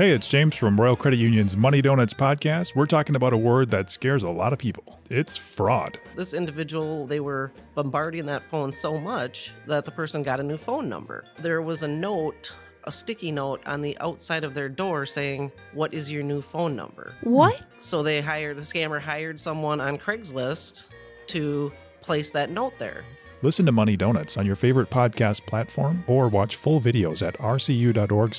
Hey, 0.00 0.12
it's 0.12 0.28
James 0.28 0.56
from 0.56 0.80
Royal 0.80 0.96
Credit 0.96 1.18
Union's 1.18 1.58
Money 1.58 1.82
Donuts 1.82 2.14
podcast. 2.14 2.74
We're 2.74 2.86
talking 2.86 3.16
about 3.16 3.34
a 3.34 3.36
word 3.36 3.70
that 3.72 3.90
scares 3.90 4.22
a 4.22 4.30
lot 4.30 4.54
of 4.54 4.58
people. 4.58 4.98
It's 5.10 5.36
fraud. 5.36 6.00
This 6.16 6.32
individual, 6.32 7.06
they 7.06 7.20
were 7.20 7.52
bombarding 7.74 8.24
that 8.24 8.42
phone 8.48 8.72
so 8.72 8.98
much 8.98 9.52
that 9.66 9.84
the 9.84 9.90
person 9.90 10.22
got 10.22 10.40
a 10.40 10.42
new 10.42 10.56
phone 10.56 10.88
number. 10.88 11.26
There 11.38 11.60
was 11.60 11.82
a 11.82 11.88
note, 11.88 12.56
a 12.84 12.92
sticky 12.92 13.30
note 13.30 13.60
on 13.66 13.82
the 13.82 13.94
outside 13.98 14.42
of 14.42 14.54
their 14.54 14.70
door 14.70 15.04
saying, 15.04 15.52
What 15.74 15.92
is 15.92 16.10
your 16.10 16.22
new 16.22 16.40
phone 16.40 16.74
number? 16.74 17.12
What? 17.20 17.62
So 17.76 18.02
they 18.02 18.22
hired, 18.22 18.56
the 18.56 18.62
scammer 18.62 19.02
hired 19.02 19.38
someone 19.38 19.82
on 19.82 19.98
Craigslist 19.98 20.86
to 21.26 21.70
place 22.00 22.30
that 22.30 22.48
note 22.48 22.72
there. 22.78 23.04
Listen 23.42 23.66
to 23.66 23.72
Money 23.72 23.98
Donuts 23.98 24.38
on 24.38 24.46
your 24.46 24.56
favorite 24.56 24.88
podcast 24.88 25.44
platform 25.44 26.04
or 26.06 26.28
watch 26.28 26.56
full 26.56 26.80
videos 26.80 27.20
at 27.20 27.36
rcu.org 27.36 28.34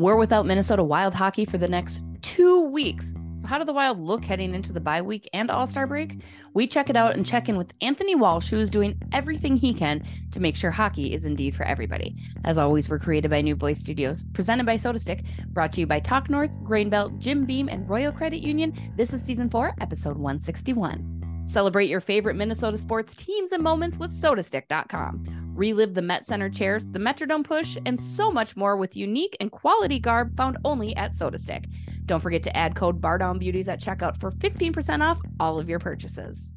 We're 0.00 0.16
without 0.16 0.46
Minnesota 0.46 0.82
Wild 0.82 1.12
hockey 1.12 1.44
for 1.44 1.58
the 1.58 1.68
next 1.68 2.02
two 2.22 2.62
weeks. 2.62 3.14
So, 3.36 3.46
how 3.46 3.58
do 3.58 3.66
the 3.66 3.74
Wild 3.74 4.00
look 4.00 4.24
heading 4.24 4.54
into 4.54 4.72
the 4.72 4.80
bye 4.80 5.02
week 5.02 5.28
and 5.34 5.50
All 5.50 5.66
Star 5.66 5.86
break? 5.86 6.22
We 6.54 6.66
check 6.66 6.88
it 6.88 6.96
out 6.96 7.16
and 7.16 7.26
check 7.26 7.50
in 7.50 7.58
with 7.58 7.74
Anthony 7.82 8.14
Walsh, 8.14 8.48
who 8.48 8.58
is 8.58 8.70
doing 8.70 8.98
everything 9.12 9.56
he 9.56 9.74
can 9.74 10.02
to 10.30 10.40
make 10.40 10.56
sure 10.56 10.70
hockey 10.70 11.12
is 11.12 11.26
indeed 11.26 11.54
for 11.54 11.64
everybody. 11.64 12.16
As 12.46 12.56
always, 12.56 12.88
we're 12.88 12.98
created 12.98 13.30
by 13.30 13.42
New 13.42 13.56
Voice 13.56 13.78
Studios, 13.78 14.24
presented 14.32 14.64
by 14.64 14.76
SodaStick, 14.76 15.22
brought 15.48 15.70
to 15.72 15.80
you 15.80 15.86
by 15.86 16.00
Talk 16.00 16.30
North, 16.30 16.58
Grainbelt, 16.60 17.18
Jim 17.18 17.44
Beam, 17.44 17.68
and 17.68 17.86
Royal 17.86 18.10
Credit 18.10 18.40
Union. 18.40 18.72
This 18.96 19.12
is 19.12 19.22
season 19.22 19.50
four, 19.50 19.74
episode 19.82 20.16
161. 20.16 21.19
Celebrate 21.50 21.90
your 21.90 21.98
favorite 21.98 22.36
Minnesota 22.36 22.78
sports 22.78 23.12
teams 23.12 23.50
and 23.50 23.60
moments 23.60 23.98
with 23.98 24.12
sodastick.com. 24.12 25.52
Relive 25.52 25.94
the 25.94 26.00
Met 26.00 26.24
Center 26.24 26.48
chairs, 26.48 26.86
the 26.86 27.00
Metrodome 27.00 27.42
push, 27.42 27.76
and 27.84 28.00
so 28.00 28.30
much 28.30 28.56
more 28.56 28.76
with 28.76 28.96
unique 28.96 29.36
and 29.40 29.50
quality 29.50 29.98
garb 29.98 30.36
found 30.36 30.58
only 30.64 30.94
at 30.94 31.10
SodaStick. 31.10 31.64
Don't 32.06 32.20
forget 32.20 32.44
to 32.44 32.56
add 32.56 32.76
code 32.76 33.00
BarDownBeauties 33.00 33.66
at 33.66 33.80
checkout 33.80 34.20
for 34.20 34.30
15% 34.30 35.04
off 35.04 35.20
all 35.40 35.58
of 35.58 35.68
your 35.68 35.80
purchases. 35.80 36.52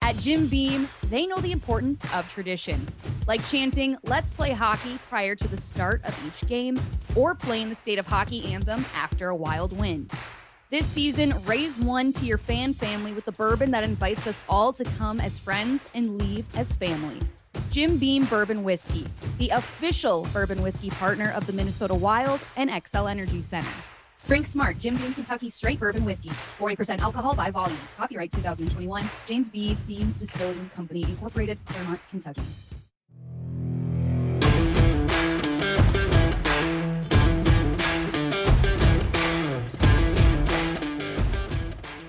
At 0.00 0.16
Jim 0.18 0.46
Beam, 0.46 0.88
they 1.08 1.26
know 1.26 1.40
the 1.40 1.50
importance 1.50 2.04
of 2.14 2.32
tradition, 2.32 2.86
like 3.26 3.44
chanting, 3.48 3.96
let's 4.04 4.30
play 4.30 4.52
hockey 4.52 4.96
prior 5.08 5.34
to 5.34 5.48
the 5.48 5.60
start 5.60 6.04
of 6.04 6.16
each 6.24 6.48
game, 6.48 6.80
or 7.16 7.34
playing 7.34 7.68
the 7.68 7.74
state 7.74 7.98
of 7.98 8.06
hockey 8.06 8.52
anthem 8.52 8.84
after 8.94 9.28
a 9.28 9.34
wild 9.34 9.76
win. 9.76 10.08
This 10.68 10.88
season, 10.88 11.32
raise 11.44 11.78
one 11.78 12.12
to 12.14 12.26
your 12.26 12.38
fan 12.38 12.74
family 12.74 13.12
with 13.12 13.28
a 13.28 13.32
bourbon 13.32 13.70
that 13.70 13.84
invites 13.84 14.26
us 14.26 14.40
all 14.48 14.72
to 14.72 14.82
come 14.82 15.20
as 15.20 15.38
friends 15.38 15.88
and 15.94 16.18
leave 16.18 16.44
as 16.56 16.72
family. 16.72 17.20
Jim 17.70 17.98
Beam 17.98 18.24
Bourbon 18.24 18.64
Whiskey, 18.64 19.06
the 19.38 19.50
official 19.50 20.26
bourbon 20.32 20.60
whiskey 20.62 20.90
partner 20.90 21.30
of 21.36 21.46
the 21.46 21.52
Minnesota 21.52 21.94
Wild 21.94 22.40
and 22.56 22.68
Xcel 22.68 23.08
Energy 23.08 23.42
Center. 23.42 23.70
Drink 24.26 24.44
smart, 24.44 24.80
Jim 24.80 24.96
Beam 24.96 25.14
Kentucky 25.14 25.50
Straight 25.50 25.78
Bourbon 25.78 26.04
Whiskey, 26.04 26.30
40% 26.58 26.98
alcohol 26.98 27.36
by 27.36 27.48
volume. 27.48 27.78
Copyright 27.96 28.32
2021, 28.32 29.04
James 29.24 29.52
B. 29.52 29.76
Beam 29.86 30.16
Distilling 30.18 30.68
Company, 30.74 31.04
Incorporated, 31.04 31.58
Clermont, 31.66 32.04
Kentucky. 32.10 32.42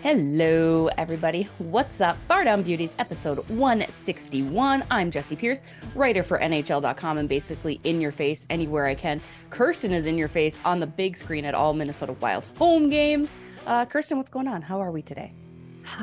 Hello, 0.08 0.88
everybody. 0.98 1.50
What's 1.58 2.00
up? 2.00 2.18
Bar 2.30 2.46
Down 2.46 2.64
Beauties, 2.64 2.96
episode 2.98 3.40
161. 3.50 4.86
I'm 4.90 5.12
Jessi 5.12 5.38
Pierce, 5.38 5.62
writer 5.96 6.24
for 6.24 6.40
NHL.com 6.40 7.18
and 7.18 7.28
basically 7.28 7.82
in 7.84 8.00
your 8.00 8.14
face 8.14 8.46
anywhere 8.50 8.86
I 8.86 8.96
can. 8.96 9.20
Kirsten 9.50 9.92
is 9.92 10.06
in 10.06 10.18
your 10.18 10.30
face 10.30 10.62
on 10.64 10.80
the 10.80 10.88
big 10.88 11.18
screen 11.18 11.44
at 11.44 11.54
all 11.54 11.74
Minnesota 11.74 12.14
Wild 12.22 12.48
home 12.58 12.88
games. 12.88 13.36
Uh, 13.66 13.86
Kirsten, 13.86 14.16
what's 14.16 14.30
going 14.30 14.48
on? 14.48 14.62
How 14.62 14.82
are 14.82 14.92
we 14.92 15.02
today? 15.02 15.34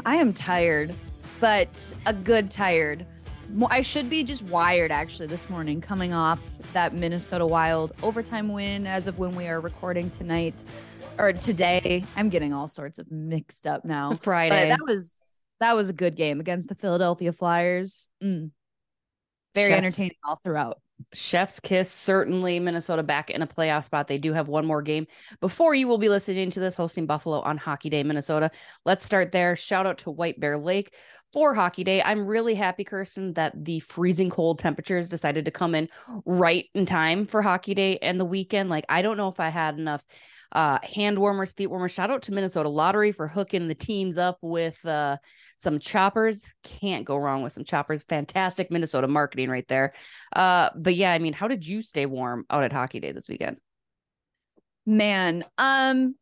I 0.05 0.17
am 0.17 0.35
tired, 0.35 0.95
but 1.41 1.95
a 2.05 2.13
good 2.13 2.51
tired. 2.51 3.07
I 3.71 3.81
should 3.81 4.11
be 4.11 4.23
just 4.23 4.43
wired 4.43 4.93
actually 4.93 5.29
this 5.29 5.49
morning, 5.49 5.81
coming 5.81 6.13
off 6.13 6.43
that 6.75 6.93
Minnesota 6.93 7.47
Wild 7.47 7.93
overtime 8.03 8.53
win 8.53 8.87
as 8.87 9.07
of 9.07 9.19
when 9.19 9.33
we 9.33 9.47
are 9.47 9.61
recording 9.61 10.11
tonight 10.11 10.63
or 11.19 11.33
today. 11.33 12.05
I'm 12.17 12.29
getting 12.29 12.53
all 12.53 12.69
sorts 12.69 12.99
of 12.99 13.11
mixed 13.11 13.67
up 13.67 13.85
now. 13.85 14.13
Friday. 14.15 14.69
But 14.69 14.77
that 14.77 14.87
was 14.87 15.43
that 15.61 15.77
was 15.77 15.89
a 15.89 15.93
good 15.93 16.17
game 16.17 16.41
against 16.41 16.69
the 16.69 16.75
Philadelphia 16.75 17.33
Flyers. 17.33 18.11
Mm. 18.23 18.51
Very 19.55 19.71
Chef's- 19.71 19.85
entertaining 19.87 20.17
all 20.25 20.41
throughout. 20.45 20.81
Chef's 21.13 21.59
kiss. 21.59 21.91
Certainly, 21.91 22.61
Minnesota 22.61 23.03
back 23.03 23.31
in 23.31 23.43
a 23.43 23.47
playoff 23.47 23.85
spot. 23.85 24.07
They 24.07 24.19
do 24.19 24.33
have 24.33 24.47
one 24.49 24.65
more 24.65 24.81
game 24.81 25.07
before 25.41 25.75
you 25.75 25.89
will 25.89 25.99
be 25.99 26.09
listening 26.09 26.51
to 26.51 26.61
this, 26.61 26.77
hosting 26.77 27.07
Buffalo 27.07 27.41
on 27.41 27.57
Hockey 27.57 27.91
Day, 27.91 28.03
Minnesota. 28.05 28.51
Let's 28.85 29.05
start 29.05 29.33
there. 29.33 29.57
Shout 29.57 29.87
out 29.87 29.99
to 29.99 30.11
White 30.11 30.39
Bear 30.39 30.57
Lake 30.57 30.95
for 31.35 31.53
Hockey 31.53 31.83
Day. 31.83 32.01
I'm 32.01 32.27
really 32.27 32.55
happy, 32.55 32.85
Kirsten, 32.85 33.35
that 33.35 33.53
the 33.65 33.81
freezing 33.81 34.31
cold 34.31 34.61
temperatures 34.61 35.09
decided 35.11 35.45
to 35.45 35.51
come 35.51 35.75
in 35.75 35.89
right 36.25 36.67
in 36.75 36.87
time 36.87 37.27
for 37.27 37.43
Hockey 37.43 37.75
Day 37.75 37.99
and 37.99 38.19
the 38.19 38.25
weekend. 38.25 38.71
Like, 38.71 38.87
I 38.89 39.03
don't 39.03 39.17
know 39.17 39.29
if 39.29 39.41
I 39.41 39.51
had 39.51 39.79
enough 39.79 40.07
uh 40.53 40.79
hand 40.85 41.19
warmers 41.19 41.51
feet 41.51 41.67
warmers 41.67 41.91
shout 41.91 42.13
out 42.13 42.23
to 42.23 42.33
minnesota 42.33 42.69
lottery 42.69 43.11
for 43.11 43.27
hooking 43.27 43.67
the 43.67 43.75
teams 43.75 44.19
up 44.19 44.39
with 44.41 44.85
uh 44.87 45.17
some 45.57 45.81
choppers 45.81 46.55
can't 46.63 47.05
go 47.05 47.17
wrong 47.17 47.43
with 47.43 47.53
some 47.53 47.65
choppers 47.65 48.05
fantastic 48.05 48.71
minnesota 48.71 49.09
marketing 49.09 49.51
right 49.51 49.67
there 49.67 49.93
uh 50.37 50.71
but 50.77 50.95
yeah 50.95 51.11
i 51.11 51.19
mean 51.19 51.33
how 51.33 51.49
did 51.49 51.67
you 51.67 51.83
stay 51.83 52.07
warm 52.07 52.45
out 52.51 52.63
at 52.63 52.73
hockey 52.73 53.01
day 53.01 53.11
this 53.11 53.29
weekend 53.29 53.57
Man, 54.87 55.45
um 55.57 56.15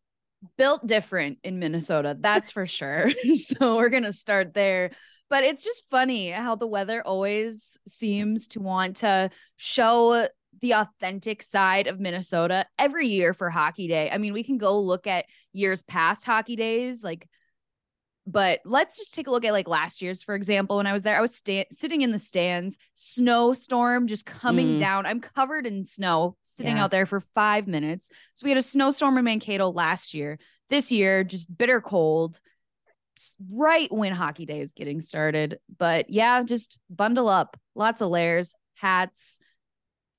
built 0.57 0.87
different 0.87 1.39
in 1.43 1.59
Minnesota, 1.59 2.17
that's 2.19 2.51
for 2.51 2.67
sure. 2.67 3.11
so 3.35 3.77
we're 3.77 3.89
going 3.89 4.03
to 4.03 4.13
start 4.13 4.55
there. 4.55 4.91
But 5.31 5.45
it's 5.45 5.65
just 5.65 5.89
funny 5.89 6.31
how 6.31 6.57
the 6.57 6.67
weather 6.67 7.03
always 7.05 7.79
seems 7.89 8.49
to 8.49 8.61
want 8.61 8.99
to 8.99 9.31
show 9.57 10.29
the 10.61 10.75
authentic 10.75 11.43
side 11.43 11.87
of 11.87 11.99
Minnesota 11.99 12.67
every 12.79 13.09
year 13.09 13.33
for 13.33 13.49
hockey 13.49 13.89
day. 13.89 14.11
I 14.11 14.19
mean, 14.19 14.33
we 14.33 14.45
can 14.45 14.59
go 14.59 14.79
look 14.81 15.07
at 15.07 15.25
years 15.53 15.83
past 15.83 16.25
hockey 16.25 16.57
days 16.57 17.03
like 17.03 17.27
but 18.27 18.61
let's 18.65 18.97
just 18.97 19.13
take 19.15 19.27
a 19.27 19.31
look 19.31 19.45
at 19.45 19.53
like 19.53 19.67
last 19.69 20.01
year's 20.03 20.23
for 20.23 20.35
example. 20.35 20.77
When 20.77 20.87
i 20.87 20.93
was 20.93 21.03
there 21.03 21.17
i 21.17 21.21
was 21.21 21.35
sta- 21.35 21.67
sitting 21.71 22.03
in 22.03 22.13
the 22.13 22.19
stands 22.19 22.79
snowstorm 22.95 24.07
just 24.07 24.27
coming 24.27 24.77
Mm. 24.77 24.79
down. 24.79 25.07
I'm 25.07 25.21
covered 25.21 25.67
in 25.67 25.85
snow 25.85 26.37
sitting 26.43 26.77
Yeah. 26.77 26.85
out 26.85 26.91
there 26.91 27.07
for 27.07 27.21
five 27.35 27.67
minutes. 27.67 28.11
So 28.35 28.45
we 28.45 28.51
had 28.51 28.59
a 28.59 28.63
snowstorm 28.63 29.19
in 29.19 29.25
mankato 29.25 29.71
last 29.71 30.15
year. 30.15 30.39
This 30.71 30.93
year 30.93 31.25
just 31.25 31.57
bitter 31.57 31.81
cold. 31.81 32.39
Right 33.55 33.93
when 33.93 34.13
hockey 34.13 34.47
day 34.47 34.61
is 34.61 34.73
getting 34.73 35.01
started. 35.01 35.59
But 35.79 36.09
yeah 36.11 36.43
just 36.45 36.79
bundle 36.89 37.29
up. 37.29 37.57
Lots 37.75 38.01
of 38.01 38.09
layers 38.11 38.55
hats 38.75 39.39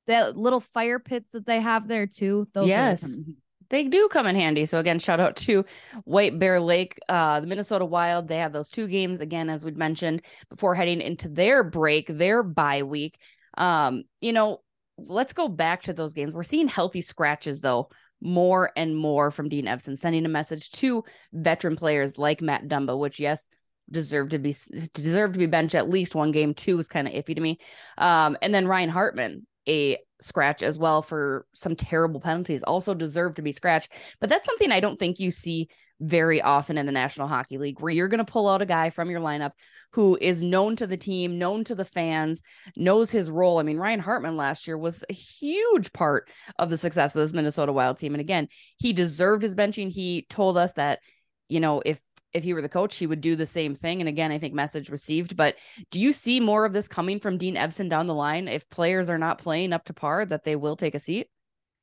that 0.07 0.35
little 0.37 0.59
fire 0.59 0.99
pits 0.99 1.31
that 1.31 1.45
they 1.45 1.61
have 1.61 1.87
there 1.87 2.05
too. 2.07 2.47
Those 2.53 2.67
Yes. 2.67 3.29
They 3.73 3.85
do 3.85 4.07
come 4.07 4.27
in 4.27 4.35
handy. 4.35 4.65
So 4.65 4.77
again, 4.77 4.99
shout 4.99 5.19
out 5.19 5.35
to 5.37 5.65
White 6.03 6.37
Bear 6.37 6.59
Lake, 6.59 6.99
uh, 7.09 7.39
the 7.39 7.47
Minnesota 7.47 7.85
Wild. 7.85 8.27
They 8.27 8.37
have 8.37 8.53
those 8.53 8.69
two 8.69 8.87
games 8.87 9.19
again, 9.19 9.49
as 9.49 9.65
we'd 9.65 9.75
mentioned 9.75 10.21
before 10.47 10.75
heading 10.75 11.01
into 11.01 11.27
their 11.27 11.63
break, 11.63 12.05
their 12.05 12.43
bye 12.43 12.83
week. 12.83 13.17
Um, 13.57 14.03
you 14.21 14.31
know, 14.31 14.59
let's 14.99 15.33
go 15.33 15.47
back 15.47 15.81
to 15.83 15.93
those 15.93 16.13
games. 16.13 16.35
We're 16.35 16.43
seeing 16.43 16.67
healthy 16.67 17.01
scratches 17.01 17.61
though, 17.61 17.89
more 18.21 18.71
and 18.75 18.95
more 18.95 19.31
from 19.31 19.49
Dean 19.49 19.65
Evason, 19.65 19.97
sending 19.97 20.27
a 20.27 20.29
message 20.29 20.69
to 20.73 21.03
veteran 21.33 21.75
players 21.75 22.19
like 22.19 22.43
Matt 22.43 22.67
Dumba, 22.67 22.95
which 22.95 23.19
yes, 23.19 23.47
deserve 23.89 24.29
to 24.29 24.37
be 24.37 24.55
deserve 24.93 25.33
to 25.33 25.39
be 25.39 25.47
benched 25.47 25.73
at 25.73 25.89
least 25.89 26.13
one 26.13 26.29
game. 26.29 26.53
Two 26.53 26.77
was 26.77 26.87
kind 26.87 27.07
of 27.07 27.13
iffy 27.15 27.33
to 27.33 27.41
me. 27.41 27.57
Um, 27.97 28.37
and 28.43 28.53
then 28.53 28.67
Ryan 28.67 28.89
Hartman, 28.89 29.47
a 29.67 29.97
scratch 30.19 30.63
as 30.63 30.79
well 30.79 31.01
for 31.01 31.45
some 31.53 31.75
terrible 31.75 32.19
penalties, 32.19 32.63
also 32.63 32.93
deserved 32.93 33.35
to 33.37 33.41
be 33.41 33.51
scratched. 33.51 33.91
But 34.19 34.29
that's 34.29 34.45
something 34.45 34.71
I 34.71 34.79
don't 34.79 34.97
think 34.97 35.19
you 35.19 35.31
see 35.31 35.69
very 35.99 36.41
often 36.41 36.77
in 36.77 36.85
the 36.85 36.91
National 36.91 37.27
Hockey 37.27 37.57
League, 37.57 37.79
where 37.79 37.91
you're 37.91 38.07
going 38.09 38.23
to 38.23 38.29
pull 38.29 38.49
out 38.49 38.61
a 38.61 38.65
guy 38.65 38.89
from 38.89 39.09
your 39.09 39.21
lineup 39.21 39.51
who 39.91 40.17
is 40.19 40.43
known 40.43 40.75
to 40.75 40.87
the 40.87 40.97
team, 40.97 41.37
known 41.37 41.63
to 41.63 41.75
the 41.75 41.85
fans, 41.85 42.41
knows 42.75 43.09
his 43.09 43.31
role. 43.31 43.59
I 43.59 43.63
mean, 43.63 43.77
Ryan 43.77 43.99
Hartman 43.99 44.35
last 44.35 44.67
year 44.67 44.77
was 44.77 45.05
a 45.09 45.13
huge 45.13 45.93
part 45.93 46.29
of 46.59 46.69
the 46.69 46.77
success 46.77 47.15
of 47.15 47.21
this 47.21 47.33
Minnesota 47.33 47.71
Wild 47.71 47.99
team. 47.99 48.13
And 48.13 48.21
again, 48.21 48.49
he 48.77 48.91
deserved 48.91 49.43
his 49.43 49.55
benching. 49.55 49.89
He 49.89 50.25
told 50.29 50.57
us 50.57 50.73
that, 50.73 50.99
you 51.47 51.59
know, 51.59 51.81
if 51.85 52.01
if 52.33 52.43
he 52.43 52.53
were 52.53 52.61
the 52.61 52.69
coach, 52.69 52.97
he 52.97 53.07
would 53.07 53.21
do 53.21 53.35
the 53.35 53.45
same 53.45 53.75
thing. 53.75 54.01
And 54.01 54.09
again, 54.09 54.31
I 54.31 54.39
think 54.39 54.53
message 54.53 54.89
received. 54.89 55.37
But 55.37 55.55
do 55.91 55.99
you 55.99 56.13
see 56.13 56.39
more 56.39 56.65
of 56.65 56.73
this 56.73 56.87
coming 56.87 57.19
from 57.19 57.37
Dean 57.37 57.55
Evason 57.55 57.89
down 57.89 58.07
the 58.07 58.13
line? 58.13 58.47
If 58.47 58.69
players 58.69 59.09
are 59.09 59.17
not 59.17 59.37
playing 59.37 59.73
up 59.73 59.85
to 59.85 59.93
par, 59.93 60.25
that 60.25 60.43
they 60.43 60.55
will 60.55 60.75
take 60.75 60.95
a 60.95 60.99
seat? 60.99 61.27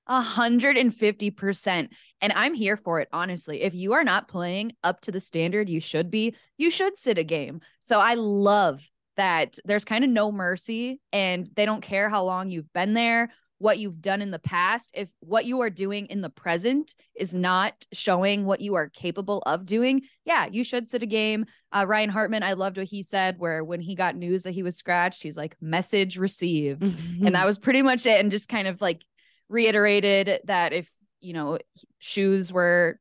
A 0.06 0.20
hundred 0.20 0.76
and 0.76 0.93
fifty 0.94 1.31
percent. 1.31 1.93
And 2.20 2.32
I'm 2.32 2.55
here 2.55 2.76
for 2.76 3.00
it, 3.00 3.08
honestly. 3.12 3.62
If 3.62 3.75
you 3.75 3.93
are 3.93 4.05
not 4.05 4.29
playing 4.29 4.73
up 4.82 5.00
to 5.02 5.12
the 5.12 5.20
standard 5.20 5.69
you 5.69 5.81
should 5.81 6.11
be, 6.11 6.35
you 6.58 6.70
should 6.70 6.99
sit 6.99 7.19
a 7.19 7.25
game. 7.25 7.61
So 7.81 8.00
I 8.00 8.14
love 8.14 8.85
that 9.17 9.58
there's 9.64 9.85
kind 9.85 10.03
of 10.03 10.11
no 10.11 10.32
mercy 10.32 11.00
and 11.12 11.49
they 11.55 11.67
don't 11.67 11.82
care 11.82 12.08
how 12.08 12.25
long 12.25 12.49
you've 12.49 12.73
been 12.73 12.94
there 12.94 13.31
what 13.60 13.78
you've 13.78 14.00
done 14.00 14.22
in 14.22 14.30
the 14.30 14.38
past, 14.38 14.90
if 14.94 15.10
what 15.20 15.44
you 15.44 15.60
are 15.60 15.68
doing 15.68 16.06
in 16.06 16.22
the 16.22 16.30
present 16.30 16.94
is 17.14 17.34
not 17.34 17.86
showing 17.92 18.46
what 18.46 18.62
you 18.62 18.74
are 18.74 18.88
capable 18.88 19.42
of 19.44 19.66
doing, 19.66 20.00
yeah, 20.24 20.46
you 20.50 20.64
should 20.64 20.88
sit 20.88 21.02
a 21.02 21.06
game. 21.06 21.44
Uh, 21.70 21.84
Ryan 21.86 22.08
Hartman, 22.08 22.42
I 22.42 22.54
loved 22.54 22.78
what 22.78 22.86
he 22.86 23.02
said, 23.02 23.38
where 23.38 23.62
when 23.62 23.82
he 23.82 23.94
got 23.94 24.16
news 24.16 24.44
that 24.44 24.52
he 24.52 24.62
was 24.62 24.76
scratched, 24.76 25.22
he's 25.22 25.36
like, 25.36 25.56
message 25.60 26.16
received. 26.16 26.80
Mm-hmm. 26.80 27.26
and 27.26 27.34
that 27.34 27.44
was 27.44 27.58
pretty 27.58 27.82
much 27.82 28.06
it. 28.06 28.18
And 28.18 28.30
just 28.30 28.48
kind 28.48 28.66
of 28.66 28.80
like 28.80 29.04
reiterated 29.50 30.40
that 30.44 30.72
if, 30.72 30.90
you 31.20 31.34
know, 31.34 31.58
shoes 31.98 32.50
were 32.50 32.98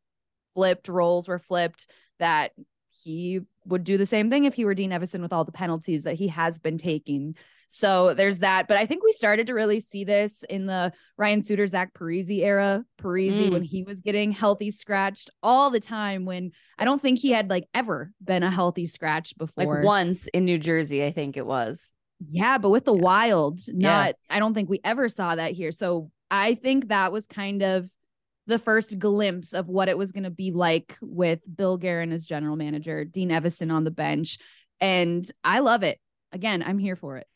flipped, 0.55 0.89
roles 0.89 1.29
were 1.29 1.39
flipped, 1.39 1.87
that 2.19 2.51
he 3.03 3.41
would 3.65 3.83
do 3.83 3.97
the 3.97 4.05
same 4.05 4.29
thing 4.29 4.45
if 4.45 4.53
he 4.53 4.65
were 4.65 4.73
Dean 4.73 4.91
Evason 4.91 5.21
with 5.21 5.31
all 5.33 5.43
the 5.45 5.51
penalties 5.51 6.03
that 6.03 6.15
he 6.15 6.27
has 6.29 6.59
been 6.59 6.77
taking. 6.77 7.35
So 7.67 8.15
there's 8.15 8.39
that. 8.39 8.67
But 8.67 8.77
I 8.77 8.87
think 8.87 9.03
we 9.03 9.11
started 9.11 9.45
to 9.47 9.53
really 9.53 9.79
see 9.79 10.03
this 10.03 10.43
in 10.49 10.65
the 10.65 10.91
Ryan 11.17 11.43
Suter, 11.43 11.67
Zach 11.67 11.93
Parise 11.93 12.39
era. 12.41 12.83
Parise 12.99 13.33
Mm. 13.39 13.51
when 13.51 13.63
he 13.63 13.83
was 13.83 13.99
getting 14.01 14.31
healthy 14.31 14.71
scratched 14.71 15.29
all 15.43 15.69
the 15.69 15.79
time 15.79 16.25
when 16.25 16.51
I 16.79 16.85
don't 16.85 16.99
think 17.01 17.19
he 17.19 17.29
had 17.31 17.49
like 17.49 17.67
ever 17.75 18.11
been 18.23 18.41
a 18.41 18.49
healthy 18.49 18.87
scratch 18.87 19.37
before. 19.37 19.75
like 19.75 19.83
once 19.85 20.25
in 20.27 20.45
New 20.45 20.57
Jersey, 20.57 21.03
I 21.03 21.11
think 21.11 21.37
it 21.37 21.45
was. 21.45 21.93
Yeah, 22.31 22.57
but 22.57 22.71
with 22.71 22.85
the 22.85 22.93
wild, 22.93 23.59
Yeah. 23.67 23.73
not 23.89 24.15
I 24.31 24.39
don't 24.39 24.53
think 24.55 24.67
we 24.69 24.81
ever 24.83 25.07
saw 25.07 25.35
that 25.35 25.51
here. 25.51 25.71
So 25.71 26.09
I 26.31 26.55
think 26.55 26.87
that 26.87 27.11
was 27.11 27.27
kind 27.27 27.61
of 27.61 27.89
the 28.49 28.59
first 28.59 28.97
glimpse 28.99 29.53
of 29.53 29.67
what 29.67 29.87
it 29.87 29.97
was 29.97 30.11
going 30.11 30.23
to 30.23 30.29
be 30.29 30.51
like 30.51 30.97
with 31.01 31.39
Bill 31.55 31.77
Guerin 31.77 32.11
as 32.11 32.25
general 32.25 32.55
manager, 32.55 33.05
Dean 33.05 33.29
Evason 33.29 33.71
on 33.71 33.83
the 33.83 33.91
bench. 33.91 34.39
And 34.81 35.29
I 35.43 35.59
love 35.59 35.83
it. 35.83 35.99
Again, 36.31 36.63
I'm 36.65 36.79
here 36.79 36.95
for 36.95 37.17
it. 37.17 37.27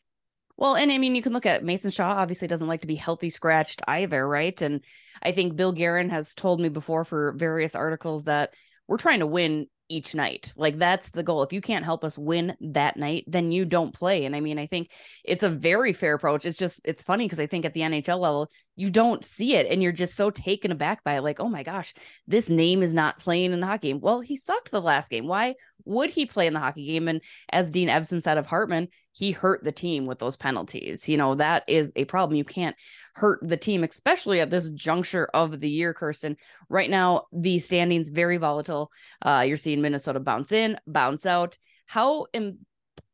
Well, 0.56 0.74
and 0.74 0.90
I 0.92 0.98
mean, 0.98 1.14
you 1.14 1.22
can 1.22 1.32
look 1.32 1.46
at 1.46 1.64
Mason 1.64 1.90
Shaw, 1.90 2.14
obviously 2.14 2.48
doesn't 2.48 2.68
like 2.68 2.82
to 2.82 2.86
be 2.86 2.94
healthy 2.94 3.30
scratched 3.30 3.82
either, 3.88 4.26
right? 4.26 4.60
And 4.60 4.84
I 5.22 5.32
think 5.32 5.56
Bill 5.56 5.72
Guerin 5.72 6.10
has 6.10 6.34
told 6.34 6.60
me 6.60 6.68
before 6.68 7.04
for 7.04 7.32
various 7.32 7.74
articles 7.74 8.24
that 8.24 8.54
we're 8.86 8.98
trying 8.98 9.20
to 9.20 9.26
win 9.26 9.66
each 9.88 10.14
night. 10.14 10.52
Like 10.56 10.78
that's 10.78 11.10
the 11.10 11.22
goal. 11.22 11.42
If 11.42 11.52
you 11.52 11.60
can't 11.60 11.84
help 11.84 12.04
us 12.04 12.16
win 12.16 12.56
that 12.60 12.96
night, 12.96 13.24
then 13.26 13.52
you 13.52 13.64
don't 13.64 13.92
play. 13.92 14.24
And 14.24 14.34
I 14.34 14.40
mean, 14.40 14.58
I 14.58 14.66
think 14.66 14.90
it's 15.24 15.44
a 15.44 15.50
very 15.50 15.92
fair 15.92 16.14
approach. 16.14 16.46
It's 16.46 16.58
just, 16.58 16.80
it's 16.84 17.02
funny 17.02 17.26
because 17.26 17.40
I 17.40 17.46
think 17.46 17.64
at 17.64 17.74
the 17.74 17.82
NHL 17.82 18.18
level, 18.18 18.48
you 18.76 18.90
don't 18.90 19.24
see 19.24 19.54
it 19.54 19.66
and 19.70 19.82
you're 19.82 19.92
just 19.92 20.16
so 20.16 20.30
taken 20.30 20.72
aback 20.72 21.04
by 21.04 21.16
it. 21.16 21.22
Like, 21.22 21.40
oh 21.40 21.48
my 21.48 21.62
gosh, 21.62 21.94
this 22.26 22.50
name 22.50 22.82
is 22.82 22.94
not 22.94 23.18
playing 23.18 23.52
in 23.52 23.60
the 23.60 23.66
hockey 23.66 23.88
game. 23.88 24.00
Well, 24.00 24.20
he 24.20 24.36
sucked 24.36 24.70
the 24.70 24.80
last 24.80 25.10
game. 25.10 25.26
Why 25.26 25.54
would 25.84 26.10
he 26.10 26.26
play 26.26 26.46
in 26.46 26.54
the 26.54 26.60
hockey 26.60 26.86
game? 26.86 27.08
And 27.08 27.20
as 27.50 27.70
Dean 27.70 27.88
Evason 27.88 28.22
said 28.22 28.38
of 28.38 28.46
Hartman, 28.46 28.88
he 29.12 29.30
hurt 29.30 29.62
the 29.62 29.72
team 29.72 30.06
with 30.06 30.18
those 30.18 30.36
penalties. 30.36 31.08
You 31.08 31.16
know, 31.16 31.36
that 31.36 31.62
is 31.68 31.92
a 31.94 32.04
problem. 32.04 32.36
You 32.36 32.44
can't 32.44 32.76
hurt 33.14 33.38
the 33.42 33.56
team, 33.56 33.84
especially 33.84 34.40
at 34.40 34.50
this 34.50 34.70
juncture 34.70 35.28
of 35.32 35.60
the 35.60 35.70
year, 35.70 35.94
Kirsten. 35.94 36.36
Right 36.68 36.90
now, 36.90 37.26
the 37.32 37.60
standings 37.60 38.08
very 38.08 38.38
volatile. 38.38 38.90
Uh, 39.22 39.44
you're 39.46 39.56
seeing 39.56 39.82
Minnesota 39.82 40.18
bounce 40.18 40.50
in, 40.50 40.78
bounce 40.86 41.26
out. 41.26 41.58
How 41.86 42.26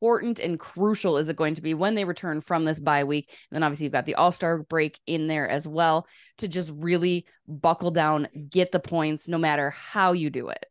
important 0.00 0.38
and 0.38 0.58
crucial 0.58 1.18
is 1.18 1.28
it 1.28 1.36
going 1.36 1.54
to 1.54 1.62
be 1.62 1.74
when 1.74 1.94
they 1.94 2.04
return 2.04 2.40
from 2.40 2.64
this 2.64 2.80
bye 2.80 3.04
week? 3.04 3.28
And 3.28 3.56
then 3.56 3.62
obviously 3.62 3.84
you've 3.84 3.92
got 3.92 4.06
the 4.06 4.14
All-Star 4.14 4.62
break 4.62 4.98
in 5.06 5.26
there 5.26 5.46
as 5.46 5.68
well 5.68 6.06
to 6.38 6.48
just 6.48 6.72
really 6.74 7.26
buckle 7.46 7.90
down, 7.90 8.28
get 8.48 8.72
the 8.72 8.80
points 8.80 9.28
no 9.28 9.36
matter 9.36 9.70
how 9.70 10.12
you 10.12 10.30
do 10.30 10.48
it. 10.48 10.64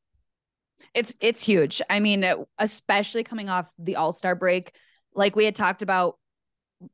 It's 0.95 1.13
it's 1.21 1.43
huge. 1.43 1.81
I 1.87 1.99
mean, 1.99 2.25
especially 2.57 3.23
coming 3.23 3.49
off 3.49 3.71
the 3.77 3.97
All-Star 3.97 4.33
break, 4.33 4.73
like 5.13 5.35
we 5.35 5.45
had 5.45 5.53
talked 5.53 5.83
about 5.83 6.17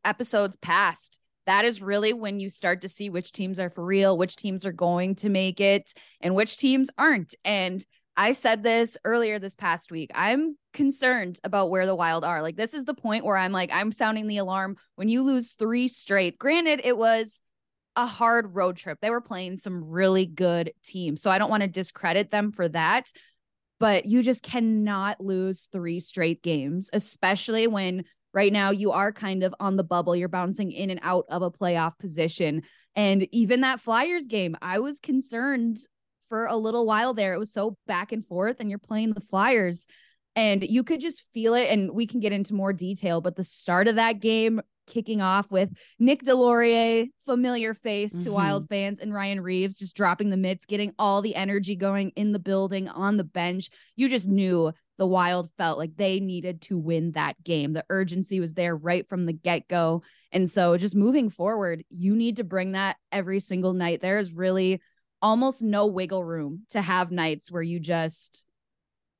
episodes 0.04 0.58
past. 0.58 1.20
That 1.46 1.64
is 1.64 1.82
really 1.82 2.12
when 2.12 2.40
you 2.40 2.50
start 2.50 2.82
to 2.82 2.90
see 2.90 3.10
which 3.10 3.32
teams 3.32 3.60
are 3.60 3.70
for 3.70 3.86
real, 3.86 4.18
which 4.18 4.36
teams 4.36 4.66
are 4.66 4.74
going 4.74 5.16
to 5.18 5.30
make 5.30 5.62
it, 5.62 5.94
and 6.20 6.36
which 6.36 6.58
teams 6.58 6.90
aren't. 6.98 7.36
And 7.46 7.86
I 8.18 8.32
said 8.32 8.64
this 8.64 8.98
earlier 9.04 9.40
this 9.40 9.56
past 9.56 9.92
week. 9.92 10.12
I'm 10.16 10.58
concerned 10.74 11.40
about 11.44 11.70
where 11.70 11.86
the 11.86 11.96
Wild 11.96 12.24
are. 12.24 12.42
Like, 12.42 12.56
this 12.56 12.74
is 12.74 12.86
the 12.86 12.94
point 12.94 13.26
where 13.26 13.36
I'm 13.36 13.52
like, 13.52 13.72
I'm 13.74 13.92
sounding 13.92 14.28
the 14.28 14.38
alarm 14.38 14.78
when 14.96 15.10
you 15.10 15.24
lose 15.24 15.54
three 15.54 15.88
straight. 15.88 16.40
Granted, 16.40 16.82
it 16.84 16.98
was 16.98 17.42
a 17.98 18.06
hard 18.06 18.56
road 18.56 18.78
trip. 18.78 19.00
They 19.02 19.10
were 19.10 19.22
playing 19.22 19.58
some 19.58 19.90
really 19.90 20.26
good 20.26 20.72
teams. 20.84 21.22
So 21.22 21.30
I 21.30 21.38
don't 21.38 21.50
want 21.50 21.64
to 21.64 21.68
discredit 21.68 22.32
them 22.32 22.52
for 22.52 22.68
that. 22.70 23.12
But 23.80 24.06
you 24.06 24.22
just 24.22 24.44
cannot 24.44 25.20
lose 25.20 25.68
three 25.70 26.00
straight 26.00 26.42
games, 26.42 26.90
especially 26.94 27.68
when 27.68 28.06
right 28.34 28.52
now 28.52 28.72
you 28.72 28.92
are 28.92 29.12
kind 29.12 29.44
of 29.44 29.54
on 29.60 29.76
the 29.76 29.84
bubble. 29.84 30.16
You're 30.16 30.30
bouncing 30.30 30.72
in 30.72 30.90
and 30.90 31.02
out 31.04 31.26
of 31.30 31.42
a 31.42 31.52
playoff 31.52 31.98
position. 32.00 32.64
And 32.96 33.28
even 33.34 33.62
that 33.62 33.82
Flyers 33.82 34.28
game, 34.28 34.56
I 34.62 34.80
was 34.80 35.02
concerned 35.02 35.80
for 36.30 36.46
a 36.46 36.58
little 36.58 36.86
while 36.86 37.14
there. 37.14 37.34
It 37.34 37.40
was 37.40 37.54
so 37.54 37.78
back 37.88 38.12
and 38.12 38.26
forth, 38.26 38.58
and 38.60 38.70
you're 38.70 38.80
playing 38.80 39.14
the 39.14 39.22
Flyers, 39.22 39.88
and 40.36 40.64
you 40.64 40.84
could 40.84 41.02
just 41.02 41.24
feel 41.34 41.54
it. 41.54 41.70
And 41.70 41.92
we 41.92 42.08
can 42.08 42.20
get 42.20 42.34
into 42.34 42.54
more 42.54 42.74
detail, 42.74 43.22
but 43.22 43.36
the 43.36 43.44
start 43.44 43.88
of 43.88 43.96
that 43.96 44.20
game 44.20 44.62
kicking 44.88 45.20
off 45.20 45.50
with 45.50 45.72
Nick 45.98 46.22
Deslauriers, 46.24 47.08
familiar 47.26 47.74
face 47.74 48.16
to 48.20 48.30
Mhm. 48.30 48.34
Wild 48.34 48.70
fans, 48.70 49.00
and 49.00 49.12
Ryan 49.12 49.42
Reaves 49.42 49.80
just 49.80 49.96
dropping 49.96 50.30
the 50.30 50.38
mitts, 50.38 50.68
getting 50.68 50.94
all 51.00 51.24
the 51.24 51.36
energy 51.36 51.76
going 51.76 52.12
in 52.16 52.34
the 52.34 52.40
building, 52.40 52.88
on 52.88 53.18
the 53.18 53.24
bench. 53.24 53.70
You 53.96 54.08
just 54.08 54.28
knew 54.28 54.72
the 54.98 55.08
Wild 55.08 55.50
felt 55.58 55.80
like 55.80 55.96
they 55.96 56.20
needed 56.20 56.62
to 56.62 56.78
win 56.78 57.14
that 57.14 57.44
game. 57.44 57.74
The 57.74 57.84
urgency 57.90 58.40
was 58.40 58.54
there 58.54 58.76
right 58.76 59.08
from 59.10 59.26
the 59.26 59.34
get 59.34 59.68
go. 59.68 60.04
And 60.32 60.50
so 60.50 60.78
just 60.78 60.96
moving 60.96 61.30
forward, 61.30 61.84
you 61.90 62.16
need 62.16 62.38
to 62.38 62.44
bring 62.44 62.74
that 62.74 62.98
every 63.12 63.40
single 63.40 63.74
night. 63.74 64.02
There 64.02 64.20
is 64.20 64.32
really 64.32 64.82
almost 65.26 65.64
no 65.64 65.88
wiggle 65.88 66.24
room 66.24 66.62
to 66.70 66.80
have 66.80 67.10
nights 67.10 67.52
where 67.52 67.64
you 67.64 67.80
just 67.80 68.46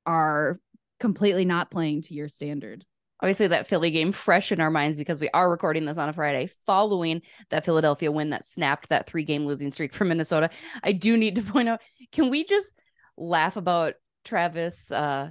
are 0.06 0.60
completely 1.00 1.46
not 1.46 1.72
playing 1.72 2.04
to 2.04 2.14
your 2.14 2.30
standard. 2.30 2.86
obviously 3.24 3.48
that 3.48 3.66
Philly 3.66 3.90
game 3.90 4.12
fresh 4.12 4.52
in 4.52 4.62
our 4.62 4.70
minds 4.70 5.00
because 5.00 5.20
we 5.20 5.30
are 5.34 5.50
recording 5.50 5.86
this 5.86 5.98
on 5.98 6.08
a 6.08 6.14
Friday 6.14 6.48
following 6.68 7.24
that 7.50 7.66
Philadelphia 7.66 8.12
win 8.12 8.30
that 8.30 8.46
snapped 8.46 8.90
that 8.90 9.08
three 9.08 9.24
game 9.24 9.48
losing 9.48 9.72
streak 9.72 9.94
from 9.94 10.10
Minnesota. 10.10 10.52
I 10.84 10.92
do 10.92 11.18
need 11.18 11.38
to 11.38 11.42
point 11.54 11.70
out, 11.70 11.82
can 12.12 12.30
we 12.30 12.44
just 12.44 12.76
laugh 13.18 13.58
about 13.58 13.96
Travis 14.26 14.92
uh 14.92 15.30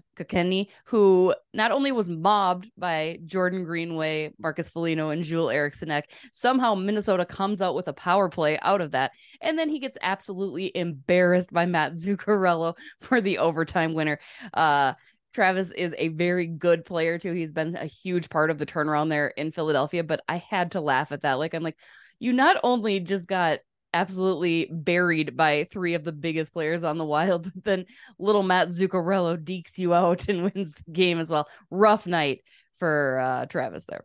who 0.87 1.35
not 1.52 1.73
only 1.73 1.93
was 1.93 2.08
mobbed 2.08 2.70
by 2.79 3.19
Jordan 3.26 3.64
Greenway, 3.64 4.32
Marcus 4.38 4.70
Foligno, 4.70 5.11
and 5.11 5.23
Joel 5.23 5.50
Eriksson 5.50 5.91
Ek, 5.91 6.11
somehow 6.32 6.75
Minnesota 6.75 7.26
comes 7.26 7.61
out 7.61 7.75
with 7.75 7.88
a 7.88 7.93
power 7.93 8.29
play 8.29 8.58
out 8.62 8.81
of 8.81 8.93
that. 8.93 9.11
And 9.41 9.58
then 9.58 9.69
he 9.69 9.81
gets 9.81 9.99
absolutely 10.00 10.72
embarrassed 10.74 11.53
by 11.53 11.67
Matt 11.67 11.93
Zuccarello 11.94 12.74
for 13.01 13.20
the 13.20 13.39
overtime 13.39 13.93
winner. 13.94 14.19
Uh 14.55 14.94
Travis 15.34 15.72
is 15.72 15.94
a 15.98 16.08
very 16.08 16.46
good 16.46 16.84
player 16.84 17.19
too. 17.19 17.32
He's 17.32 17.53
been 17.53 17.74
a 17.74 17.86
huge 17.86 18.31
part 18.31 18.51
of 18.51 18.58
the 18.58 18.67
turnaround 18.67 19.08
there 19.08 19.29
in 19.29 19.51
Philadelphia, 19.51 20.05
but 20.05 20.20
I 20.29 20.36
had 20.36 20.70
to 20.72 20.81
laugh 20.81 21.10
at 21.10 21.22
that. 21.22 21.34
Like 21.34 21.55
I'm 21.55 21.63
like, 21.65 21.77
you 22.20 22.32
not 22.32 22.56
only 22.63 23.01
just 23.01 23.27
got 23.27 23.58
absolutely 23.94 24.69
buried 24.70 25.36
by 25.36 25.65
three 25.65 25.94
of 25.94 26.05
the 26.05 26.13
biggest 26.13 26.53
players 26.53 26.84
on 26.84 26.98
the 26.98 27.05
wild, 27.05 27.44
but 27.55 27.55
then 27.65 27.86
little 28.19 28.43
Matt 28.43 28.69
Zuccarello 28.69 29.36
dekes 29.36 29.79
you 29.79 29.94
out 29.94 30.29
and 30.29 30.43
wins 30.43 30.72
the 30.72 30.93
game 30.93 31.19
as 31.19 31.31
well. 31.31 31.48
Rough 31.70 32.06
night 32.06 32.43
for 32.79 33.20
uh 33.20 33.46
Travis 33.46 33.84
there. 33.86 34.05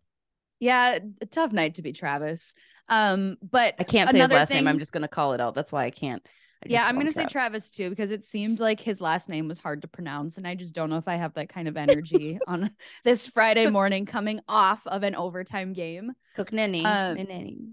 Yeah, 0.59 0.99
a 1.21 1.25
tough 1.25 1.51
night 1.51 1.75
to 1.75 1.81
be 1.81 1.93
Travis. 1.93 2.53
Um, 2.87 3.37
but 3.41 3.75
I 3.79 3.83
can't 3.83 4.09
say 4.09 4.19
his 4.19 4.29
last 4.29 4.51
name. 4.51 4.67
I'm 4.67 4.79
just 4.79 4.93
gonna 4.93 5.07
call 5.07 5.33
it 5.33 5.41
out. 5.41 5.55
That's 5.55 5.71
why 5.71 5.85
I 5.85 5.91
can't. 5.91 6.21
I 6.61 6.65
just 6.67 6.73
yeah, 6.73 6.85
I'm 6.85 6.97
gonna 6.97 7.11
say 7.11 7.25
Travis 7.25 7.71
too 7.71 7.89
because 7.89 8.11
it 8.11 8.25
seemed 8.25 8.59
like 8.59 8.81
his 8.81 8.99
last 8.99 9.29
name 9.29 9.47
was 9.47 9.59
hard 9.59 9.81
to 9.83 9.87
pronounce, 9.87 10.37
and 10.37 10.45
I 10.45 10.55
just 10.55 10.75
don't 10.75 10.89
know 10.89 10.97
if 10.97 11.07
I 11.07 11.15
have 11.15 11.33
that 11.35 11.47
kind 11.47 11.69
of 11.69 11.77
energy 11.77 12.37
on 12.47 12.71
this 13.05 13.27
Friday 13.27 13.67
morning 13.67 14.05
coming 14.05 14.41
off 14.49 14.85
of 14.85 15.03
an 15.03 15.15
overtime 15.15 15.71
game. 15.71 16.11
Kokneni. 16.35 16.83
Um, 16.83 17.17
Neneni. 17.17 17.69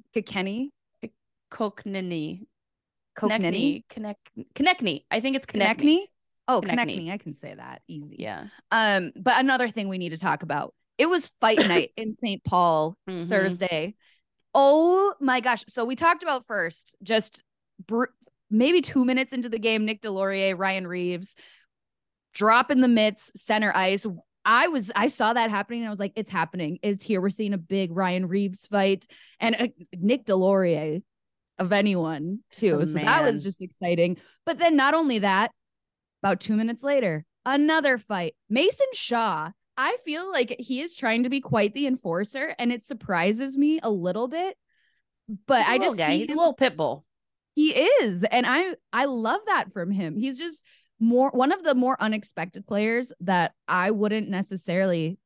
Kenny 1.50 2.46
Kokneni. 3.16 3.84
Konecny. 4.54 5.04
I 5.10 5.20
think 5.20 5.36
it's 5.36 5.46
Konecny. 5.46 6.00
Oh, 6.48 6.60
Konecny. 6.60 7.10
I 7.10 7.18
can 7.18 7.34
say 7.34 7.54
that 7.54 7.82
easy. 7.88 8.16
Yeah. 8.18 8.46
Um, 8.70 9.12
but 9.16 9.38
another 9.40 9.68
thing 9.68 9.88
we 9.88 9.98
need 9.98 10.10
to 10.10 10.18
talk 10.18 10.42
about. 10.42 10.74
It 10.98 11.06
was 11.08 11.30
fight 11.40 11.58
night 11.68 11.90
in 11.96 12.14
St. 12.16 12.42
Paul 12.44 12.96
Mhm. 13.08 13.28
Thursday. 13.28 13.94
Oh 14.54 15.14
my 15.20 15.40
gosh. 15.40 15.64
So 15.68 15.84
we 15.84 15.96
talked 15.96 16.22
about 16.22 16.46
first, 16.46 16.96
just 17.02 17.42
br- 17.86 18.04
maybe 18.50 18.80
two 18.80 19.04
minutes 19.04 19.32
into 19.32 19.48
the 19.48 19.58
game, 19.58 19.84
Nick 19.84 20.00
Deslauriers, 20.02 20.58
Ryan 20.58 20.86
Reaves 20.86 21.36
drop 22.32 22.70
in 22.70 22.80
the 22.80 22.88
mitts, 22.88 23.32
center 23.36 23.72
ice. 23.74 24.06
I 24.44 24.68
was, 24.68 24.92
I 24.94 25.08
saw 25.08 25.32
that 25.32 25.50
happening. 25.50 25.80
And 25.80 25.88
I 25.88 25.90
was 25.90 25.98
like, 25.98 26.12
it's 26.16 26.30
happening. 26.30 26.78
It's 26.82 27.04
here. 27.04 27.20
We're 27.20 27.30
seeing 27.30 27.52
a 27.54 27.58
big 27.58 27.94
Ryan 27.96 28.28
Reaves 28.28 28.66
fight 28.66 29.06
and 29.40 29.56
uh, 29.58 29.66
Nick 29.98 30.24
Deslauriers 30.26 31.02
of 31.58 31.72
anyone 31.72 32.40
too. 32.50 32.78
the 32.78 32.86
So 32.86 32.98
that 32.98 33.24
was 33.24 33.42
just 33.42 33.62
exciting. 33.62 34.18
But 34.44 34.58
then 34.58 34.76
not 34.76 34.94
only 34.94 35.20
that, 35.20 35.52
about 36.22 36.40
two 36.40 36.56
minutes 36.56 36.82
later, 36.82 37.24
another 37.44 37.98
fight. 37.98 38.34
Mason 38.48 38.86
Shaw. 38.92 39.50
I 39.78 39.98
feel 40.06 40.30
like 40.32 40.56
he 40.58 40.80
is 40.80 40.94
trying 40.94 41.24
to 41.24 41.28
be 41.28 41.40
quite 41.40 41.74
the 41.74 41.86
enforcer, 41.86 42.54
and 42.58 42.72
it 42.72 42.82
surprises 42.82 43.58
me 43.58 43.78
a 43.82 43.90
little 43.90 44.26
bit 44.26 44.56
but 45.46 45.66
I 45.66 45.78
just 45.78 45.98
guy. 45.98 46.06
see 46.06 46.18
he's 46.20 46.30
a 46.30 46.34
little 46.34 46.54
pit 46.54 46.76
bull. 46.76 47.04
He 47.54 47.70
is, 47.74 48.22
and 48.24 48.46
I 48.46 48.74
I 48.92 49.06
love 49.06 49.40
that 49.46 49.72
from 49.72 49.90
him. 49.90 50.16
He's 50.16 50.38
just 50.38 50.64
more 51.00 51.30
one 51.30 51.52
of 51.52 51.62
the 51.64 51.74
more 51.74 51.96
unexpected 52.00 52.66
players 52.66 53.12
that 53.20 53.52
I 53.66 53.90
wouldn't 53.90 54.28
necessarily 54.28 55.18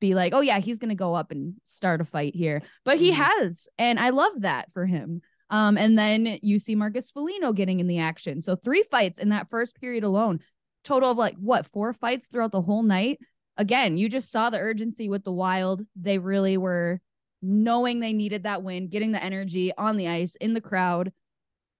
be 0.00 0.14
like, 0.14 0.34
oh 0.34 0.40
yeah, 0.40 0.58
he's 0.58 0.78
gonna 0.78 0.94
go 0.94 1.14
up 1.14 1.30
and 1.30 1.54
start 1.64 2.00
a 2.00 2.04
fight 2.04 2.34
here, 2.36 2.60
but 2.84 2.98
he 2.98 3.10
Mhm. 3.12 3.14
has, 3.14 3.68
and 3.78 3.98
I 3.98 4.10
love 4.10 4.42
that 4.42 4.70
for 4.72 4.84
him. 4.84 5.22
Um, 5.50 5.76
and 5.76 5.98
then 5.98 6.38
you 6.42 6.58
see 6.58 6.74
Marcus 6.74 7.10
Foligno 7.10 7.52
getting 7.52 7.80
in 7.80 7.86
the 7.86 7.98
action. 7.98 8.40
So 8.40 8.56
three 8.56 8.82
fights 8.82 9.18
in 9.18 9.28
that 9.28 9.48
first 9.48 9.78
period 9.80 10.04
alone, 10.04 10.40
total 10.84 11.10
of 11.10 11.18
like 11.18 11.36
what 11.36 11.66
four 11.66 11.92
fights 11.92 12.26
throughout 12.26 12.52
the 12.52 12.62
whole 12.62 12.82
night. 12.82 13.20
Again, 13.56 13.96
you 13.96 14.08
just 14.08 14.32
saw 14.32 14.50
the 14.50 14.58
urgency 14.58 15.08
with 15.08 15.22
the 15.22 15.32
Wild. 15.32 15.82
They 15.94 16.18
really 16.18 16.56
were 16.56 17.00
knowing 17.40 18.00
they 18.00 18.12
needed 18.12 18.44
that 18.44 18.62
win, 18.62 18.88
getting 18.88 19.12
the 19.12 19.22
energy 19.22 19.72
on 19.76 19.96
the 19.96 20.08
ice 20.08 20.34
in 20.36 20.54
the 20.54 20.60
crowd. 20.60 21.12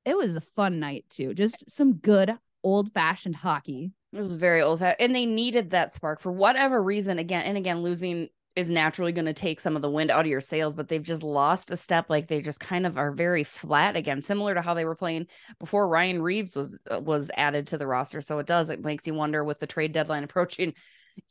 It 0.04 0.16
was 0.16 0.36
a 0.36 0.40
fun 0.40 0.78
night 0.78 1.06
too. 1.08 1.34
Just 1.34 1.70
some 1.70 1.94
good 1.94 2.36
old 2.62 2.92
fashioned 2.92 3.36
hockey. 3.36 3.92
It 4.12 4.20
was 4.20 4.34
very 4.34 4.62
old 4.62 4.78
fa- 4.78 5.00
and 5.00 5.14
they 5.14 5.26
needed 5.26 5.70
that 5.70 5.92
spark 5.92 6.20
for 6.20 6.30
whatever 6.30 6.82
reason. 6.82 7.18
Again 7.18 7.44
and 7.44 7.56
again, 7.56 7.82
losing 7.82 8.28
is 8.56 8.70
naturally 8.70 9.12
going 9.12 9.24
to 9.26 9.32
take 9.32 9.58
some 9.58 9.74
of 9.74 9.82
the 9.82 9.90
wind 9.90 10.10
out 10.10 10.20
of 10.20 10.30
your 10.30 10.40
sails, 10.40 10.76
but 10.76 10.88
they've 10.88 11.02
just 11.02 11.22
lost 11.22 11.70
a 11.70 11.76
step. 11.76 12.08
Like 12.08 12.28
they 12.28 12.40
just 12.40 12.60
kind 12.60 12.86
of 12.86 12.96
are 12.96 13.10
very 13.10 13.42
flat 13.42 13.96
again, 13.96 14.20
similar 14.20 14.54
to 14.54 14.62
how 14.62 14.74
they 14.74 14.84
were 14.84 14.94
playing 14.94 15.26
before 15.58 15.88
Ryan 15.88 16.22
Reaves 16.22 16.54
was 16.54 16.80
uh, 16.90 17.00
was 17.00 17.30
added 17.36 17.68
to 17.68 17.78
the 17.78 17.86
roster. 17.86 18.20
So 18.20 18.38
it 18.38 18.46
does. 18.46 18.70
It 18.70 18.84
makes 18.84 19.06
you 19.06 19.14
wonder 19.14 19.42
with 19.42 19.58
the 19.58 19.66
trade 19.66 19.92
deadline 19.92 20.24
approaching, 20.24 20.74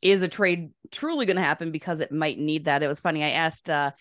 is 0.02 0.22
a 0.22 0.28
trade 0.28 0.72
truly 0.92 1.26
going 1.26 1.38
to 1.38 1.42
happen 1.42 1.72
because 1.72 2.02
it 2.02 2.12
might 2.12 2.38
need 2.38 2.66
that. 2.66 2.84
It 2.84 2.88
was 2.88 3.00
funny. 3.00 3.24
I 3.24 3.32
asked 3.32 3.70
uh, 3.70 3.92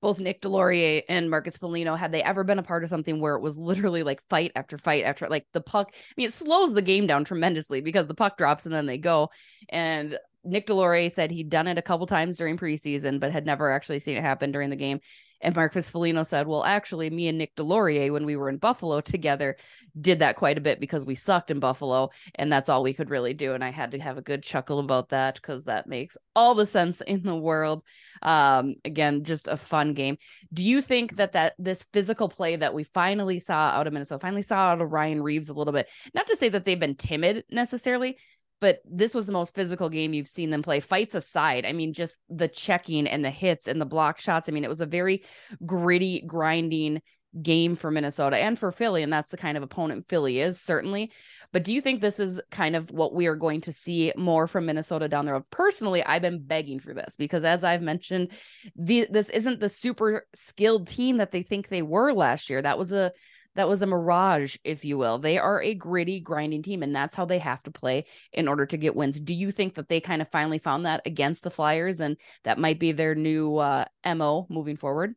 both 0.00 0.20
Nick 0.20 0.42
Deslauriers 0.42 1.04
and 1.08 1.30
Marcus 1.30 1.56
Foligno 1.56 1.94
had 1.94 2.10
they 2.10 2.22
ever 2.22 2.42
been 2.42 2.58
a 2.58 2.64
part 2.64 2.82
of 2.82 2.90
something 2.90 3.20
where 3.20 3.36
it 3.36 3.42
was 3.42 3.56
literally 3.56 4.02
like 4.02 4.20
fight 4.28 4.52
after 4.56 4.76
fight 4.76 5.04
after 5.04 5.28
like 5.28 5.46
the 5.52 5.60
puck. 5.60 5.90
I 5.92 6.14
mean, 6.16 6.26
it 6.26 6.32
slows 6.32 6.74
the 6.74 6.82
game 6.82 7.06
down 7.06 7.24
tremendously 7.24 7.80
because 7.80 8.08
the 8.08 8.14
puck 8.14 8.36
drops 8.36 8.66
and 8.66 8.74
then 8.74 8.86
they 8.86 8.98
go. 8.98 9.30
And 9.68 10.18
Nick 10.44 10.66
Deslauriers 10.66 11.12
said 11.12 11.30
he'd 11.30 11.48
done 11.48 11.68
it 11.68 11.78
a 11.78 11.82
couple 11.82 12.06
times 12.06 12.38
during 12.38 12.56
preseason, 12.56 13.20
but 13.20 13.32
had 13.32 13.46
never 13.46 13.70
actually 13.70 13.98
seen 13.98 14.16
it 14.16 14.22
happen 14.22 14.52
during 14.52 14.70
the 14.70 14.76
game. 14.76 15.00
And 15.42 15.56
Marcus 15.56 15.90
Foligno 15.90 16.22
said, 16.22 16.46
Well, 16.46 16.64
actually, 16.64 17.10
me 17.10 17.28
and 17.28 17.36
Nick 17.36 17.56
Deslauriers, 17.56 18.12
when 18.12 18.24
we 18.24 18.36
were 18.36 18.48
in 18.48 18.58
Buffalo 18.58 19.00
together, 19.00 19.56
did 20.00 20.20
that 20.20 20.36
quite 20.36 20.56
a 20.56 20.60
bit 20.62 20.80
because 20.80 21.04
we 21.04 21.16
sucked 21.16 21.50
in 21.50 21.58
Buffalo. 21.58 22.10
And 22.36 22.50
that's 22.50 22.68
all 22.68 22.82
we 22.82 22.94
could 22.94 23.10
really 23.10 23.34
do. 23.34 23.52
And 23.52 23.64
I 23.64 23.70
had 23.70 23.90
to 23.90 23.98
have 23.98 24.18
a 24.18 24.22
good 24.22 24.42
chuckle 24.42 24.78
about 24.78 25.08
that 25.08 25.34
because 25.34 25.64
that 25.64 25.88
makes 25.88 26.16
all 26.34 26.54
the 26.54 26.64
sense 26.64 27.00
in 27.00 27.24
the 27.24 27.36
world. 27.36 27.82
Um, 28.22 28.76
again, 28.84 29.24
just 29.24 29.48
a 29.48 29.56
fun 29.56 29.94
game. 29.94 30.16
Do 30.52 30.62
you 30.62 30.80
think 30.80 31.16
that 31.16 31.32
that 31.32 31.54
this 31.58 31.84
physical 31.92 32.28
play 32.28 32.54
that 32.54 32.72
we 32.72 32.84
finally 32.84 33.40
saw 33.40 33.70
out 33.70 33.88
of 33.88 33.92
Minnesota, 33.92 34.20
finally 34.20 34.42
saw 34.42 34.70
out 34.70 34.80
of 34.80 34.92
Ryan 34.92 35.22
Reaves 35.22 35.48
a 35.48 35.54
little 35.54 35.72
bit, 35.72 35.88
not 36.14 36.28
to 36.28 36.36
say 36.36 36.48
that 36.50 36.64
they've 36.64 36.78
been 36.78 36.94
timid 36.94 37.44
necessarily, 37.50 38.16
but 38.62 38.78
this 38.88 39.12
was 39.12 39.26
the 39.26 39.32
most 39.32 39.56
physical 39.56 39.88
game 39.88 40.14
you've 40.14 40.28
seen 40.28 40.50
them 40.50 40.62
play. 40.62 40.78
Fights 40.78 41.16
aside, 41.16 41.66
I 41.66 41.72
mean, 41.72 41.92
just 41.92 42.18
the 42.30 42.46
checking 42.46 43.08
and 43.08 43.24
the 43.24 43.30
hits 43.30 43.66
and 43.66 43.80
the 43.80 43.84
block 43.84 44.20
shots. 44.20 44.48
I 44.48 44.52
mean, 44.52 44.62
it 44.62 44.70
was 44.70 44.80
a 44.80 44.86
very 44.86 45.24
gritty, 45.66 46.22
grinding 46.24 47.02
game 47.42 47.74
for 47.74 47.90
Minnesota 47.90 48.36
and 48.36 48.56
for 48.56 48.70
Philly. 48.70 49.02
And 49.02 49.12
that's 49.12 49.32
the 49.32 49.36
kind 49.36 49.56
of 49.56 49.64
opponent 49.64 50.06
Philly 50.08 50.38
is, 50.38 50.60
certainly. 50.60 51.10
But 51.52 51.64
do 51.64 51.74
you 51.74 51.80
think 51.80 52.00
this 52.00 52.20
is 52.20 52.40
kind 52.52 52.76
of 52.76 52.92
what 52.92 53.12
we 53.12 53.26
are 53.26 53.34
going 53.34 53.62
to 53.62 53.72
see 53.72 54.12
more 54.16 54.46
from 54.46 54.66
Minnesota 54.66 55.08
down 55.08 55.26
the 55.26 55.32
road? 55.32 55.50
Personally, 55.50 56.04
I've 56.04 56.22
been 56.22 56.46
begging 56.46 56.78
for 56.78 56.94
this 56.94 57.16
because, 57.16 57.44
as 57.44 57.64
I've 57.64 57.82
mentioned, 57.82 58.30
the, 58.76 59.08
this 59.10 59.28
isn't 59.28 59.58
the 59.58 59.68
super 59.68 60.28
skilled 60.36 60.86
team 60.86 61.16
that 61.16 61.32
they 61.32 61.42
think 61.42 61.66
they 61.66 61.82
were 61.82 62.12
last 62.12 62.48
year. 62.48 62.62
That 62.62 62.78
was 62.78 62.92
a 62.92 63.10
that 63.54 63.68
was 63.68 63.82
a 63.82 63.86
mirage, 63.86 64.56
if 64.64 64.84
you 64.84 64.96
will. 64.98 65.18
They 65.18 65.38
are 65.38 65.60
a 65.60 65.74
gritty, 65.74 66.20
grinding 66.20 66.62
team, 66.62 66.82
and 66.82 66.94
that's 66.94 67.16
how 67.16 67.24
they 67.24 67.38
have 67.38 67.62
to 67.64 67.70
play 67.70 68.06
in 68.32 68.48
order 68.48 68.66
to 68.66 68.76
get 68.76 68.96
wins. 68.96 69.20
Do 69.20 69.34
you 69.34 69.50
think 69.50 69.74
that 69.74 69.88
they 69.88 70.00
kind 70.00 70.22
of 70.22 70.28
finally 70.28 70.58
found 70.58 70.86
that 70.86 71.02
against 71.04 71.42
the 71.44 71.50
Flyers, 71.50 72.00
and 72.00 72.16
that 72.44 72.58
might 72.58 72.78
be 72.78 72.92
their 72.92 73.14
new 73.14 73.56
uh, 73.56 73.84
mo 74.04 74.46
moving 74.48 74.76
forward? 74.76 75.14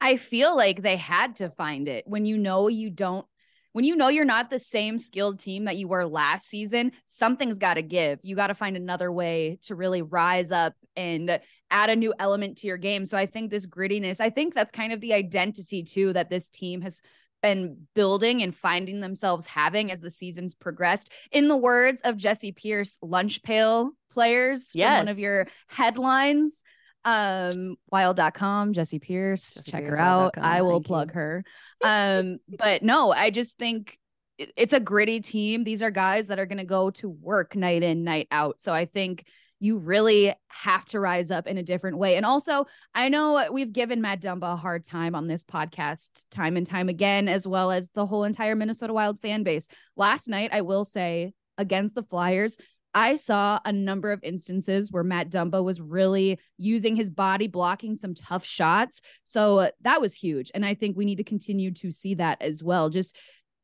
I 0.00 0.16
feel 0.16 0.56
like 0.56 0.82
they 0.82 0.96
had 0.96 1.36
to 1.36 1.50
find 1.50 1.86
it 1.86 2.04
when 2.06 2.24
you 2.24 2.38
know 2.38 2.68
you 2.68 2.90
don't 2.90 3.26
when 3.72 3.84
you 3.84 3.94
know 3.94 4.08
you're 4.08 4.24
not 4.24 4.50
the 4.50 4.58
same 4.58 4.98
skilled 4.98 5.38
team 5.38 5.66
that 5.66 5.76
you 5.76 5.86
were 5.86 6.04
last 6.04 6.48
season, 6.48 6.90
something's 7.06 7.58
got 7.58 7.74
to 7.74 7.82
give. 7.82 8.18
You 8.22 8.34
got 8.34 8.48
to 8.48 8.54
find 8.54 8.76
another 8.76 9.12
way 9.12 9.58
to 9.62 9.76
really 9.76 10.02
rise 10.02 10.50
up 10.50 10.74
and 10.96 11.40
add 11.70 11.88
a 11.88 11.94
new 11.94 12.12
element 12.18 12.58
to 12.58 12.66
your 12.66 12.78
game. 12.78 13.04
So 13.04 13.16
I 13.16 13.26
think 13.26 13.50
this 13.50 13.68
grittiness, 13.68 14.20
I 14.20 14.30
think 14.30 14.54
that's 14.54 14.72
kind 14.72 14.92
of 14.92 15.00
the 15.00 15.14
identity 15.14 15.84
too 15.84 16.12
that 16.14 16.30
this 16.30 16.48
team 16.48 16.80
has 16.80 17.00
been 17.42 17.86
building 17.94 18.42
and 18.42 18.54
finding 18.54 19.00
themselves 19.00 19.46
having 19.46 19.90
as 19.90 20.00
the 20.00 20.10
seasons 20.10 20.54
progressed. 20.54 21.12
In 21.32 21.48
the 21.48 21.56
words 21.56 22.02
of 22.02 22.16
Jessi 22.16 22.54
Pierce, 22.54 22.98
lunch 23.02 23.42
pail 23.42 23.90
players, 24.12 24.72
Yes. 24.74 24.98
one 25.00 25.08
of 25.08 25.18
your 25.18 25.46
headlines. 25.68 26.62
Um, 27.04 27.76
wild.com, 27.90 28.74
Jessi 28.74 29.00
Pierce, 29.00 29.54
Jessi 29.54 29.70
check 29.70 29.82
Pierce, 29.84 29.96
her 29.96 30.00
out. 30.00 30.36
wild.com, 30.36 30.44
I 30.44 30.62
will 30.62 30.70
thank 30.72 30.84
you. 30.84 30.86
plug 30.88 31.12
her. 31.12 31.44
Um, 31.82 32.38
but 32.58 32.82
no, 32.82 33.10
I 33.12 33.30
just 33.30 33.58
think 33.58 33.98
it's 34.36 34.72
a 34.74 34.80
gritty 34.80 35.20
team. 35.20 35.64
These 35.64 35.82
are 35.82 35.90
guys 35.90 36.28
that 36.28 36.38
are 36.38 36.46
going 36.46 36.58
to 36.58 36.64
go 36.64 36.90
to 36.92 37.08
work 37.08 37.56
night 37.56 37.82
in, 37.82 38.04
night 38.04 38.28
out. 38.30 38.60
So 38.60 38.72
I 38.72 38.84
think 38.84 39.24
you 39.60 39.78
really 39.78 40.34
have 40.48 40.84
to 40.86 40.98
rise 40.98 41.30
up 41.30 41.46
in 41.46 41.58
a 41.58 41.62
different 41.62 41.98
way. 41.98 42.16
And 42.16 42.26
also, 42.26 42.66
I 42.94 43.08
know 43.10 43.46
we've 43.52 43.72
given 43.72 44.00
Matt 44.00 44.22
Dumba 44.22 44.54
a 44.54 44.56
hard 44.56 44.84
time 44.84 45.14
on 45.14 45.28
this 45.28 45.44
podcast 45.44 46.26
time 46.30 46.56
and 46.56 46.66
time 46.66 46.88
again, 46.88 47.28
as 47.28 47.46
well 47.46 47.70
as 47.70 47.90
the 47.90 48.06
whole 48.06 48.24
entire 48.24 48.56
Minnesota 48.56 48.92
Wild 48.92 49.20
fan 49.20 49.42
base. 49.42 49.68
Last 49.96 50.28
night, 50.28 50.50
I 50.52 50.62
will 50.62 50.84
say, 50.84 51.34
against 51.58 51.94
the 51.94 52.02
Flyers, 52.02 52.56
I 52.94 53.16
saw 53.16 53.60
a 53.64 53.72
number 53.72 54.10
of 54.10 54.24
instances 54.24 54.90
where 54.90 55.04
Matt 55.04 55.30
Dumba 55.30 55.62
was 55.62 55.80
really 55.80 56.40
using 56.56 56.96
his 56.96 57.10
body, 57.10 57.46
blocking 57.46 57.96
some 57.96 58.14
tough 58.14 58.44
shots. 58.44 59.00
So 59.22 59.70
that 59.82 60.00
was 60.00 60.14
huge. 60.14 60.50
And 60.54 60.64
I 60.64 60.74
think 60.74 60.96
we 60.96 61.04
need 61.04 61.18
to 61.18 61.24
continue 61.24 61.70
to 61.74 61.92
see 61.92 62.14
that 62.14 62.42
as 62.42 62.62
well. 62.62 62.88
Just 62.88 63.16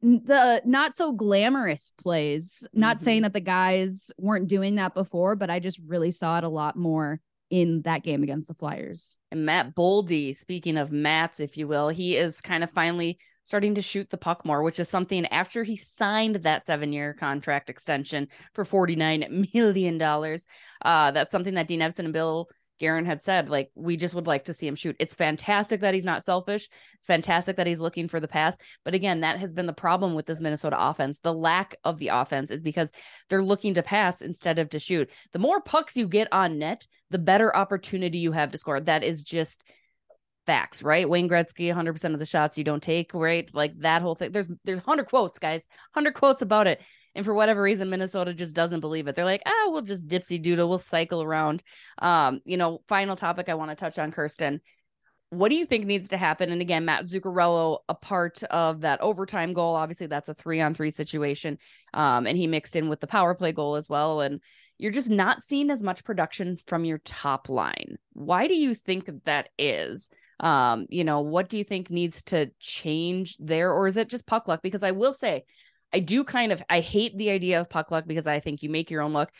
the 0.03 0.63
not 0.65 0.97
so 0.97 1.13
glamorous 1.13 1.91
plays, 1.99 2.67
not 2.73 2.99
Mhm. 2.99 3.03
saying 3.03 3.23
that 3.23 3.33
the 3.33 3.41
guys 3.41 4.11
weren't 4.19 4.49
doing 4.49 4.77
that 4.77 4.95
before, 4.95 5.37
but 5.37 5.51
I 5.51 5.59
just 5.59 5.81
really 5.87 6.11
saw 6.11 6.39
it 6.39 6.45
a 6.45 6.49
lot 6.49 6.77
more 6.77 7.21
in 7.51 7.83
that 7.83 8.03
game 8.03 8.23
against 8.23 8.49
the 8.49 8.55
Flyers. 8.55 9.19
And 9.31 9.47
Matt 9.47 9.75
Boldy, 9.75 10.35
speaking 10.37 10.77
of 10.77 10.91
Mats, 10.93 11.41
if 11.41 11.57
you 11.57 11.69
will, 11.69 11.89
he 11.89 12.17
is 12.17 12.41
kind 12.41 12.65
of 12.65 12.71
finally 12.71 13.19
starting 13.45 13.77
to 13.77 13.83
shoot 13.83 14.11
the 14.11 14.17
puck 14.17 14.45
more, 14.45 14.65
which 14.65 14.81
is 14.81 14.89
something 14.89 15.25
after 15.27 15.63
he 15.63 15.77
signed 15.77 16.37
that 16.37 16.65
seven 16.65 16.93
year 16.93 17.15
contract 17.15 17.71
extension 17.71 18.27
for 18.55 18.65
$49 18.65 19.47
million. 19.55 20.03
Uh, 20.83 21.11
that's 21.13 21.31
something 21.31 21.55
that 21.55 21.69
Dean 21.69 21.81
Evason 21.81 22.01
and 22.01 22.13
Bill 22.13 22.49
Guerin 22.79 23.07
had 23.07 23.23
said, 23.23 23.49
like, 23.49 23.71
we 23.75 23.97
just 23.97 24.15
would 24.15 24.27
like 24.27 24.45
to 24.45 24.53
see 24.53 24.67
him 24.67 24.75
shoot. 24.75 24.97
It's 24.99 25.15
fantastic 25.15 25.81
that 25.81 25.95
he's 25.95 26.05
not 26.05 26.23
selfish. 26.23 26.69
It's 26.99 27.07
fantastic 27.07 27.57
that 27.57 27.67
he's 27.67 27.81
looking 27.81 28.09
for 28.09 28.21
the 28.21 28.29
pass. 28.29 28.57
But 28.85 28.95
again, 28.95 29.21
that 29.21 29.39
has 29.39 29.53
been 29.53 29.67
the 29.67 29.73
problem 29.73 30.15
with 30.15 30.27
this 30.27 30.41
Minnesota 30.41 30.77
offense. 30.79 31.19
The 31.21 31.35
lack 31.35 31.75
of 31.85 31.99
the 31.99 32.09
offense 32.09 32.51
is 32.51 32.63
because 32.63 32.93
they're 33.29 33.43
looking 33.43 33.75
to 33.75 33.83
pass 33.83 34.23
instead 34.23 34.59
of 34.59 34.71
to 34.71 34.79
shoot. 34.79 35.11
The 35.33 35.39
more 35.39 35.61
pucks 35.61 35.97
you 35.97 36.07
get 36.07 36.29
on 36.33 36.59
net, 36.59 36.87
the 37.11 37.19
better 37.19 37.55
opportunity 37.55 38.19
you 38.19 38.33
have 38.33 38.53
to 38.53 38.59
score. 38.59 38.81
That 38.81 39.05
is 39.05 39.23
just 39.23 39.63
facts, 40.47 40.83
right? 40.83 41.09
Wayne 41.09 41.29
Gretzky, 41.29 41.75
100% 41.75 42.13
of 42.15 42.19
the 42.19 42.25
shots 42.25 42.57
you 42.57 42.65
don't 42.65 42.83
take, 42.83 43.13
right? 43.13 43.51
Like 43.53 43.79
that 43.81 44.03
whole 44.03 44.15
thing. 44.15 44.33
There's 44.33 44.49
there's 44.65 44.79
100 44.79 45.07
quotes, 45.07 45.39
guys. 45.39 45.67
100 45.95 46.15
quotes 46.15 46.43
about 46.43 46.67
it. 46.67 46.81
And 47.17 47.25
for 47.25 47.35
whatever 47.35 47.63
reason, 47.63 47.89
Minnesota 47.89 48.35
just 48.35 48.55
doesn't 48.55 48.81
believe 48.81 49.09
it. 49.09 49.17
They're 49.17 49.25
like, 49.25 49.43
ah, 49.47 49.69
we'll 49.69 49.83
just 49.83 50.07
dipsy 50.07 50.41
doodle. 50.41 50.69
We'll 50.69 50.79
cycle 50.79 51.23
around. 51.23 51.63
Um, 51.99 52.41
you 52.45 52.59
know, 52.59 52.81
final 52.87 53.17
topic 53.17 53.49
I 53.49 53.55
want 53.55 53.71
to 53.71 53.75
touch 53.75 53.99
on, 53.99 54.13
Kirsten. 54.13 54.61
What 55.31 55.49
do 55.49 55.57
you 55.57 55.65
think 55.65 55.87
needs 55.87 56.11
to 56.11 56.19
happen? 56.19 56.53
And 56.53 56.61
again, 56.61 56.85
Matt 56.85 57.07
Zuccarello, 57.07 57.79
a 57.89 57.95
part 57.95 58.43
of 58.45 58.83
that 58.83 59.01
overtime 59.01 59.55
goal. 59.55 59.75
Obviously, 59.75 60.07
that's 60.07 60.29
a 60.29 60.35
three 60.35 60.61
on 60.61 60.75
three 60.75 60.91
situation. 60.91 61.59
Um, 61.95 62.27
and 62.27 62.37
he 62.37 62.47
mixed 62.47 62.77
in 62.77 62.91
with 62.91 63.01
the 63.01 63.07
power 63.07 63.35
play 63.35 63.53
goal 63.53 63.77
as 63.77 63.89
well. 63.89 64.21
And 64.21 64.43
you're 64.79 64.93
just 64.93 65.11
not 65.11 65.43
seeing 65.43 65.71
as 65.71 65.83
much 65.83 66.05
production 66.05 66.59
from 66.67 66.85
your 66.85 66.99
top 66.99 67.49
line. 67.49 67.97
Why 68.13 68.47
do 68.47 68.55
you 68.55 68.75
think 68.75 69.11
that 69.25 69.49
is? 69.59 70.11
Um, 70.39 70.87
you 70.91 71.03
know, 71.03 71.23
what 71.23 71.49
do 71.49 71.57
you 71.57 71.65
think 71.65 71.91
needs 71.91 72.23
to 72.25 72.51
change 72.61 73.39
there, 73.39 73.73
or 73.73 73.87
is 73.87 73.97
it 73.97 74.11
just 74.11 74.27
puck 74.27 74.47
luck? 74.49 74.61
Because 74.63 74.83
I 74.83 74.91
will 74.91 75.15
say, 75.15 75.45
I 75.93 76.01
do 76.01 76.25
kind 76.25 76.53
of 76.53 76.63
I 76.69 76.81
hate 76.81 77.17
the 77.17 77.31
idea 77.31 77.61
of 77.61 77.71
puck 77.71 77.91
luck 77.91 78.05
because 78.07 78.27
I 78.27 78.41
think 78.41 78.63
you 78.63 78.71
make 78.71 78.91
your 78.91 79.03
own 79.03 79.13
luck. 79.13 79.33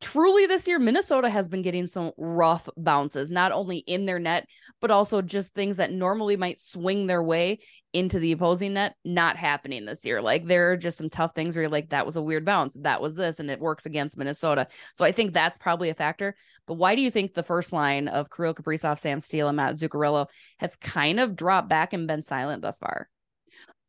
truly 0.00 0.46
this 0.46 0.68
year, 0.68 0.78
Minnesota 0.78 1.28
has 1.28 1.48
been 1.48 1.62
getting 1.62 1.86
some 1.86 2.12
rough 2.16 2.68
bounces, 2.76 3.32
not 3.32 3.52
only 3.52 3.78
in 3.78 4.06
their 4.06 4.18
net, 4.18 4.46
but 4.80 4.90
also 4.90 5.22
just 5.22 5.54
things 5.54 5.76
that 5.76 5.92
normally 5.92 6.36
might 6.36 6.58
swing 6.60 7.06
their 7.06 7.22
way 7.22 7.58
into 7.92 8.18
the 8.18 8.32
opposing 8.32 8.74
net, 8.74 8.94
not 9.04 9.36
happening 9.36 9.84
this 9.84 10.04
year. 10.04 10.20
Like 10.20 10.44
there 10.44 10.70
are 10.70 10.76
just 10.76 10.98
some 10.98 11.08
tough 11.08 11.32
things 11.34 11.56
where 11.56 11.62
you're 11.62 11.70
like, 11.70 11.88
that 11.90 12.06
was 12.06 12.16
a 12.16 12.22
weird 12.22 12.44
bounce. 12.44 12.76
That 12.80 13.00
was 13.00 13.14
this, 13.14 13.40
and 13.40 13.50
it 13.50 13.60
works 13.60 13.86
against 13.86 14.18
Minnesota. 14.18 14.68
So 14.94 15.04
I 15.04 15.12
think 15.12 15.32
that's 15.32 15.58
probably 15.58 15.88
a 15.88 15.94
factor. 15.94 16.36
But 16.66 16.74
why 16.74 16.94
do 16.94 17.02
you 17.02 17.10
think 17.10 17.34
the 17.34 17.42
first 17.42 17.72
line 17.72 18.08
of 18.08 18.30
Kirill 18.30 18.54
Kaprizov, 18.54 18.98
Sam 18.98 19.20
Steel, 19.20 19.48
and 19.48 19.56
Matt 19.56 19.74
Zuccarello 19.74 20.26
has 20.58 20.76
kind 20.76 21.18
of 21.18 21.34
dropped 21.34 21.68
back 21.68 21.92
and 21.92 22.06
been 22.06 22.22
silent 22.22 22.62
thus 22.62 22.78
far? 22.78 23.08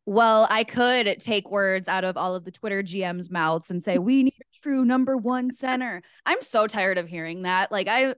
Well, 0.09 0.47
I 0.49 0.63
could 0.63 1.19
take 1.19 1.51
words 1.51 1.87
out 1.87 2.03
of 2.03 2.17
all 2.17 2.33
of 2.33 2.43
the 2.43 2.49
Twitter 2.49 2.81
GMs' 2.81 3.29
mouths 3.29 3.69
and 3.69 3.83
say, 3.83 3.99
we 3.99 4.23
need 4.23 4.41
a 4.41 4.59
true 4.63 4.83
number 4.83 5.15
one 5.15 5.53
center. 5.53 6.01
I'm 6.25 6.41
so 6.41 6.65
tired 6.65 6.97
of 6.97 7.07
hearing 7.07 7.43
that. 7.43 7.71
Like, 7.71 7.87
I, 7.87 8.15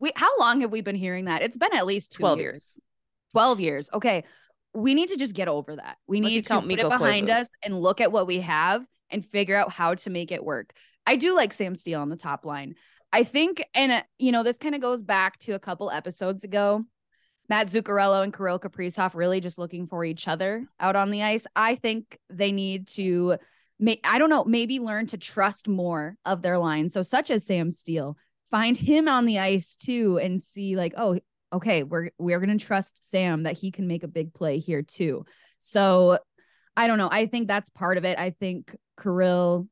we, 0.00 0.12
how 0.16 0.38
long 0.38 0.62
have 0.62 0.72
we 0.72 0.80
been 0.80 0.96
hearing 0.96 1.26
that? 1.26 1.42
It's 1.42 1.58
been 1.58 1.74
at 1.74 1.84
least 1.84 2.14
12 2.14 2.38
years. 2.38 2.46
years. 2.46 2.76
12 3.32 3.60
years. 3.60 3.90
Okay. 3.92 4.24
We 4.72 4.94
need 4.94 5.10
to 5.10 5.18
just 5.18 5.34
get 5.34 5.46
over 5.46 5.76
that. 5.76 5.98
We 6.06 6.20
Unless 6.20 6.32
need 6.32 6.44
to 6.46 6.54
put 6.54 6.66
Mikko 6.68 6.86
it 6.86 6.98
behind 6.98 7.28
Koivu. 7.28 7.40
us 7.40 7.54
and 7.62 7.78
look 7.78 8.00
at 8.00 8.10
what 8.10 8.26
we 8.26 8.40
have 8.40 8.86
and 9.10 9.22
figure 9.22 9.56
out 9.56 9.70
how 9.70 9.92
to 9.92 10.08
make 10.08 10.32
it 10.32 10.42
work. 10.42 10.72
I 11.04 11.16
do 11.16 11.36
like 11.36 11.52
Sam 11.52 11.74
Steel 11.74 12.00
on 12.00 12.08
the 12.08 12.16
top 12.16 12.46
line. 12.46 12.76
I 13.12 13.24
think, 13.24 13.62
and 13.74 13.92
uh, 13.92 14.02
you 14.18 14.32
know, 14.32 14.42
this 14.42 14.56
kind 14.56 14.74
of 14.74 14.80
goes 14.80 15.02
back 15.02 15.38
to 15.40 15.52
a 15.52 15.58
couple 15.58 15.90
episodes 15.90 16.44
ago. 16.44 16.86
Matt 17.48 17.68
Zuccarello 17.68 18.22
and 18.22 18.34
Kirill 18.34 18.58
Kaprizov 18.58 19.14
really 19.14 19.40
just 19.40 19.58
looking 19.58 19.86
for 19.86 20.04
each 20.04 20.26
other 20.28 20.66
out 20.80 20.96
on 20.96 21.10
the 21.10 21.22
ice. 21.22 21.46
I 21.54 21.76
think 21.76 22.18
they 22.28 22.52
need 22.52 22.88
to, 22.88 23.36
I 24.04 24.18
don't 24.18 24.30
know, 24.30 24.44
maybe 24.44 24.80
learn 24.80 25.06
to 25.08 25.18
trust 25.18 25.68
more 25.68 26.16
of 26.24 26.42
their 26.42 26.58
line. 26.58 26.88
So, 26.88 27.02
such 27.02 27.30
as 27.30 27.44
Sam 27.44 27.70
Steel, 27.70 28.16
find 28.50 28.76
him 28.76 29.08
on 29.08 29.26
the 29.26 29.38
ice 29.38 29.76
too 29.76 30.18
and 30.18 30.42
see 30.42 30.76
like, 30.76 30.94
oh, 30.96 31.18
okay, 31.52 31.82
we're 31.82 32.10
we're 32.18 32.40
gonna 32.40 32.58
trust 32.58 33.08
Sam 33.08 33.44
that 33.44 33.56
he 33.56 33.70
can 33.70 33.86
make 33.86 34.02
a 34.02 34.08
big 34.08 34.34
play 34.34 34.58
here 34.58 34.82
too. 34.82 35.24
So, 35.60 36.18
I 36.76 36.86
don't 36.86 36.98
know. 36.98 37.08
I 37.10 37.26
think 37.26 37.48
that's 37.48 37.70
part 37.70 37.96
of 37.96 38.04
it. 38.04 38.18
I 38.18 38.30
think 38.30 38.74
Kirill 39.00 39.68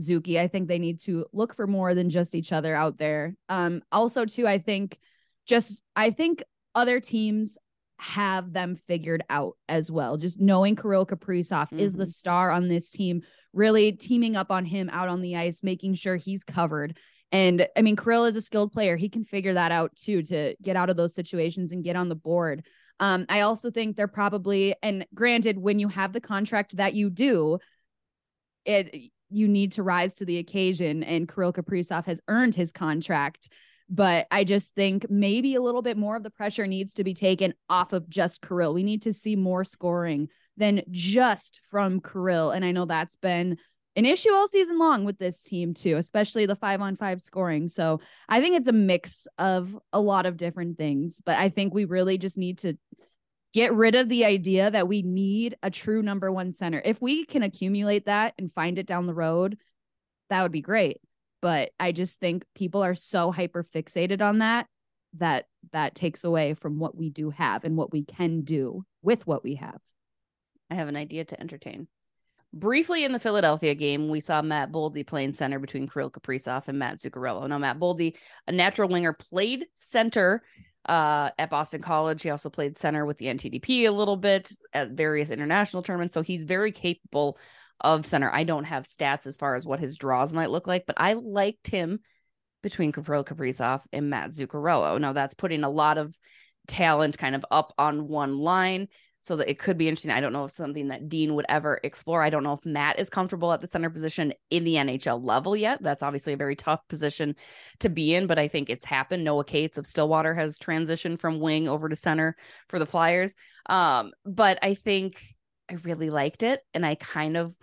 Zuki. 0.00 0.38
I 0.38 0.48
think 0.48 0.68
they 0.68 0.78
need 0.78 1.00
to 1.00 1.26
look 1.32 1.54
for 1.54 1.66
more 1.66 1.94
than 1.94 2.08
just 2.10 2.34
each 2.34 2.52
other 2.52 2.74
out 2.74 2.98
there. 2.98 3.34
Um, 3.48 3.82
also, 3.90 4.24
too, 4.24 4.46
I 4.46 4.58
think 4.58 4.98
just 5.46 5.82
I 5.96 6.10
think 6.10 6.42
other 6.78 7.00
teams 7.00 7.58
have 7.98 8.52
them 8.52 8.76
figured 8.76 9.24
out 9.28 9.56
as 9.68 9.90
well. 9.90 10.16
Just 10.16 10.40
knowing 10.40 10.76
Kirill 10.76 11.04
Kaprizov 11.04 11.76
is 11.76 11.94
the 11.94 12.04
Mhm. 12.04 12.08
star 12.08 12.50
on 12.52 12.68
this 12.68 12.92
team, 12.92 13.22
really 13.52 13.90
teaming 13.90 14.36
up 14.36 14.52
on 14.52 14.64
him 14.64 14.88
out 14.90 15.08
on 15.08 15.20
the 15.20 15.34
ice, 15.34 15.64
making 15.64 15.94
sure 15.94 16.14
he's 16.14 16.44
covered. 16.44 16.96
And 17.32 17.66
I 17.76 17.82
mean, 17.82 17.96
Kirill 17.96 18.26
is 18.26 18.36
a 18.36 18.40
skilled 18.40 18.72
player. 18.72 18.96
He 18.96 19.08
can 19.08 19.24
figure 19.24 19.54
that 19.54 19.72
out 19.72 19.96
too 19.96 20.22
to 20.22 20.54
get 20.62 20.76
out 20.76 20.90
of 20.90 20.96
those 20.96 21.16
situations 21.16 21.72
and 21.72 21.82
get 21.82 21.96
on 21.96 22.08
the 22.08 22.14
board. 22.14 22.64
Um, 23.00 23.26
I 23.28 23.40
also 23.40 23.70
think 23.72 23.96
they're 23.96 24.06
probably, 24.06 24.76
and 24.80 25.04
granted, 25.12 25.58
when 25.58 25.80
you 25.80 25.88
have 25.88 26.12
the 26.12 26.20
contract 26.20 26.76
that 26.76 26.94
you 26.94 27.10
do, 27.10 27.58
it 28.64 29.10
you 29.30 29.48
need 29.48 29.72
to 29.72 29.82
rise 29.82 30.14
to 30.16 30.24
the 30.24 30.38
occasion. 30.38 31.02
And 31.02 31.28
Kirill 31.28 31.52
Kaprizov 31.52 32.06
has 32.06 32.20
earned 32.28 32.54
his 32.54 32.70
contract. 32.72 33.50
But 33.90 34.26
I 34.30 34.44
just 34.44 34.74
think 34.74 35.08
maybe 35.08 35.54
a 35.54 35.62
little 35.62 35.82
bit 35.82 35.96
more 35.96 36.16
of 36.16 36.22
the 36.22 36.30
pressure 36.30 36.66
needs 36.66 36.94
to 36.94 37.04
be 37.04 37.14
taken 37.14 37.54
off 37.70 37.92
of 37.92 38.08
just 38.08 38.42
Kirill. 38.42 38.74
We 38.74 38.82
need 38.82 39.02
to 39.02 39.12
see 39.12 39.34
more 39.34 39.64
scoring 39.64 40.28
than 40.56 40.82
just 40.90 41.60
from 41.70 42.00
Kirill. 42.00 42.50
And 42.50 42.64
I 42.64 42.72
know 42.72 42.84
that's 42.84 43.16
been 43.16 43.56
an 43.96 44.04
issue 44.04 44.32
all 44.32 44.46
season 44.46 44.78
long 44.78 45.04
with 45.04 45.18
this 45.18 45.42
team, 45.42 45.74
too, 45.74 45.96
especially 45.96 46.46
the 46.46 46.54
five 46.54 46.80
on 46.80 46.96
five 46.96 47.22
scoring. 47.22 47.66
So 47.66 48.00
I 48.28 48.40
think 48.40 48.56
it's 48.56 48.68
a 48.68 48.72
mix 48.72 49.26
of 49.38 49.76
a 49.92 50.00
lot 50.00 50.26
of 50.26 50.36
different 50.36 50.76
things. 50.76 51.20
But 51.24 51.36
I 51.38 51.48
think 51.48 51.72
we 51.72 51.84
really 51.84 52.18
just 52.18 52.38
need 52.38 52.58
to 52.58 52.76
get 53.54 53.72
rid 53.72 53.94
of 53.94 54.08
the 54.08 54.24
idea 54.24 54.70
that 54.70 54.86
we 54.86 55.02
need 55.02 55.56
a 55.62 55.70
true 55.70 56.02
number 56.02 56.30
one 56.30 56.52
center. 56.52 56.82
If 56.84 57.00
we 57.00 57.24
can 57.24 57.42
accumulate 57.42 58.06
that 58.06 58.34
and 58.38 58.52
find 58.52 58.78
it 58.78 58.86
down 58.86 59.06
the 59.06 59.14
road, 59.14 59.58
that 60.28 60.42
would 60.42 60.52
be 60.52 60.60
great. 60.60 61.00
But 61.40 61.70
I 61.78 61.92
just 61.92 62.20
think 62.20 62.44
people 62.54 62.82
are 62.82 62.94
so 62.94 63.30
hyper 63.30 63.64
fixated 63.74 64.20
on 64.20 64.38
that 64.38 64.66
that 65.16 65.46
that 65.72 65.94
takes 65.94 66.24
away 66.24 66.54
from 66.54 66.78
what 66.78 66.96
we 66.96 67.10
do 67.10 67.30
have 67.30 67.64
and 67.64 67.76
what 67.76 67.92
we 67.92 68.04
can 68.04 68.42
do 68.42 68.84
with 69.02 69.26
what 69.26 69.42
we 69.42 69.56
have. 69.56 69.78
I 70.70 70.74
have 70.74 70.88
an 70.88 70.96
idea 70.96 71.24
to 71.26 71.40
entertain. 71.40 71.88
Briefly 72.52 73.04
in 73.04 73.12
the 73.12 73.18
Philadelphia 73.18 73.74
game, 73.74 74.08
we 74.08 74.20
saw 74.20 74.40
Matt 74.40 74.72
Boldy 74.72 75.06
playing 75.06 75.34
center 75.34 75.58
between 75.58 75.86
Kirill 75.86 76.10
Kaprizov 76.10 76.68
and 76.68 76.78
Matt 76.78 76.96
Zuccarello. 76.96 77.46
Now, 77.46 77.58
Matt 77.58 77.78
Boldy, 77.78 78.16
a 78.46 78.52
natural 78.52 78.88
winger, 78.88 79.12
played 79.12 79.66
center 79.74 80.42
uh, 80.86 81.30
at 81.38 81.50
Boston 81.50 81.82
College. 81.82 82.22
He 82.22 82.30
also 82.30 82.48
played 82.48 82.78
center 82.78 83.04
with 83.04 83.18
the 83.18 83.26
NTDP 83.26 83.86
a 83.86 83.90
little 83.90 84.16
bit 84.16 84.50
at 84.72 84.92
various 84.92 85.30
international 85.30 85.82
tournaments. 85.82 86.14
So 86.14 86.22
he's 86.22 86.44
very 86.44 86.72
capable 86.72 87.38
of 87.80 88.06
center. 88.06 88.30
I 88.32 88.44
don't 88.44 88.64
have 88.64 88.84
stats 88.84 89.26
as 89.26 89.36
far 89.36 89.54
as 89.54 89.66
what 89.66 89.80
his 89.80 89.96
draws 89.96 90.32
might 90.32 90.50
look 90.50 90.66
like, 90.66 90.84
but 90.86 90.96
I 90.98 91.14
liked 91.14 91.68
him 91.68 92.00
between 92.62 92.92
Kirill 92.92 93.24
Kaprizov 93.24 93.82
and 93.92 94.10
Matt 94.10 94.30
Zuccarello. 94.30 95.00
Now, 95.00 95.12
that's 95.12 95.34
putting 95.34 95.64
a 95.64 95.70
lot 95.70 95.98
of 95.98 96.16
talent 96.66 97.18
kind 97.18 97.34
of 97.34 97.44
up 97.50 97.72
on 97.78 98.08
one 98.08 98.38
line 98.38 98.88
so 99.20 99.36
that 99.36 99.50
it 99.50 99.58
could 99.58 99.76
be 99.76 99.88
interesting. 99.88 100.12
I 100.12 100.20
don't 100.20 100.32
know 100.32 100.44
if 100.44 100.52
something 100.52 100.88
that 100.88 101.08
Dean 101.08 101.34
would 101.34 101.46
ever 101.48 101.80
explore. 101.82 102.22
I 102.22 102.30
don't 102.30 102.44
know 102.44 102.52
if 102.52 102.64
Matt 102.64 102.98
is 102.98 103.10
comfortable 103.10 103.52
at 103.52 103.60
the 103.60 103.66
center 103.66 103.90
position 103.90 104.32
in 104.50 104.64
the 104.64 104.74
NHL 104.74 105.22
level 105.22 105.56
yet. 105.56 105.82
That's 105.82 106.02
obviously 106.02 106.34
a 106.34 106.38
very 106.38 106.54
tough 106.54 106.80
position 106.88 107.34
to 107.80 107.88
be 107.88 108.14
in, 108.14 108.26
but 108.26 108.38
I 108.38 108.48
think 108.48 108.70
it's 108.70 108.84
happened. 108.84 109.24
Noah 109.24 109.44
Cates 109.44 109.76
of 109.76 109.86
Stillwater 109.86 110.34
has 110.34 110.58
transitioned 110.58 111.18
from 111.18 111.40
wing 111.40 111.68
over 111.68 111.88
to 111.88 111.96
center 111.96 112.36
for 112.68 112.78
the 112.78 112.86
Flyers. 112.86 113.34
Um, 113.66 114.12
but 114.24 114.58
I 114.62 114.74
think 114.74 115.20
I 115.70 115.74
really 115.74 116.10
liked 116.10 116.42
it 116.42 116.60
and 116.74 116.84
I 116.84 116.94
kind 116.94 117.36
of 117.36 117.54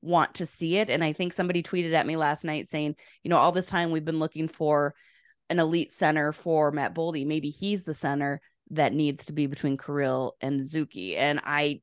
want 0.00 0.34
to 0.36 0.46
see 0.46 0.76
it. 0.76 0.90
And 0.90 1.02
I 1.02 1.12
think 1.12 1.32
somebody 1.32 1.62
tweeted 1.62 1.92
at 1.92 2.06
me 2.06 2.16
last 2.16 2.44
night 2.44 2.68
saying, 2.68 2.96
you 3.22 3.28
know, 3.28 3.36
all 3.36 3.52
this 3.52 3.68
time 3.68 3.90
we've 3.90 4.04
been 4.04 4.18
looking 4.18 4.48
for 4.48 4.94
an 5.48 5.58
elite 5.58 5.92
center 5.92 6.32
for 6.32 6.72
Matt 6.72 6.94
Boldy. 6.94 7.26
Maybe 7.26 7.50
he's 7.50 7.84
the 7.84 7.94
center 7.94 8.40
that 8.70 8.92
needs 8.92 9.26
to 9.26 9.32
be 9.32 9.46
between 9.46 9.76
Kirill 9.76 10.34
and 10.40 10.62
Zuki. 10.62 11.16
And 11.16 11.40
I 11.44 11.80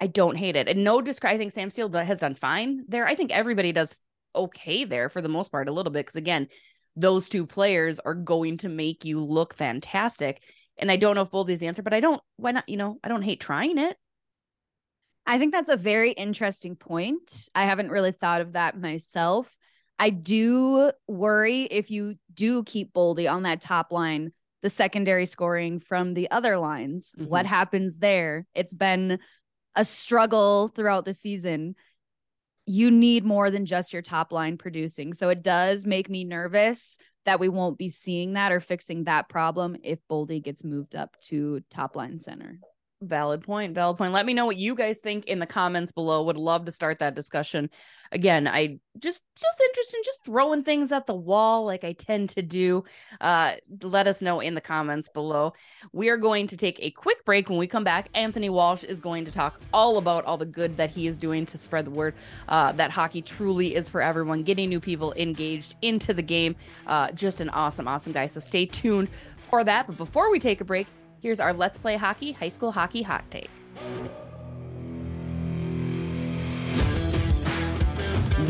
I 0.00 0.06
don't 0.06 0.36
hate 0.36 0.56
it. 0.56 0.68
And 0.68 0.82
no 0.82 1.02
discredit. 1.02 1.34
I 1.34 1.38
think 1.38 1.52
Sam 1.52 1.70
Steel 1.70 1.92
has 1.92 2.20
done 2.20 2.34
fine 2.34 2.84
there. 2.88 3.06
I 3.06 3.14
think 3.14 3.30
everybody 3.30 3.72
does 3.72 3.96
okay 4.34 4.84
there 4.84 5.10
for 5.10 5.20
the 5.20 5.28
most 5.28 5.52
part, 5.52 5.68
a 5.68 5.72
little 5.72 5.92
bit. 5.92 6.06
Because 6.06 6.16
again, 6.16 6.48
those 6.96 7.28
two 7.28 7.46
players 7.46 7.98
are 8.00 8.14
going 8.14 8.58
to 8.58 8.68
make 8.68 9.04
you 9.04 9.20
look 9.20 9.54
fantastic. 9.54 10.42
And 10.78 10.90
I 10.90 10.96
don't 10.96 11.14
know 11.14 11.22
if 11.22 11.30
Boldy's 11.30 11.60
the 11.60 11.66
answer, 11.66 11.82
but 11.82 11.92
I 11.92 12.00
don't, 12.00 12.22
why 12.36 12.52
not? 12.52 12.68
You 12.68 12.78
know, 12.78 12.98
I 13.04 13.08
don't 13.08 13.22
hate 13.22 13.40
trying 13.40 13.76
it. 13.76 13.96
I 15.30 15.38
think 15.38 15.52
that's 15.52 15.70
a 15.70 15.76
very 15.76 16.10
interesting 16.10 16.74
point. 16.74 17.48
I 17.54 17.64
haven't 17.64 17.92
really 17.92 18.10
thought 18.10 18.40
of 18.40 18.54
that 18.54 18.76
myself. 18.76 19.56
I 19.96 20.10
do 20.10 20.90
worry 21.06 21.62
if 21.62 21.88
you 21.92 22.16
do 22.34 22.64
keep 22.64 22.92
Boldy 22.92 23.30
on 23.30 23.44
that 23.44 23.60
top 23.60 23.92
line, 23.92 24.32
the 24.62 24.68
secondary 24.68 25.26
scoring 25.26 25.78
from 25.78 26.14
the 26.14 26.28
other 26.32 26.58
lines. 26.58 27.14
What 27.16 27.44
mm-hmm. 27.44 27.54
happens 27.54 27.98
there? 27.98 28.44
It's 28.56 28.74
been 28.74 29.20
a 29.76 29.84
struggle 29.84 30.66
throughout 30.74 31.04
the 31.04 31.14
season. 31.14 31.76
You 32.66 32.90
need 32.90 33.24
more 33.24 33.52
than 33.52 33.66
just 33.66 33.92
your 33.92 34.02
top 34.02 34.32
line 34.32 34.58
producing. 34.58 35.12
So 35.12 35.28
it 35.28 35.44
does 35.44 35.86
make 35.86 36.10
me 36.10 36.24
nervous 36.24 36.98
that 37.24 37.38
we 37.38 37.48
won't 37.48 37.78
be 37.78 37.88
seeing 37.88 38.32
that 38.32 38.50
or 38.50 38.58
fixing 38.58 39.04
that 39.04 39.28
problem 39.28 39.76
if 39.84 40.00
Boldy 40.10 40.42
gets 40.42 40.64
moved 40.64 40.96
up 40.96 41.14
to 41.26 41.60
top 41.70 41.94
line 41.94 42.18
center. 42.18 42.58
Valid 43.02 43.40
point. 43.42 43.74
Valid 43.74 43.96
point. 43.96 44.12
Let 44.12 44.26
me 44.26 44.34
know 44.34 44.44
what 44.44 44.58
you 44.58 44.74
guys 44.74 44.98
think 44.98 45.24
in 45.24 45.38
the 45.38 45.46
comments 45.46 45.90
below. 45.90 46.22
Would 46.24 46.36
love 46.36 46.66
to 46.66 46.72
start 46.72 46.98
that 46.98 47.14
discussion. 47.14 47.70
Again, 48.12 48.46
I 48.46 48.78
just 48.98 49.22
just 49.36 49.60
interested 49.60 49.96
in 49.96 50.02
just 50.04 50.24
throwing 50.26 50.62
things 50.64 50.92
at 50.92 51.06
the 51.06 51.14
wall 51.14 51.64
like 51.64 51.82
I 51.82 51.92
tend 51.92 52.28
to 52.30 52.42
do. 52.42 52.84
Uh, 53.18 53.54
let 53.80 54.06
us 54.06 54.20
know 54.20 54.40
in 54.40 54.54
the 54.54 54.60
comments 54.60 55.08
below. 55.08 55.54
We 55.94 56.10
are 56.10 56.18
going 56.18 56.46
to 56.48 56.58
take 56.58 56.78
a 56.80 56.90
quick 56.90 57.24
break. 57.24 57.48
When 57.48 57.58
we 57.58 57.66
come 57.66 57.84
back, 57.84 58.10
Anthony 58.12 58.50
Walsh 58.50 58.84
is 58.84 59.00
going 59.00 59.24
to 59.24 59.32
talk 59.32 59.58
all 59.72 59.96
about 59.96 60.26
all 60.26 60.36
the 60.36 60.44
good 60.44 60.76
that 60.76 60.90
he 60.90 61.06
is 61.06 61.16
doing 61.16 61.46
to 61.46 61.56
spread 61.56 61.86
the 61.86 61.90
word 61.90 62.12
uh, 62.48 62.72
that 62.72 62.90
hockey 62.90 63.22
truly 63.22 63.76
is 63.76 63.88
for 63.88 64.02
everyone, 64.02 64.42
getting 64.42 64.68
new 64.68 64.80
people 64.80 65.14
engaged 65.14 65.76
into 65.80 66.12
the 66.12 66.22
game. 66.22 66.54
Uh, 66.86 67.10
just 67.12 67.40
an 67.40 67.48
awesome, 67.48 67.88
awesome 67.88 68.12
guy. 68.12 68.26
So 68.26 68.40
stay 68.40 68.66
tuned 68.66 69.08
for 69.38 69.64
that. 69.64 69.86
But 69.86 69.96
before 69.96 70.30
we 70.30 70.38
take 70.38 70.60
a 70.60 70.64
break, 70.64 70.86
Here's 71.22 71.38
our 71.38 71.52
Let's 71.52 71.76
Play 71.76 71.96
Hockey 71.96 72.32
High 72.32 72.48
School 72.48 72.72
Hockey 72.72 73.02
Hot 73.02 73.30
Take. 73.30 73.50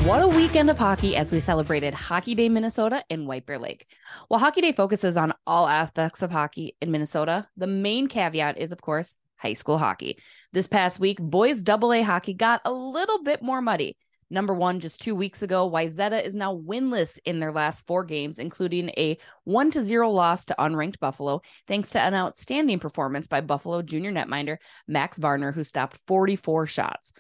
What 0.05 0.23
a 0.23 0.29
weekend 0.29 0.71
of 0.71 0.79
hockey 0.79 1.17
as 1.17 1.33
we 1.33 1.41
celebrated 1.41 1.95
Hockey 1.95 2.37
Day 2.37 2.49
Minnesota 2.49 3.03
in 3.11 3.27
White 3.27 3.45
Bear 3.45 3.59
Lake. 3.59 3.87
While 4.29 4.39
Hockey 4.39 4.61
Day 4.61 4.71
focuses 4.71 5.17
on 5.17 5.35
all 5.49 5.67
aspects 5.67 6.23
of 6.23 6.31
hockey 6.31 6.77
in 6.81 6.93
Minnesota, 6.93 7.49
the 7.57 7.67
main 7.67 8.07
caveat 8.07 8.57
is, 8.57 8.71
of 8.71 8.81
course, 8.81 9.17
high 9.37 9.55
school 9.55 9.77
hockey. 9.77 10.19
This 10.53 10.69
past 10.69 11.01
week, 11.01 11.19
boys 11.21 11.69
AA 11.69 12.05
hockey 12.05 12.35
got 12.35 12.61
a 12.65 12.73
little 12.73 13.25
bit 13.25 13.43
more 13.43 13.61
muddy. 13.61 13.97
Number 14.31 14.55
one, 14.55 14.79
just 14.79 15.01
two 15.01 15.15
weeks 15.15 15.43
ago, 15.43 15.69
Wayzata 15.69 16.25
is 16.25 16.37
now 16.37 16.57
winless 16.57 17.19
in 17.25 17.41
their 17.41 17.51
last 17.51 17.87
four 17.87 18.05
games, 18.05 18.39
including 18.39 18.91
a 18.91 19.19
1 19.45 19.73
to 19.73 19.81
0 19.81 20.11
loss 20.11 20.45
to 20.47 20.55
unranked 20.59 21.01
Buffalo, 21.01 21.43
thanks 21.67 21.91
to 21.91 22.01
an 22.01 22.15
outstanding 22.15 22.79
performance 22.79 23.27
by 23.27 23.41
Buffalo 23.41 23.83
junior 23.83 24.13
netminder 24.13 24.59
Max 24.87 25.19
Varner, 25.19 25.51
who 25.51 25.65
stopped 25.65 25.99
44 26.07 26.67
shots. 26.69 27.13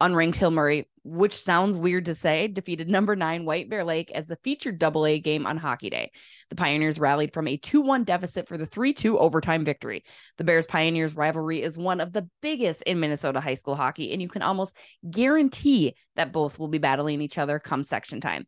Unranked 0.00 0.36
Hill 0.36 0.50
Murray 0.50 0.86
which 1.08 1.32
sounds 1.32 1.78
weird 1.78 2.04
to 2.04 2.14
say, 2.14 2.48
defeated 2.48 2.88
number 2.88 3.16
nine 3.16 3.44
White 3.44 3.70
Bear 3.70 3.84
Lake 3.84 4.10
as 4.12 4.26
the 4.26 4.38
featured 4.44 4.78
double 4.78 5.06
A 5.06 5.18
game 5.18 5.46
on 5.46 5.56
Hockey 5.56 5.90
Day. 5.90 6.10
The 6.50 6.56
Pioneers 6.56 7.00
rallied 7.00 7.32
from 7.32 7.48
a 7.48 7.56
2 7.56 7.80
1 7.80 8.04
deficit 8.04 8.46
for 8.46 8.58
the 8.58 8.66
3 8.66 8.92
2 8.92 9.18
overtime 9.18 9.64
victory. 9.64 10.04
The 10.36 10.44
Bears 10.44 10.66
Pioneers 10.66 11.16
rivalry 11.16 11.62
is 11.62 11.78
one 11.78 12.00
of 12.00 12.12
the 12.12 12.28
biggest 12.42 12.82
in 12.82 13.00
Minnesota 13.00 13.40
high 13.40 13.54
school 13.54 13.74
hockey, 13.74 14.12
and 14.12 14.20
you 14.20 14.28
can 14.28 14.42
almost 14.42 14.76
guarantee 15.10 15.94
that 16.16 16.32
both 16.32 16.58
will 16.58 16.68
be 16.68 16.78
battling 16.78 17.22
each 17.22 17.38
other 17.38 17.58
come 17.58 17.82
section 17.82 18.20
time. 18.20 18.46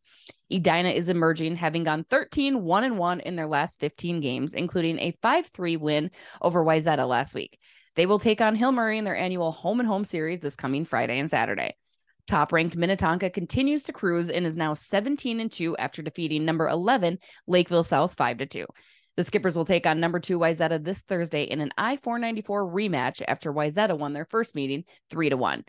Edina 0.52 0.90
is 0.90 1.08
emerging, 1.08 1.56
having 1.56 1.84
gone 1.84 2.04
13 2.10 2.62
1 2.62 2.96
1 2.96 3.20
in 3.20 3.36
their 3.36 3.46
last 3.46 3.80
15 3.80 4.20
games, 4.20 4.54
including 4.54 4.98
a 4.98 5.12
5 5.22 5.46
3 5.46 5.76
win 5.76 6.10
over 6.42 6.64
Wayzata 6.64 7.08
last 7.08 7.34
week. 7.34 7.58
They 7.96 8.06
will 8.06 8.18
take 8.18 8.40
on 8.40 8.54
Hill 8.54 8.72
Murray 8.72 8.98
in 8.98 9.04
their 9.04 9.16
annual 9.16 9.50
home 9.50 9.80
and 9.80 9.88
home 9.88 10.04
series 10.04 10.40
this 10.40 10.56
coming 10.56 10.84
Friday 10.84 11.18
and 11.18 11.30
Saturday. 11.30 11.74
Top 12.30 12.52
ranked 12.52 12.76
Minnetonka 12.76 13.28
continues 13.28 13.82
to 13.82 13.92
cruise 13.92 14.30
and 14.30 14.46
is 14.46 14.56
now 14.56 14.72
17 14.72 15.40
and 15.40 15.50
2 15.50 15.76
after 15.78 16.00
defeating 16.00 16.44
number 16.44 16.68
11 16.68 17.18
Lakeville 17.48 17.82
South 17.82 18.14
5 18.14 18.38
to 18.38 18.46
2. 18.46 18.66
The 19.16 19.24
Skippers 19.24 19.56
will 19.56 19.64
take 19.64 19.84
on 19.84 19.98
number 19.98 20.20
2 20.20 20.38
Wayzata 20.38 20.84
this 20.84 21.02
Thursday 21.02 21.42
in 21.42 21.60
an 21.60 21.72
I-494 21.76 22.44
rematch 22.72 23.20
after 23.26 23.52
Wayzata 23.52 23.98
won 23.98 24.12
their 24.12 24.26
first 24.26 24.54
meeting 24.54 24.84
3 25.10 25.30
to 25.30 25.36
1. 25.36 25.64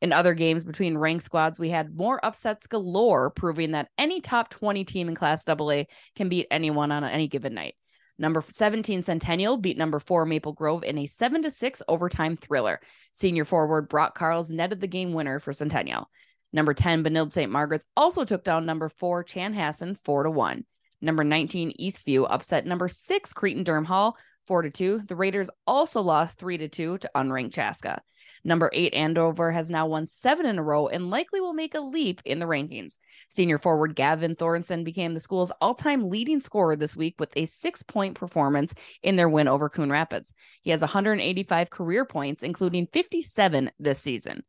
In 0.00 0.14
other 0.14 0.32
games 0.32 0.64
between 0.64 0.96
ranked 0.96 1.24
squads, 1.24 1.58
we 1.58 1.68
had 1.68 1.94
more 1.94 2.24
upsets 2.24 2.66
galore, 2.68 3.28
proving 3.28 3.72
that 3.72 3.90
any 3.98 4.22
top 4.22 4.48
20 4.48 4.86
team 4.86 5.10
in 5.10 5.14
Class 5.14 5.46
AA 5.46 5.82
can 6.16 6.30
beat 6.30 6.46
anyone 6.50 6.90
on 6.90 7.04
any 7.04 7.28
given 7.28 7.52
night. 7.52 7.74
Number 8.18 8.42
17 8.46 9.02
Centennial 9.02 9.56
beat 9.56 9.78
number 9.78 10.00
4 10.00 10.26
Maple 10.26 10.52
Grove 10.52 10.82
in 10.82 10.98
a 10.98 11.06
7 11.06 11.42
to 11.42 11.50
6 11.50 11.82
overtime 11.86 12.36
thriller. 12.36 12.80
Senior 13.12 13.44
forward 13.44 13.88
Brock 13.88 14.16
Carls 14.16 14.50
netted 14.50 14.80
the 14.80 14.88
game 14.88 15.12
winner 15.12 15.38
for 15.38 15.52
Centennial. 15.52 16.10
Number 16.52 16.74
10 16.74 17.04
Benilde 17.04 17.32
St. 17.32 17.52
Margaret's 17.52 17.86
also 17.96 18.24
took 18.24 18.42
down 18.42 18.66
number 18.66 18.88
4 18.88 19.24
Chanhassen 19.24 19.96
4 20.04 20.24
to 20.24 20.30
1. 20.30 20.64
Number 21.00 21.22
19 21.22 21.74
Eastview 21.80 22.26
upset 22.28 22.66
number 22.66 22.88
6 22.88 23.32
Cretin 23.34 23.62
Durham 23.62 23.84
Hall 23.84 24.16
4 24.46 24.62
to 24.62 24.70
2. 24.70 25.02
The 25.06 25.14
Raiders 25.14 25.50
also 25.66 26.00
lost 26.00 26.40
3 26.40 26.58
to 26.58 26.68
2 26.68 26.98
to 26.98 27.10
unranked 27.14 27.52
Chaska. 27.52 28.02
Number 28.44 28.70
eight, 28.72 28.94
Andover 28.94 29.52
has 29.52 29.70
now 29.70 29.86
won 29.86 30.06
seven 30.06 30.46
in 30.46 30.58
a 30.58 30.62
row 30.62 30.88
and 30.88 31.10
likely 31.10 31.40
will 31.40 31.52
make 31.52 31.74
a 31.74 31.80
leap 31.80 32.20
in 32.24 32.38
the 32.38 32.46
rankings. 32.46 32.98
Senior 33.28 33.58
forward 33.58 33.94
Gavin 33.94 34.36
Thorenson 34.36 34.84
became 34.84 35.14
the 35.14 35.20
school's 35.20 35.52
all 35.60 35.74
time 35.74 36.08
leading 36.08 36.40
scorer 36.40 36.76
this 36.76 36.96
week 36.96 37.16
with 37.18 37.36
a 37.36 37.46
six 37.46 37.82
point 37.82 38.14
performance 38.14 38.74
in 39.02 39.16
their 39.16 39.28
win 39.28 39.48
over 39.48 39.68
Coon 39.68 39.90
Rapids. 39.90 40.34
He 40.62 40.70
has 40.70 40.80
185 40.80 41.70
career 41.70 42.04
points, 42.04 42.42
including 42.42 42.86
57 42.92 43.70
this 43.78 44.00
season. 44.00 44.42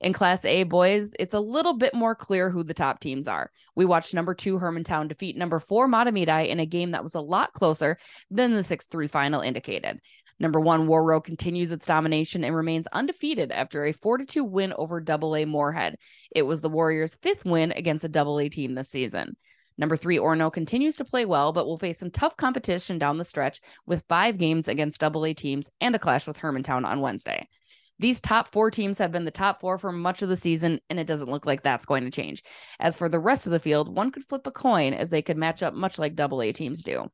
In 0.00 0.12
Class 0.12 0.44
A, 0.44 0.64
boys, 0.64 1.12
it's 1.18 1.32
a 1.32 1.40
little 1.40 1.72
bit 1.72 1.94
more 1.94 2.14
clear 2.14 2.50
who 2.50 2.62
the 2.62 2.74
top 2.74 3.00
teams 3.00 3.26
are. 3.26 3.50
We 3.74 3.86
watched 3.86 4.12
number 4.12 4.34
two 4.34 4.58
Hermantown 4.58 5.08
defeat 5.08 5.38
number 5.38 5.58
four 5.58 5.88
Mahtomedi 5.88 6.48
in 6.48 6.60
a 6.60 6.66
game 6.66 6.90
that 6.90 7.02
was 7.02 7.14
a 7.14 7.20
lot 7.20 7.54
closer 7.54 7.96
than 8.30 8.52
the 8.52 8.62
6 8.62 8.86
3 8.86 9.06
final 9.06 9.40
indicated. 9.40 10.00
Number 10.38 10.60
one, 10.60 10.86
Warroad 10.86 11.24
continues 11.24 11.72
its 11.72 11.86
domination 11.86 12.44
and 12.44 12.54
remains 12.54 12.86
undefeated 12.88 13.50
after 13.52 13.84
a 13.84 13.92
4 13.92 14.18
2 14.18 14.44
win 14.44 14.74
over 14.76 15.00
Double 15.00 15.34
A 15.34 15.44
Moorhead. 15.44 15.96
It 16.30 16.42
was 16.42 16.60
the 16.60 16.68
Warriors' 16.68 17.16
fifth 17.22 17.44
win 17.44 17.72
against 17.72 18.04
a 18.04 18.08
Double 18.08 18.38
A 18.38 18.48
team 18.48 18.74
this 18.74 18.90
season. 18.90 19.36
Number 19.78 19.96
three, 19.96 20.18
Orono 20.18 20.52
continues 20.52 20.96
to 20.96 21.04
play 21.04 21.24
well, 21.24 21.52
but 21.52 21.66
will 21.66 21.78
face 21.78 21.98
some 21.98 22.10
tough 22.10 22.36
competition 22.36 22.98
down 22.98 23.18
the 23.18 23.24
stretch 23.24 23.60
with 23.86 24.04
five 24.08 24.38
games 24.38 24.68
against 24.68 25.00
Double 25.00 25.24
A 25.26 25.34
teams 25.34 25.70
and 25.80 25.94
a 25.94 25.98
clash 25.98 26.26
with 26.26 26.38
Hermantown 26.38 26.86
on 26.86 27.00
Wednesday. 27.00 27.48
These 27.98 28.20
top 28.20 28.48
four 28.48 28.70
teams 28.70 28.98
have 28.98 29.12
been 29.12 29.24
the 29.24 29.30
top 29.30 29.60
four 29.60 29.78
for 29.78 29.90
much 29.90 30.20
of 30.20 30.28
the 30.28 30.36
season, 30.36 30.80
and 30.90 30.98
it 30.98 31.06
doesn't 31.06 31.30
look 31.30 31.46
like 31.46 31.62
that's 31.62 31.86
going 31.86 32.04
to 32.04 32.10
change. 32.10 32.42
As 32.78 32.96
for 32.96 33.08
the 33.08 33.18
rest 33.18 33.46
of 33.46 33.52
the 33.52 33.58
field, 33.58 33.94
one 33.94 34.10
could 34.10 34.24
flip 34.24 34.46
a 34.46 34.50
coin 34.50 34.92
as 34.92 35.08
they 35.08 35.22
could 35.22 35.38
match 35.38 35.62
up 35.62 35.72
much 35.72 35.98
like 35.98 36.14
double 36.14 36.42
A 36.42 36.52
teams 36.52 36.82
do. 36.82 37.10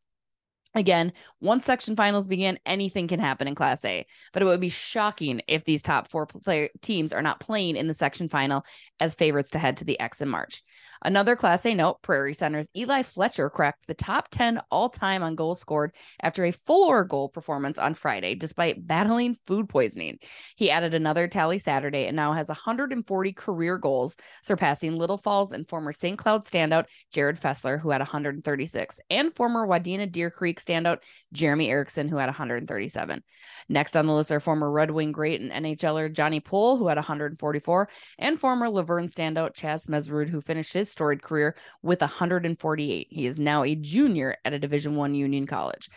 Again, 0.74 1.12
once 1.40 1.66
section 1.66 1.96
finals 1.96 2.28
begin, 2.28 2.58
anything 2.64 3.06
can 3.06 3.20
happen 3.20 3.46
in 3.46 3.54
Class 3.54 3.84
A, 3.84 4.06
but 4.32 4.40
it 4.40 4.46
would 4.46 4.60
be 4.60 4.70
shocking 4.70 5.42
if 5.46 5.64
these 5.64 5.82
top 5.82 6.08
four 6.08 6.24
player 6.24 6.70
teams 6.80 7.12
are 7.12 7.20
not 7.20 7.40
playing 7.40 7.76
in 7.76 7.88
the 7.88 7.94
section 7.94 8.26
final 8.26 8.64
as 8.98 9.14
favorites 9.14 9.50
to 9.50 9.58
head 9.58 9.76
to 9.76 9.84
the 9.84 10.00
X 10.00 10.22
in 10.22 10.30
March. 10.30 10.62
Another 11.04 11.36
Class 11.36 11.66
A 11.66 11.74
note 11.74 12.00
Prairie 12.00 12.32
Center's 12.32 12.70
Eli 12.74 13.02
Fletcher 13.02 13.50
cracked 13.50 13.86
the 13.86 13.92
top 13.92 14.28
10 14.30 14.62
all 14.70 14.88
time 14.88 15.22
on 15.22 15.34
goals 15.34 15.60
scored 15.60 15.94
after 16.22 16.44
a 16.46 16.52
four 16.52 17.04
goal 17.04 17.28
performance 17.28 17.78
on 17.78 17.92
Friday, 17.92 18.34
despite 18.34 18.86
battling 18.86 19.36
food 19.44 19.68
poisoning. 19.68 20.18
He 20.56 20.70
added 20.70 20.94
another 20.94 21.28
tally 21.28 21.58
Saturday 21.58 22.06
and 22.06 22.16
now 22.16 22.32
has 22.32 22.48
140 22.48 23.32
career 23.34 23.76
goals, 23.76 24.16
surpassing 24.42 24.96
Little 24.96 25.18
Falls 25.18 25.52
and 25.52 25.68
former 25.68 25.92
St. 25.92 26.16
Cloud 26.16 26.46
standout 26.46 26.86
Jared 27.12 27.36
Fessler, 27.36 27.78
who 27.78 27.90
had 27.90 28.00
136, 28.00 29.00
and 29.10 29.34
former 29.36 29.66
Wadena 29.66 30.10
Deer 30.10 30.30
Creek 30.30 30.61
standout 30.64 30.98
Jeremy 31.32 31.70
Erickson, 31.70 32.08
who 32.08 32.16
had 32.16 32.26
137. 32.26 33.22
Next 33.68 33.96
on 33.96 34.06
the 34.06 34.14
list 34.14 34.32
are 34.32 34.40
former 34.40 34.70
Red 34.70 34.90
Wing 34.90 35.12
great 35.12 35.40
and 35.40 35.50
NHLer 35.50 36.12
Johnny 36.12 36.40
Pohl, 36.40 36.76
who 36.76 36.88
had 36.88 36.96
144, 36.96 37.88
and 38.18 38.38
former 38.38 38.66
Luverne 38.68 39.12
standout 39.12 39.54
Chaz 39.54 39.88
Mesrud, 39.88 40.28
who 40.28 40.40
finished 40.40 40.72
his 40.72 40.90
storied 40.90 41.22
career 41.22 41.56
with 41.82 42.00
148. 42.00 43.06
He 43.10 43.26
is 43.26 43.40
now 43.40 43.62
a 43.62 43.74
junior 43.74 44.36
at 44.44 44.52
a 44.52 44.58
Division 44.58 44.96
One 44.96 45.14
Union 45.14 45.46
College. 45.46 45.88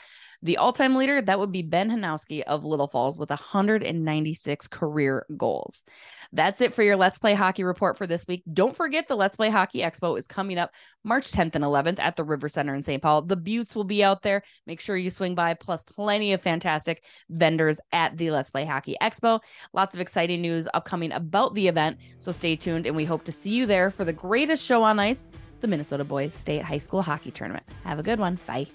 The 0.45 0.57
all-time 0.57 0.95
leader 0.95 1.23
that 1.23 1.39
would 1.39 1.51
be 1.51 1.63
Ben 1.63 1.89
Hanowski 1.89 2.43
of 2.43 2.63
Little 2.63 2.87
Falls 2.87 3.17
with 3.17 3.31
196 3.31 4.67
career 4.67 5.25
goals. 5.35 5.83
That's 6.33 6.61
it 6.61 6.75
for 6.75 6.83
your 6.83 6.97
Let's 6.97 7.17
Play 7.17 7.33
Hockey 7.33 7.63
report 7.63 7.97
for 7.97 8.05
this 8.05 8.27
week. 8.27 8.43
Don't 8.53 8.75
forget 8.75 9.07
the 9.07 9.15
Let's 9.15 9.37
Play 9.37 9.49
Hockey 9.49 9.79
Expo 9.79 10.15
is 10.19 10.27
coming 10.27 10.59
up 10.59 10.71
March 11.03 11.31
10th 11.31 11.55
and 11.55 11.63
11th 11.65 11.97
at 11.97 12.15
the 12.15 12.23
River 12.23 12.47
Center 12.47 12.75
in 12.75 12.83
St. 12.83 13.01
Paul. 13.01 13.23
The 13.23 13.35
Buttes 13.35 13.75
will 13.75 13.85
be 13.85 14.03
out 14.03 14.21
there. 14.21 14.43
Make 14.67 14.81
sure 14.81 14.95
you 14.95 15.09
swing 15.09 15.33
by, 15.33 15.55
plus 15.55 15.83
plenty 15.83 16.33
of 16.33 16.41
fantastic 16.41 17.03
vendors 17.31 17.79
at 17.91 18.15
the 18.15 18.29
Let's 18.29 18.51
Play 18.51 18.65
Hockey 18.65 18.95
Expo. 19.01 19.39
Lots 19.73 19.95
of 19.95 20.01
exciting 20.01 20.43
news 20.43 20.67
upcoming 20.75 21.11
about 21.11 21.55
the 21.55 21.67
event. 21.67 21.97
So 22.19 22.31
stay 22.31 22.55
tuned, 22.55 22.85
and 22.85 22.95
we 22.95 23.05
hope 23.05 23.23
to 23.23 23.31
see 23.31 23.49
you 23.49 23.65
there 23.65 23.89
for 23.89 24.05
the 24.05 24.13
greatest 24.13 24.63
show 24.63 24.83
on 24.83 24.99
ice, 24.99 25.25
the 25.61 25.67
Minnesota 25.67 26.03
Boys 26.03 26.35
State 26.35 26.61
High 26.61 26.77
School 26.77 27.01
Hockey 27.01 27.31
Tournament. 27.31 27.65
Have 27.83 27.97
a 27.97 28.03
good 28.03 28.19
one. 28.19 28.37
Bye. 28.45 28.67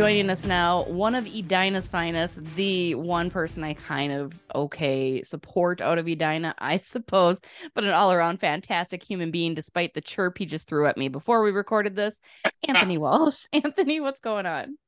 Joining 0.00 0.30
us 0.30 0.46
now, 0.46 0.84
one 0.86 1.14
of 1.14 1.26
Edina's 1.26 1.86
finest, 1.86 2.42
the 2.56 2.94
one 2.94 3.30
person 3.30 3.62
I 3.62 3.74
kind 3.74 4.14
of 4.14 4.32
okay 4.54 5.22
support 5.22 5.82
out 5.82 5.98
of 5.98 6.08
Edina, 6.08 6.54
I 6.56 6.78
suppose, 6.78 7.38
but 7.74 7.84
an 7.84 7.90
all 7.90 8.10
around 8.10 8.40
fantastic 8.40 9.02
human 9.02 9.30
being, 9.30 9.52
despite 9.52 9.92
the 9.92 10.00
chirp 10.00 10.38
he 10.38 10.46
just 10.46 10.66
threw 10.66 10.86
at 10.86 10.96
me 10.96 11.08
before 11.08 11.42
we 11.42 11.50
recorded 11.50 11.96
this. 11.96 12.18
Anthony 12.66 12.96
Walsh. 12.96 13.44
Anthony, 13.52 14.00
what's 14.00 14.20
going 14.20 14.46
on? 14.46 14.78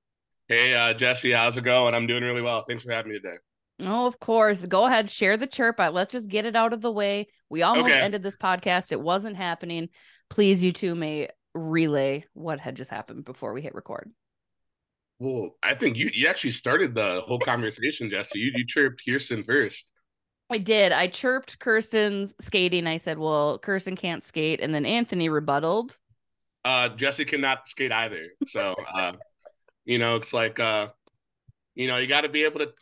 Hey, 0.49 0.73
uh, 0.75 0.95
Jessi, 0.95 1.37
how's 1.37 1.59
it 1.59 1.65
going? 1.65 1.93
I'm 1.93 2.07
doing 2.07 2.25
really 2.25 2.41
well. 2.41 2.65
Thanks 2.67 2.83
for 2.83 2.93
having 2.93 3.13
me 3.13 3.19
today. 3.19 3.37
Oh, 3.81 4.07
of 4.07 4.19
course. 4.19 4.65
Go 4.65 4.87
ahead, 4.87 5.11
share 5.11 5.37
the 5.37 5.47
chirp. 5.47 5.79
Let's 5.79 6.13
just 6.13 6.31
get 6.31 6.47
it 6.47 6.57
out 6.57 6.73
of 6.73 6.81
the 6.81 6.91
way. 6.91 7.27
We 7.51 7.61
almost 7.61 7.91
Okay. 7.93 8.01
ended 8.01 8.23
this 8.23 8.39
podcast. 8.39 8.93
It 8.93 9.01
wasn't 9.03 9.37
happening. 9.37 9.91
Please, 10.31 10.65
you 10.65 10.73
two 10.73 10.95
may 10.95 11.29
relay 11.55 12.25
what 12.33 12.61
had 12.61 12.77
just 12.77 12.91
happened 12.91 13.27
before 13.27 13.53
we 13.53 13.61
hit 13.61 13.75
record. 13.75 14.11
Well, 15.23 15.57
I 15.63 15.75
think 15.75 15.97
you 15.97 16.11
you 16.13 16.27
actually 16.27 16.51
started 16.51 16.97
the 16.97 17.21
whole 17.25 17.39
conversation, 17.39 18.11
Jessi. 18.11 18.35
You 18.35 18.51
you 18.57 18.67
chirped 18.67 19.03
Kirsten 19.07 19.45
first. 19.45 19.93
I 20.51 20.59
did. 20.59 20.91
I 20.91 21.07
chirped 21.07 21.61
Kirsten's 21.61 22.35
skating. 22.41 22.89
I 22.89 22.97
said, 22.97 23.19
well, 23.19 23.61
Kirsten 23.61 23.95
can't 23.95 24.25
skate. 24.25 24.61
And 24.61 24.75
then 24.75 24.85
Anthony 24.85 25.29
rebutted. 25.29 25.95
Uh, 26.65 26.89
Jessi 26.97 27.25
cannot 27.25 27.69
skate 27.69 27.93
either. 27.93 28.31
So, 28.49 28.75
uh, 28.95 29.13
you 29.85 29.99
know, 29.99 30.17
it's 30.17 30.33
like, 30.33 30.59
uh, 30.59 30.89
you 31.77 31.87
know, 31.87 31.99
you 31.99 32.09
got 32.09 32.23
to 32.23 32.29
be 32.29 32.43
able 32.43 32.59
to 32.59 32.73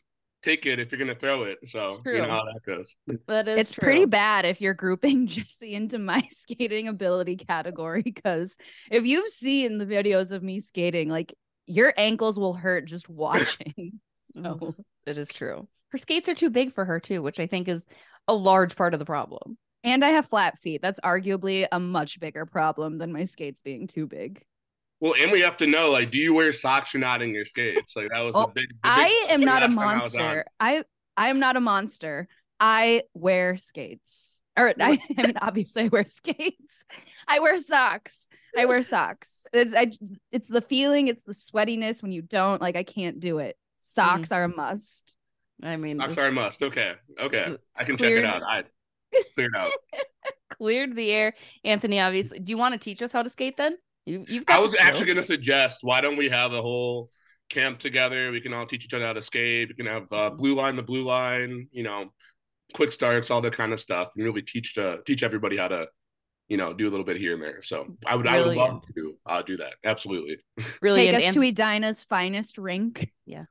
take 0.43 0.65
it 0.65 0.81
if 0.81 0.91
you're 0.91 0.99
gonna 0.99 1.15
throw 1.15 1.43
it. 1.43 1.59
So, 1.67 1.85
It's 1.85 2.03
true. 2.03 2.17
you 2.17 2.23
know 2.23 2.29
how 2.29 2.45
that 2.45 2.61
goes. 2.67 2.97
That 3.29 3.49
is 3.49 3.59
it's 3.59 3.73
true. 3.73 3.85
pretty 3.85 4.07
bad 4.07 4.47
if 4.47 4.63
you're 4.63 4.73
grouping 4.73 5.27
Jessi 5.29 5.73
into 5.73 5.99
my 5.99 6.27
skating 6.31 6.89
ability 6.89 7.37
category 7.37 8.01
because 8.01 8.57
if 8.91 9.05
you've 9.05 9.31
seen 9.31 9.77
the 9.77 9.85
videos 9.85 10.31
of 10.31 10.43
me 10.43 10.61
skating, 10.61 11.11
like 11.11 11.35
your 11.71 11.95
ankles 11.97 12.39
will 12.39 12.55
hurt 12.55 12.85
just 12.87 13.09
watching. 13.09 14.01
so 14.33 14.41
Mhm. 14.41 14.75
It 15.07 15.19
is 15.19 15.29
true. 15.29 15.69
Her 15.91 15.99
skates 15.99 16.29
are 16.29 16.35
too 16.35 16.51
big 16.51 16.73
for 16.75 16.85
her, 16.85 17.01
too, 17.01 17.23
which 17.23 17.41
I 17.41 17.47
think 17.47 17.67
is 17.69 17.87
a 18.29 18.35
large 18.35 18.77
part 18.77 18.93
of 18.95 18.99
the 19.01 19.07
problem. 19.07 19.57
and 19.83 20.05
I 20.05 20.11
have 20.11 20.29
flat 20.29 20.59
feet. 20.59 20.83
That's 20.83 21.01
arguably 21.01 21.67
a 21.73 21.81
much 21.81 22.21
bigger 22.21 22.45
problem 22.45 22.99
than 22.99 23.13
my 23.13 23.25
skates 23.25 23.63
being 23.63 23.87
too 23.87 24.07
big. 24.07 24.43
Well, 25.01 25.15
and 25.19 25.33
we 25.33 25.41
have 25.41 25.57
to 25.57 25.67
know, 25.67 25.91
like, 25.91 26.11
do 26.11 26.19
you 26.19 26.35
wear 26.35 26.53
socks 26.53 26.95
or 26.95 26.99
not 26.99 27.23
in 27.23 27.31
your 27.31 27.47
skates? 27.47 27.97
Like 27.97 28.11
that 28.11 28.21
was 28.21 28.35
Oh, 28.37 28.43
a 28.43 28.49
big. 28.49 28.69
the 28.69 28.75
big 28.75 28.79
I 28.85 29.27
am 29.31 29.41
not 29.41 29.63
a 29.63 29.69
last 29.69 29.73
I 29.73 29.85
monster. 29.85 30.45
I 30.61 30.85
I 31.17 31.29
am 31.29 31.39
not 31.39 31.57
a 31.57 31.61
monster. 31.61 32.29
I 32.61 33.05
wear 33.15 33.57
skates. 33.57 34.40
Or 34.57 34.75
I, 34.81 34.99
I 35.19 35.23
mean, 35.27 35.35
obviously 35.41 35.85
I 35.85 35.89
wear 35.89 36.05
skates. 36.07 36.85
I 37.27 37.41
wear 37.41 37.59
socks. 37.59 38.29
I 38.57 38.67
wear 38.67 38.83
socks. 38.83 39.47
It's 39.53 39.75
I, 39.75 39.91
it's 40.33 40.49
the 40.49 40.61
feeling, 40.61 41.09
it's 41.09 41.23
the 41.23 41.33
sweatiness 41.35 42.03
when 42.03 42.13
you 42.13 42.23
don't 42.23 42.61
like 42.61 42.77
I 42.77 42.83
can't 42.83 43.21
do 43.21 43.39
it. 43.39 43.57
Socks 43.79 44.33
are 44.33 44.45
a 44.45 44.49
must. 44.49 45.17
I 45.63 45.77
mean, 45.77 45.99
Socks 45.99 46.17
this 46.17 46.25
are 46.25 46.29
a 46.29 46.33
must. 46.33 46.63
Okay, 46.63 46.95
okay, 47.21 47.57
I 47.77 47.85
can 47.85 47.97
check 47.97 48.13
it 48.13 48.25
out. 48.25 48.43
I 48.43 48.65
cleared 49.35 49.55
out. 49.57 49.71
cleared 50.51 50.97
the 50.97 51.11
air. 51.11 51.35
Anthony, 51.65 52.01
obviously, 52.01 52.39
do 52.41 52.51
you 52.51 52.59
want 52.59 52.73
to 52.75 52.79
teach 52.79 53.03
us 53.03 53.13
how 53.13 53.23
to 53.23 53.31
skate 53.31 53.57
then? 53.57 53.77
You, 54.07 54.25
you've 54.29 54.47
got 54.47 54.57
I 54.57 54.61
was 54.61 54.75
actually 54.75 55.07
going 55.07 55.19
to 55.19 55.25
suggest, 55.25 55.81
why 55.83 56.01
don't 56.01 56.17
we 56.17 56.29
have 56.29 56.53
a 56.53 56.63
whole 56.63 57.11
camp 57.51 57.79
together? 57.79 58.31
We 58.31 58.41
can 58.41 58.53
all 58.55 58.67
teach 58.67 58.85
each 58.85 58.95
other 58.95 59.07
how 59.07 59.13
to 59.13 59.23
skate. 59.23 59.69
We 59.69 59.75
can 59.75 59.87
have 59.87 60.05
Mm-hmm. 60.05 60.15
uh, 60.15 60.31
blue 60.31 60.55
line, 60.55 60.77
the 60.77 60.83
blue 60.83 61.03
line, 61.03 61.69
you 61.73 61.83
know, 61.83 62.13
quick 62.75 62.93
starts, 62.93 63.31
all 63.31 63.41
that 63.43 63.55
kind 63.55 63.73
of 63.73 63.81
stuff, 63.81 64.11
and 64.17 64.25
really 64.25 64.43
teach 64.43 64.75
to 64.75 65.01
teach 65.07 65.23
everybody 65.23 65.57
how 65.57 65.69
to, 65.69 65.89
you 66.49 66.57
know, 66.57 66.73
do 66.73 66.89
a 66.89 66.91
little 66.91 67.05
bit 67.07 67.17
here 67.17 67.35
and 67.35 67.43
there. 67.43 67.63
So 67.63 67.97
I 68.07 68.17
would, 68.17 68.27
I 68.27 68.41
would 68.43 68.57
love 68.57 68.83
to 68.95 69.17
uh, 69.27 69.43
do 69.43 69.57
that. 69.59 69.75
Absolutely. 69.85 70.39
Really, 70.83 71.07
Take 71.07 71.17
us 71.17 71.23
and- 71.25 71.35
to 71.35 71.41
Edina's 71.43 72.03
finest 72.03 72.59
rink. 72.59 73.09
Yeah, 73.27 73.45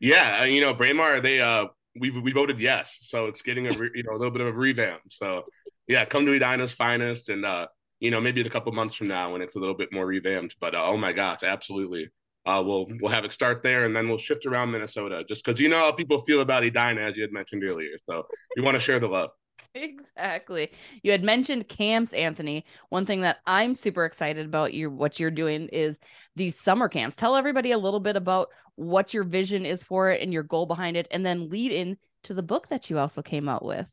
Yeah, 0.00 0.44
you 0.44 0.60
know, 0.60 0.74
Braemar, 0.74 1.20
they 1.20 1.40
uh, 1.40 1.66
we 1.98 2.10
we 2.10 2.32
voted 2.32 2.58
yes, 2.60 2.98
so 3.02 3.26
it's 3.26 3.42
getting 3.42 3.66
a 3.66 3.76
re- 3.76 3.90
you 3.94 4.02
know 4.02 4.12
a 4.12 4.18
little 4.18 4.30
bit 4.32 4.42
of 4.42 4.48
a 4.48 4.52
revamp. 4.52 5.00
So 5.10 5.44
yeah, 5.86 6.04
come 6.04 6.26
to 6.26 6.32
Edina's 6.32 6.72
finest, 6.72 7.28
and 7.28 7.44
uh, 7.44 7.66
you 8.00 8.10
know, 8.10 8.20
maybe 8.20 8.40
in 8.40 8.46
a 8.46 8.50
couple 8.50 8.72
months 8.72 8.94
from 8.94 9.08
now 9.08 9.32
when 9.32 9.40
it's 9.42 9.56
a 9.56 9.58
little 9.58 9.74
bit 9.74 9.92
more 9.92 10.06
revamped. 10.06 10.56
But 10.60 10.74
uh, 10.74 10.84
oh 10.84 10.96
my 10.96 11.12
gosh, 11.12 11.42
absolutely. 11.42 12.08
Uh, 12.46 12.62
we'll 12.64 12.86
we'll 13.00 13.10
have 13.10 13.24
it 13.24 13.32
start 13.32 13.62
there, 13.62 13.84
and 13.84 13.94
then 13.94 14.08
we'll 14.08 14.18
shift 14.18 14.46
around 14.46 14.70
Minnesota, 14.70 15.24
just 15.28 15.44
because 15.44 15.60
you 15.60 15.68
know 15.68 15.78
how 15.78 15.92
people 15.92 16.22
feel 16.22 16.40
about 16.40 16.62
Edina, 16.62 17.00
as 17.00 17.16
you 17.16 17.22
had 17.22 17.32
mentioned 17.32 17.64
earlier. 17.64 17.96
So 18.08 18.26
you 18.56 18.62
want 18.62 18.76
to 18.76 18.80
share 18.80 19.00
the 19.00 19.08
love. 19.08 19.30
Exactly. 19.74 20.70
You 21.02 21.10
had 21.10 21.22
mentioned 21.22 21.68
camps, 21.68 22.14
Anthony. 22.14 22.64
One 22.88 23.04
thing 23.04 23.20
that 23.20 23.40
I'm 23.46 23.74
super 23.74 24.06
excited 24.06 24.46
about 24.46 24.72
you 24.72 24.88
what 24.88 25.20
you're 25.20 25.30
doing 25.30 25.68
is 25.68 26.00
these 26.34 26.58
summer 26.58 26.88
camps. 26.88 27.14
Tell 27.14 27.36
everybody 27.36 27.72
a 27.72 27.78
little 27.78 28.00
bit 28.00 28.16
about 28.16 28.48
what 28.76 29.12
your 29.12 29.24
vision 29.24 29.66
is 29.66 29.84
for 29.84 30.10
it 30.10 30.22
and 30.22 30.32
your 30.32 30.44
goal 30.44 30.64
behind 30.64 30.96
it, 30.96 31.06
and 31.10 31.26
then 31.26 31.50
lead 31.50 31.72
in 31.72 31.98
to 32.22 32.32
the 32.32 32.42
book 32.42 32.68
that 32.68 32.88
you 32.88 32.98
also 32.98 33.20
came 33.20 33.50
out 33.50 33.66
with. 33.66 33.92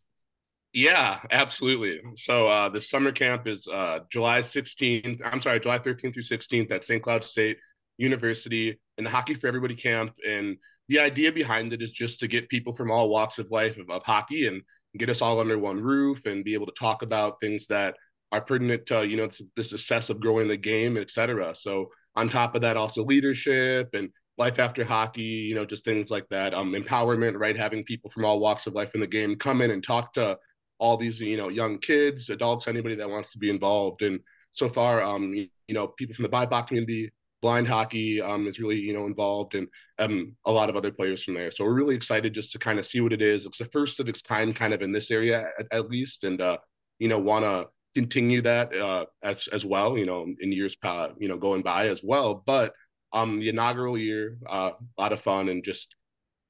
Yeah, 0.72 1.20
absolutely. 1.30 2.00
So 2.16 2.48
uh, 2.48 2.70
the 2.70 2.80
summer 2.80 3.12
camp 3.12 3.46
is 3.46 3.68
uh, 3.68 4.00
July 4.10 4.40
16th. 4.40 5.22
I'm 5.24 5.42
sorry, 5.42 5.60
July 5.60 5.80
13th 5.80 6.14
through 6.14 6.24
16th 6.24 6.72
at 6.72 6.86
St. 6.86 7.04
Cloud 7.04 7.26
State 7.26 7.58
University 7.98 8.80
and 8.98 9.06
the 9.06 9.12
Hockey 9.12 9.34
for 9.34 9.48
Everybody 9.48 9.76
camp. 9.76 10.14
And 10.28 10.58
the 10.90 11.00
idea 11.00 11.32
behind 11.32 11.74
it 11.74 11.82
is 11.82 11.92
just 11.92 12.20
to 12.20 12.28
get 12.28 12.50
people 12.50 12.74
from 12.74 12.92
all 12.92 13.10
walks 13.10 13.40
of 13.40 13.52
life 13.52 13.78
of, 13.78 13.90
of 13.90 14.04
hockey 14.04 14.48
and 14.48 14.62
get 14.98 15.10
us 15.10 15.22
all 15.22 15.40
under 15.40 15.58
one 15.58 15.82
roof 15.82 16.26
and 16.26 16.44
be 16.44 16.54
able 16.54 16.66
to 16.68 16.74
talk 16.78 17.02
about 17.02 17.40
things 17.42 17.68
that 17.68 17.96
are 18.32 18.42
pertinent 18.42 18.86
to 18.88 19.08
you 19.08 19.16
know 19.16 19.30
the 19.56 19.64
success 19.64 20.10
of 20.10 20.20
growing 20.20 20.48
the 20.48 20.58
game, 20.58 20.98
et 20.98 21.12
cetera. 21.12 21.56
So 21.56 21.90
on 22.16 22.30
top 22.30 22.56
of 22.56 22.62
that, 22.62 22.78
also 22.78 23.04
leadership 23.04 23.90
and 23.94 24.10
life 24.38 24.60
after 24.60 24.84
hockey, 24.84 25.22
you 25.22 25.56
know, 25.56 25.66
just 25.66 25.86
things 25.86 26.10
like 26.10 26.28
that. 26.30 26.54
Um, 26.54 26.74
empowerment, 26.74 27.40
right? 27.40 27.56
Having 27.56 27.84
people 27.84 28.10
from 28.10 28.26
all 28.26 28.40
walks 28.40 28.66
of 28.68 28.74
life 28.74 28.96
in 28.96 29.02
the 29.02 29.08
game 29.08 29.36
come 29.36 29.62
in 29.62 29.72
and 29.72 29.84
talk 29.84 30.14
to 30.14 30.38
all 30.84 30.98
these 30.98 31.20
you 31.20 31.38
know 31.38 31.48
young 31.50 31.78
kids 31.80 32.30
adults 32.30 32.68
anybody 32.68 32.96
that 32.96 33.10
wants 33.10 33.32
to 33.32 33.38
be 33.38 33.50
involved 33.50 34.02
and 34.02 34.20
so 34.52 34.68
far 34.68 35.02
um 35.02 35.34
you, 35.34 35.48
know 35.70 35.88
people 35.88 36.14
from 36.14 36.24
the 36.24 36.30
bipoc 36.30 36.68
community 36.68 37.10
blind 37.44 37.68
hockey 37.68 38.22
um 38.22 38.48
is 38.48 38.58
really 38.58 38.80
you 38.80 38.94
know 38.94 39.06
involved 39.06 39.54
and 39.54 39.68
um 40.00 40.34
a 40.46 40.52
lot 40.52 40.70
of 40.70 40.78
other 40.78 40.92
players 40.92 41.22
from 41.24 41.36
there. 41.36 41.52
So 41.52 41.66
we're 41.66 41.74
really 41.74 41.96
excited 41.96 42.34
just 42.34 42.54
to 42.54 42.58
kind 42.58 42.80
of 42.80 42.88
see 42.88 43.02
what 43.02 43.14
it 43.14 43.22
is. 43.22 43.46
It's 43.46 43.58
the 43.60 43.66
first 43.66 44.00
of 44.00 44.08
its 44.08 44.22
kind 44.22 44.56
kind 44.56 44.74
of 44.74 44.82
in 44.82 44.94
this 44.94 45.12
area 45.12 45.50
at, 45.60 45.68
at 45.72 45.90
least 45.90 46.24
and 46.24 46.42
uh 46.42 46.58
you 47.00 47.10
know 47.10 47.20
want 47.20 47.44
to 47.44 47.68
continue 47.94 48.42
that 48.42 48.74
uh 48.76 49.06
as 49.22 49.48
as 49.50 49.66
well 49.66 49.98
you 49.98 50.06
know 50.06 50.26
in 50.40 50.52
years 50.52 50.76
uh, 50.84 51.10
you 51.20 51.28
know 51.28 51.38
going 51.38 51.62
by 51.62 51.90
as 51.90 52.02
well. 52.02 52.42
But 52.46 52.74
um 53.12 53.40
the 53.40 53.50
inaugural 53.50 53.98
year 53.98 54.38
uh 54.50 54.72
a 54.98 55.02
lot 55.02 55.14
of 55.14 55.22
fun 55.22 55.50
and 55.50 55.64
just 55.64 55.96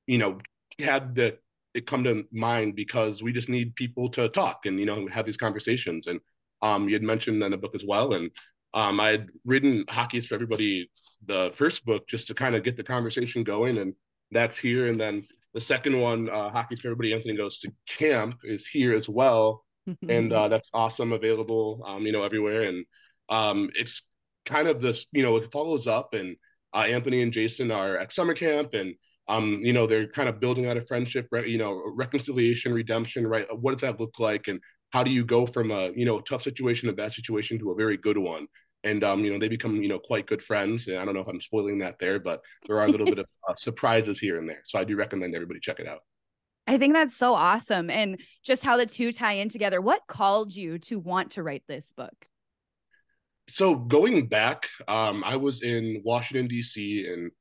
you 0.06 0.20
know 0.20 0.38
had 0.80 1.16
the 1.16 1.38
it 1.74 1.88
come 1.88 2.04
to 2.04 2.24
mind 2.32 2.76
because 2.76 3.24
we 3.24 3.34
just 3.34 3.50
need 3.50 3.76
people 3.76 4.10
to 4.10 4.30
talk 4.30 4.68
and 4.68 4.80
you 4.80 4.86
know 4.86 5.08
have 5.08 5.26
these 5.26 5.38
conversations. 5.46 6.06
And 6.06 6.20
um 6.62 6.88
you 6.88 6.94
had 6.94 7.04
mentioned 7.04 7.42
in 7.42 7.52
the 7.52 7.58
book 7.58 7.74
as 7.74 7.84
well 7.84 8.14
and 8.14 8.30
um 8.74 9.00
I 9.00 9.10
had 9.10 9.28
written 9.46 9.86
hockey 9.90 10.18
is 10.18 10.26
for 10.26 10.36
everybody 10.36 10.90
the 11.26 11.52
first 11.54 11.86
book 11.86 12.08
just 12.08 12.28
to 12.28 12.34
kind 12.34 12.56
of 12.56 12.64
get 12.64 12.78
the 12.78 12.84
conversation 12.84 13.44
going 13.44 13.78
and 13.78 13.94
that's 14.32 14.58
here 14.58 14.88
and 14.88 15.00
then 15.00 15.26
the 15.54 15.62
second 15.62 16.00
one 16.00 16.30
uh 16.30 16.50
hockey 16.50 16.76
for 16.76 16.88
everybody 16.88 17.14
Anthony 17.14 17.36
goes 17.36 17.60
to 17.60 17.72
camp 17.88 18.36
is 18.44 18.68
here 18.68 18.94
as 18.94 19.08
well 19.08 19.64
and 20.10 20.34
uh 20.34 20.48
that's 20.48 20.70
awesome 20.74 21.12
available 21.14 21.84
um 21.86 22.06
you 22.06 22.12
know 22.12 22.24
everywhere 22.24 22.64
and 22.64 22.86
um 23.30 23.70
it's 23.76 24.04
kind 24.46 24.68
of 24.68 24.82
this 24.82 25.06
you 25.12 25.24
know 25.24 25.36
it 25.38 25.52
follows 25.52 25.88
up 25.88 26.14
and 26.14 26.36
uh 26.74 26.80
Anthony 26.80 27.22
and 27.22 27.34
Jason 27.34 27.72
are 27.72 27.98
at 27.98 28.14
summer 28.14 28.34
camp 28.34 28.74
and 28.74 28.96
um, 29.28 29.62
you 29.64 29.74
know, 29.74 29.88
they're 29.88 30.08
kind 30.08 30.28
of 30.28 30.40
building 30.40 30.66
out 30.68 30.78
a 30.78 30.82
friendship, 30.82 31.28
right? 31.32 31.48
You 31.48 31.58
know, 31.58 31.82
reconciliation, 31.96 32.74
redemption, 32.74 33.26
right? 33.26 33.46
What 33.58 33.72
does 33.72 33.82
that 33.82 34.00
look 34.00 34.20
like? 34.20 34.48
And 34.48 34.60
how 34.92 35.04
do 35.04 35.12
you 35.12 35.26
go 35.26 35.46
from 35.46 35.72
a, 35.72 35.92
you 35.96 36.06
know, 36.06 36.20
tough 36.20 36.44
situation, 36.44 36.90
a 36.90 36.94
bad 36.94 37.14
situation 37.14 37.58
to 37.60 37.72
a 37.72 37.76
very 37.76 37.98
good 37.98 38.18
one? 38.18 38.48
And, 38.84 39.04
um, 39.04 39.24
you 39.24 39.32
know, 39.32 39.40
they 39.40 39.48
become, 39.48 39.82
you 39.82 39.88
know, 39.88 40.00
quite 40.00 40.28
good 40.28 40.44
friends. 40.44 40.88
And 40.88 40.98
I 40.98 41.06
don't 41.06 41.14
know 41.14 41.22
if 41.22 41.28
I'm 41.28 41.40
spoiling 41.42 41.80
that 41.80 42.00
there, 42.00 42.20
but 42.20 42.42
there 42.68 42.78
are 42.80 42.86
a 42.86 42.90
little 42.90 43.06
bit 43.06 43.20
of 43.20 43.28
uh, 43.48 43.56
surprises 43.56 44.20
here 44.20 44.38
and 44.38 44.50
there. 44.50 44.62
So 44.66 44.78
I 44.78 44.84
do 44.84 44.96
recommend 44.96 45.36
everybody 45.36 45.60
check 45.60 45.80
it 45.80 45.88
out. 45.88 46.00
I 46.68 46.78
think 46.78 46.94
that's 46.94 47.16
so 47.16 47.34
awesome. 47.34 47.90
And 47.90 48.20
just 48.44 48.64
how 48.64 48.78
the 48.78 48.86
two 48.86 49.12
tie 49.12 49.34
in 49.34 49.50
together. 49.50 49.82
What 49.82 50.02
called 50.08 50.56
you 50.56 50.80
to 50.80 51.00
want 51.00 51.32
to 51.32 51.44
write 51.44 51.64
this 51.68 51.92
book? 51.92 52.28
So 53.50 53.76
going 53.76 54.28
back, 54.28 54.70
um, 54.88 55.24
I 55.26 55.36
was 55.36 55.62
in 55.62 56.02
Washington, 56.06 56.48
D.C. 56.48 57.06
in 57.08 57.32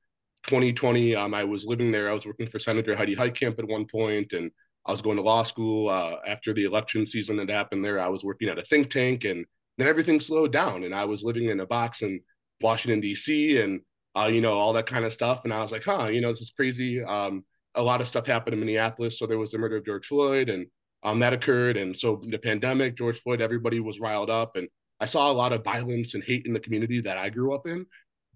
2020, 0.45 1.15
um, 1.15 1.35
I 1.35 1.45
was 1.45 1.65
living 1.65 1.93
there. 1.93 2.11
I 2.11 2.15
was 2.15 2.27
working 2.27 2.49
for 2.49 2.59
Senator 2.59 2.97
Heidi 2.97 3.15
Heitkamp 3.15 3.59
at 3.61 3.69
one 3.69 3.87
point, 3.87 4.33
and 4.33 4.51
I 4.85 4.91
was 4.91 5.03
going 5.03 5.17
to 5.17 5.23
law 5.23 5.45
school. 5.45 5.89
Uh, 5.89 6.17
after 6.27 6.53
the 6.53 6.65
election 6.65 7.07
season 7.07 7.39
had 7.39 7.51
happened 7.51 7.85
there, 7.85 8.01
I 8.01 8.09
was 8.09 8.25
working 8.25 8.49
at 8.49 8.59
a 8.59 8.63
think 8.63 8.91
tank, 8.91 9.23
and 9.25 9.47
then 9.83 9.89
everything 9.89 10.21
slowed 10.21 10.53
down. 10.53 10.85
And 10.85 10.95
I 10.95 11.05
was 11.05 11.23
living 11.23 11.49
in 11.49 11.61
a 11.61 11.67
box 11.67 12.03
in 12.03 12.21
Washington, 12.61 13.01
D.C., 13.01 13.61
and 13.61 13.81
uh, 14.17 14.27
you 14.27 14.41
know 14.41 14.53
all 14.53 14.73
that 14.75 14.87
kind 14.87 15.05
of 15.05 15.13
stuff. 15.13 15.45
And 15.45 15.53
I 15.53 15.63
was 15.63 15.73
like, 15.73 15.85
huh, 15.85 16.07
you 16.07 16.21
know, 16.21 16.31
this 16.31 16.43
is 16.43 16.51
crazy. 16.51 17.03
Um, 17.03 17.45
a 17.75 17.83
lot 17.83 18.01
of 18.01 18.09
stuff 18.09 18.27
happened 18.27 18.55
in 18.55 18.61
Minneapolis. 18.61 19.19
So 19.19 19.27
there 19.27 19.39
was 19.39 19.51
the 19.51 19.59
murder 19.59 19.77
of 19.77 19.85
George 19.85 20.07
Floyd, 20.07 20.49
and 20.49 20.67
um, 21.03 21.19
that 21.21 21.33
occurred. 21.33 21.77
And 21.77 21.97
so 21.97 22.23
the 22.27 22.39
pandemic, 22.39 22.97
George 22.97 23.21
Floyd, 23.21 23.41
everybody 23.41 23.81
was 23.81 24.01
riled 24.01 24.31
up, 24.31 24.57
and 24.57 24.69
I 25.01 25.07
saw 25.07 25.31
a 25.31 25.33
lot 25.33 25.53
of 25.53 25.65
violence 25.65 26.15
and 26.15 26.23
hate 26.23 26.47
in 26.47 26.53
the 26.53 26.61
community 26.61 27.01
that 27.01 27.19
I 27.19 27.29
grew 27.29 27.55
up 27.55 27.67
in 27.67 27.87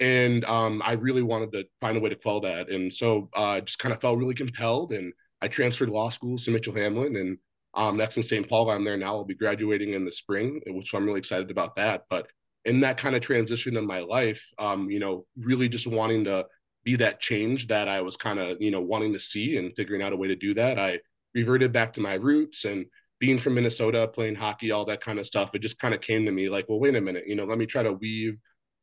and 0.01 0.45
um, 0.45 0.83
I 0.85 0.93
really 0.93 1.23
wanted 1.23 1.53
to 1.53 1.65
find 1.81 1.97
a 1.97 2.01
way 2.01 2.11
to 2.11 2.17
quell 2.17 2.41
that. 2.41 2.69
And 2.69 2.93
so 2.93 3.31
I 3.35 3.59
uh, 3.59 3.61
just 3.63 3.79
kind 3.79 3.95
of 3.95 4.01
felt 4.01 4.19
really 4.19 4.35
compelled, 4.35 4.93
and 4.93 5.13
I 5.41 5.49
transferred 5.49 5.89
law 5.89 6.11
schools 6.11 6.45
to 6.45 6.51
Mitchell 6.51 6.75
Hamline, 6.75 7.19
and 7.19 7.39
um, 7.77 7.97
that's 7.97 8.17
in 8.17 8.23
St. 8.23 8.49
Paul. 8.49 8.71
I'm 8.71 8.85
there 8.85 8.97
now. 8.97 9.17
I'll 9.17 9.25
be 9.25 9.35
graduating 9.35 9.93
in 9.93 10.05
the 10.05 10.13
spring, 10.13 10.61
which 10.67 10.95
I'm 10.95 11.05
really 11.05 11.19
excited 11.19 11.51
about 11.51 11.77
that. 11.77 12.05
But 12.09 12.27
in 12.65 12.81
that 12.81 12.99
kind 12.99 13.15
of 13.15 13.23
transition 13.23 13.77
in 13.77 13.87
my 13.87 14.01
life, 14.01 14.45
um, 14.59 14.91
you 14.91 14.99
know, 14.99 15.27
really 15.39 15.69
just 15.69 15.87
wanting 15.87 16.25
to 16.25 16.47
be 16.85 16.97
that 16.97 17.21
change 17.21 17.69
that 17.69 17.89
I 17.89 18.01
was 18.01 18.17
kind 18.17 18.39
of, 18.39 18.61
you 18.61 18.71
know, 18.71 18.81
wanting 18.81 19.13
to 19.13 19.21
see 19.21 19.57
and 19.57 19.75
figuring 19.77 20.03
out 20.03 20.13
a 20.13 20.17
way 20.17 20.29
to 20.29 20.37
do 20.37 20.55
that, 20.55 20.79
I 20.79 21.01
reverted 21.35 21.73
back 21.73 21.93
to 21.95 22.01
my 22.01 22.15
roots 22.15 22.65
and 22.65 22.87
being 23.21 23.39
from 23.39 23.55
Minnesota, 23.55 24.09
playing 24.09 24.35
hockey, 24.35 24.71
all 24.71 24.85
that 24.87 25.01
kind 25.01 25.19
of 25.19 25.27
stuff. 25.27 25.55
It 25.55 25.63
just 25.63 25.79
kind 25.79 25.95
of 25.95 26.01
came 26.01 26.25
to 26.25 26.33
me 26.33 26.49
like, 26.49 26.67
well, 26.69 26.81
wait 26.81 26.97
a 26.97 27.01
minute, 27.01 27.25
you 27.27 27.37
know, 27.37 27.45
let 27.45 27.59
me 27.59 27.67
try 27.67 27.83
to 27.83 27.93
weave 27.93 28.37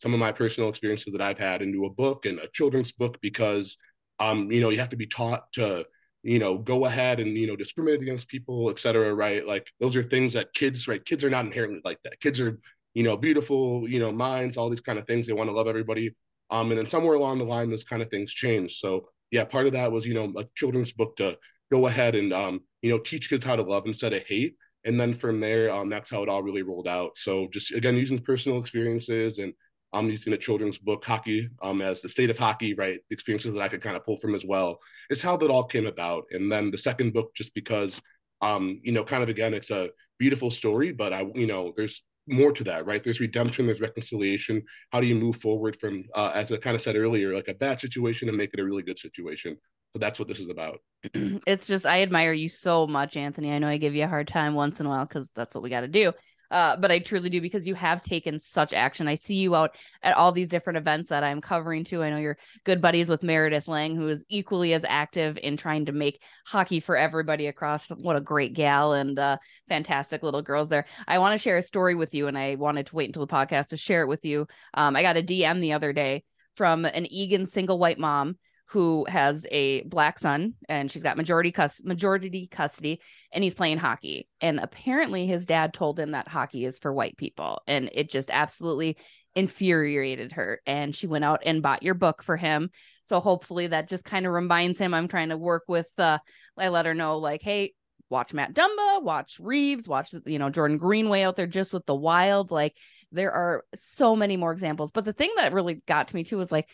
some 0.04 0.14
of 0.14 0.20
my 0.20 0.32
personal 0.32 0.70
experiences 0.70 1.14
that 1.14 1.22
I've 1.22 1.38
had 1.38 1.62
into 1.62 1.86
a 1.86 1.90
book 1.90 2.26
and 2.26 2.40
a 2.40 2.48
children's 2.54 2.92
book 2.92 3.20
because 3.22 3.78
um 4.20 4.52
you 4.52 4.62
know 4.62 4.70
you 4.70 4.80
have 4.80 4.90
to 4.90 4.98
be 4.98 5.08
taught 5.08 5.52
to 5.54 5.86
you 6.24 6.40
know 6.40 6.58
go 6.58 6.86
ahead 6.86 7.20
and 7.20 7.38
you 7.38 7.46
know 7.48 7.56
discriminate 7.56 8.02
against 8.02 8.28
people 8.28 8.70
et 8.70 8.80
cetera 8.80 9.14
right? 9.14 9.46
Like 9.46 9.68
those 9.80 9.96
are 9.96 10.04
things 10.04 10.34
that 10.34 10.54
kids 10.54 10.88
right 10.88 11.04
kids 11.04 11.24
are 11.24 11.30
not 11.30 11.46
inherently 11.46 11.82
like 11.84 12.00
that. 12.04 12.20
Kids 12.22 12.40
are 12.40 12.60
you 12.94 13.04
know 13.04 13.18
beautiful 13.18 13.88
you 13.88 14.00
know 14.00 14.12
minds 14.12 14.58
all 14.58 14.70
these 14.70 14.82
kind 14.82 14.98
of 15.00 15.06
things. 15.06 15.28
They 15.28 15.34
want 15.34 15.50
to 15.50 15.56
love 15.56 15.68
everybody. 15.68 16.16
Um 16.50 16.72
and 16.72 16.78
then 16.80 16.90
somewhere 16.90 17.16
along 17.16 17.40
the 17.40 17.46
line 17.46 17.70
those 17.70 17.84
kind 17.84 18.02
of 18.02 18.10
things 18.10 18.34
change. 18.34 18.80
So 18.80 19.10
yeah 19.32 19.44
part 19.46 19.68
of 19.68 19.74
that 19.74 19.92
was 19.92 20.06
you 20.06 20.14
know 20.14 20.34
a 20.38 20.46
children's 20.56 20.94
book 20.94 21.18
to 21.18 21.38
go 21.72 21.88
ahead 21.88 22.16
and 22.16 22.34
um 22.34 22.62
you 22.82 22.90
know 22.90 23.00
teach 23.00 23.30
kids 23.30 23.44
how 23.44 23.56
to 23.56 23.64
love 23.64 23.86
instead 23.86 24.14
of 24.14 24.24
hate. 24.24 24.56
And 24.86 25.00
then 25.00 25.14
from 25.14 25.40
there 25.40 25.72
um 25.74 25.90
that's 25.90 26.10
how 26.10 26.24
it 26.24 26.30
all 26.30 26.44
really 26.44 26.64
rolled 26.64 26.88
out. 26.88 27.18
So 27.18 27.48
just 27.52 27.74
again 27.74 27.98
using 27.98 28.20
personal 28.20 28.60
experiences 28.60 29.40
and 29.40 29.54
I'm 29.94 30.10
using 30.10 30.34
a 30.34 30.38
children's 30.38 30.78
book, 30.78 31.06
hockey, 31.06 31.50
um, 31.62 31.82
as 31.82 32.02
the 32.02 32.10
state 32.10 32.30
of 32.30 32.38
hockey, 32.38 32.74
right? 32.74 33.00
Experiences 33.12 33.54
that 33.54 33.62
I 33.62 33.70
could 33.70 33.82
kind 33.82 33.96
of 33.96 34.06
pull 34.06 34.18
from 34.18 34.36
as 34.36 34.44
well 34.46 34.80
is 35.10 35.22
how 35.22 35.38
that 35.38 35.50
all 35.50 35.64
came 35.64 35.86
about. 35.86 36.26
And 36.32 36.52
then 36.52 36.72
the 36.72 36.78
second 36.78 37.14
book, 37.14 37.34
just 37.36 37.54
because, 37.54 38.02
um, 38.42 38.80
you 38.84 38.92
know, 38.92 39.04
kind 39.04 39.24
of 39.24 39.30
again, 39.30 39.54
it's 39.54 39.72
a 39.72 39.90
beautiful 40.18 40.52
story, 40.52 40.92
but 40.92 41.14
I, 41.14 41.26
you 41.36 41.48
know, 41.48 41.74
there's 41.78 42.04
more 42.28 42.52
to 42.54 42.64
that, 42.64 42.86
right? 42.86 43.04
There's 43.04 43.20
redemption, 43.20 43.66
there's 43.66 43.82
reconciliation. 43.82 44.64
How 44.92 45.02
do 45.02 45.08
you 45.08 45.16
move 45.16 45.38
forward 45.38 45.78
from, 45.80 46.06
uh, 46.16 46.32
as 46.34 46.52
I 46.52 46.58
kind 46.58 46.76
of 46.76 46.82
said 46.82 46.96
earlier, 46.96 47.34
like 47.34 47.48
a 47.48 47.54
bad 47.54 47.82
situation 47.82 48.30
and 48.30 48.38
make 48.38 48.54
it 48.54 48.60
a 48.60 48.66
really 48.66 48.84
good 48.84 49.00
situation? 49.00 49.58
So 49.94 50.00
that's 50.00 50.18
what 50.18 50.28
this 50.28 50.40
is 50.40 50.50
about. 50.50 50.80
it's 51.14 51.68
just 51.68 51.86
I 51.86 52.02
admire 52.02 52.34
you 52.34 52.50
so 52.50 52.88
much, 52.88 53.16
Anthony. 53.16 53.52
I 53.52 53.60
know 53.60 53.68
I 53.68 53.78
give 53.78 53.94
you 53.94 54.06
a 54.06 54.08
hard 54.08 54.28
time 54.28 54.56
once 54.56 54.80
in 54.80 54.88
a 54.88 54.90
while 54.90 55.06
because 55.06 55.30
that's 55.36 55.54
what 55.54 55.64
we 55.64 55.70
got 55.70 55.82
to 55.82 55.88
do. 55.88 56.14
Uh, 56.54 56.78
but 56.78 56.92
I 56.92 57.00
truly 57.00 57.32
do 57.32 57.42
because 57.42 57.68
you 57.68 57.74
have 57.74 58.04
taken 58.04 58.38
such 58.38 58.74
action. 58.74 59.08
I 59.08 59.16
see 59.16 59.38
you 59.38 59.56
out 59.56 59.76
at 60.04 60.16
all 60.16 60.32
these 60.32 60.50
different 60.50 60.78
events 60.78 61.10
that 61.10 61.24
I'm 61.24 61.42
covering 61.42 61.84
too. 61.84 62.04
I 62.04 62.12
know 62.12 62.18
you're 62.18 62.38
good 62.64 62.80
buddies 62.80 63.10
with 63.10 63.24
Meredith 63.24 63.68
Lang, 63.68 63.96
who 63.96 64.08
is 64.08 64.24
equally 64.30 64.74
as 64.74 64.86
active 64.88 65.40
in 65.42 65.58
trying 65.58 65.86
to 65.86 65.92
make 65.92 66.22
hockey 66.46 66.80
for 66.80 66.96
everybody 66.96 67.48
across. 67.48 67.90
What 67.90 68.16
a 68.16 68.22
great 68.22 68.54
gal 68.54 68.94
and 68.94 69.18
uh, 69.18 69.38
fantastic 69.68 70.22
little 70.22 70.44
girls 70.44 70.70
there. 70.70 70.86
I 71.08 71.18
want 71.18 71.34
to 71.34 71.42
share 71.42 71.58
a 71.58 71.64
story 71.64 71.96
with 71.96 72.14
you, 72.14 72.28
and 72.28 72.38
I 72.38 72.54
wanted 72.54 72.86
to 72.86 72.96
wait 72.96 73.10
until 73.10 73.26
the 73.26 73.34
podcast 73.34 73.70
to 73.70 73.78
share 73.78 74.04
it 74.04 74.08
with 74.08 74.24
you. 74.24 74.46
Um, 74.76 74.96
I 74.96 75.02
got 75.02 75.18
a 75.18 75.24
DM 75.24 75.60
the 75.60 75.74
other 75.74 75.92
day 75.92 76.24
from 76.56 76.86
an 76.86 77.12
Eagan 77.12 77.48
single 77.48 77.80
white 77.80 77.98
mom 77.98 78.38
who 78.74 79.06
has 79.08 79.46
a 79.52 79.84
black 79.84 80.18
son 80.18 80.56
and 80.68 80.90
she's 80.90 81.04
got 81.04 81.16
majority 81.16 81.52
cus- 81.52 81.84
majority 81.84 82.48
custody 82.48 83.00
and 83.32 83.44
he's 83.44 83.54
playing 83.54 83.78
hockey. 83.78 84.28
And 84.42 84.60
apparently 84.60 85.28
his 85.28 85.46
dad 85.46 85.76
told 85.76 86.00
him 86.00 86.12
that 86.12 86.28
hockey 86.28 86.66
is 86.66 86.80
for 86.80 86.92
white 86.92 87.16
people 87.16 87.62
and 87.68 87.92
it 87.94 88.10
just 88.10 88.32
absolutely 88.32 88.98
infuriated 89.36 90.32
her. 90.32 90.60
And 90.66 90.96
she 90.96 91.06
went 91.06 91.24
out 91.24 91.44
and 91.46 91.62
bought 91.62 91.84
your 91.84 91.94
book 91.94 92.24
for 92.24 92.36
him. 92.36 92.72
So 93.04 93.20
hopefully 93.20 93.68
that 93.68 93.88
just 93.88 94.06
kind 94.06 94.26
of 94.26 94.34
reminds 94.34 94.80
him 94.80 94.96
i'm 94.96 95.08
trying 95.08 95.30
to 95.30 95.38
work 95.38 95.64
with 95.68 95.88
uh 96.00 96.18
i 96.58 96.70
let 96.70 96.88
her 96.88 96.96
know 96.96 97.20
like 97.20 97.44
hey 97.44 97.74
watch 98.10 98.34
matt 98.34 98.54
dumba 98.54 99.02
watch 99.02 99.38
reaves 99.40 99.88
watch 99.88 100.14
you 100.26 100.40
know 100.40 100.50
jordan 100.50 100.78
greenway 100.78 101.24
out 101.24 101.36
there 101.36 101.48
just 101.48 101.74
with 101.74 101.86
the 101.86 101.96
wild. 101.96 102.50
Like 102.50 102.76
there 103.12 103.32
are 103.32 103.64
so 103.76 104.16
many 104.16 104.38
more 104.38 104.52
examples. 104.52 104.92
But 104.92 105.06
the 105.06 105.14
thing 105.14 105.32
that 105.38 105.54
really 105.54 105.82
got 105.88 106.08
to 106.08 106.16
me 106.16 106.24
too 106.24 106.38
was 106.38 106.52
like 106.52 106.68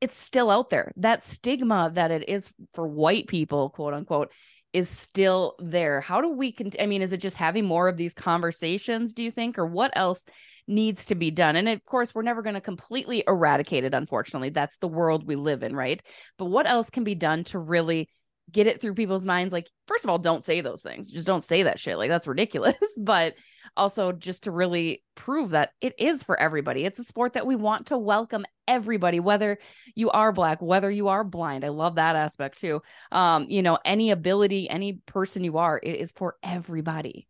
it's 0.00 0.16
still 0.16 0.50
out 0.50 0.70
there. 0.70 0.92
That 0.96 1.22
stigma 1.22 1.90
that 1.94 2.10
it 2.10 2.28
is 2.28 2.52
for 2.74 2.86
white 2.86 3.26
people, 3.28 3.70
quote 3.70 3.94
unquote, 3.94 4.32
is 4.72 4.88
still 4.90 5.54
there. 5.58 6.00
How 6.00 6.20
do 6.20 6.28
we 6.30 6.52
cont- 6.52 6.76
I 6.78 6.86
mean, 6.86 7.00
is 7.00 7.12
it 7.12 7.18
just 7.18 7.36
having 7.36 7.64
more 7.64 7.88
of 7.88 7.96
these 7.96 8.12
conversations, 8.12 9.14
do 9.14 9.22
you 9.22 9.30
think, 9.30 9.58
or 9.58 9.66
what 9.66 9.90
else 9.94 10.26
needs 10.66 11.06
to 11.06 11.14
be 11.14 11.30
done? 11.30 11.56
And 11.56 11.68
of 11.68 11.82
course, 11.84 12.14
we're 12.14 12.22
never 12.22 12.42
going 12.42 12.56
to 12.56 12.60
completely 12.60 13.24
eradicate 13.26 13.84
it, 13.84 13.94
unfortunately. 13.94 14.50
That's 14.50 14.76
the 14.76 14.88
world 14.88 15.26
we 15.26 15.36
live 15.36 15.62
in, 15.62 15.74
right? 15.74 16.02
But 16.36 16.46
what 16.46 16.66
else 16.66 16.90
can 16.90 17.04
be 17.04 17.14
done 17.14 17.44
to 17.44 17.58
really 17.58 18.10
get 18.50 18.66
it 18.66 18.80
through 18.80 18.94
people's 18.94 19.24
minds? 19.24 19.52
Like, 19.52 19.70
first 19.86 20.04
of 20.04 20.10
all, 20.10 20.18
don't 20.18 20.44
say 20.44 20.60
those 20.60 20.82
things. 20.82 21.10
Just 21.10 21.26
don't 21.26 21.44
say 21.44 21.64
that 21.64 21.80
shit. 21.80 21.98
Like, 21.98 22.10
that's 22.10 22.26
ridiculous. 22.26 22.76
but 23.00 23.34
also 23.76 24.12
just 24.12 24.44
to 24.44 24.50
really 24.50 25.02
prove 25.14 25.50
that 25.50 25.70
it 25.80 25.94
is 25.98 26.22
for 26.22 26.38
everybody. 26.38 26.84
It's 26.84 26.98
a 26.98 27.04
sport 27.04 27.34
that 27.34 27.46
we 27.46 27.56
want 27.56 27.86
to 27.86 27.98
welcome 27.98 28.44
everybody, 28.68 29.20
whether 29.20 29.58
you 29.94 30.10
are 30.10 30.32
black, 30.32 30.60
whether 30.62 30.90
you 30.90 31.08
are 31.08 31.24
blind. 31.24 31.64
I 31.64 31.68
love 31.68 31.96
that 31.96 32.16
aspect 32.16 32.58
too. 32.58 32.82
Um, 33.12 33.46
you 33.48 33.62
know, 33.62 33.78
any 33.84 34.10
ability, 34.10 34.68
any 34.68 34.94
person 35.06 35.44
you 35.44 35.58
are, 35.58 35.78
it 35.82 35.96
is 35.96 36.12
for 36.12 36.36
everybody. 36.42 37.28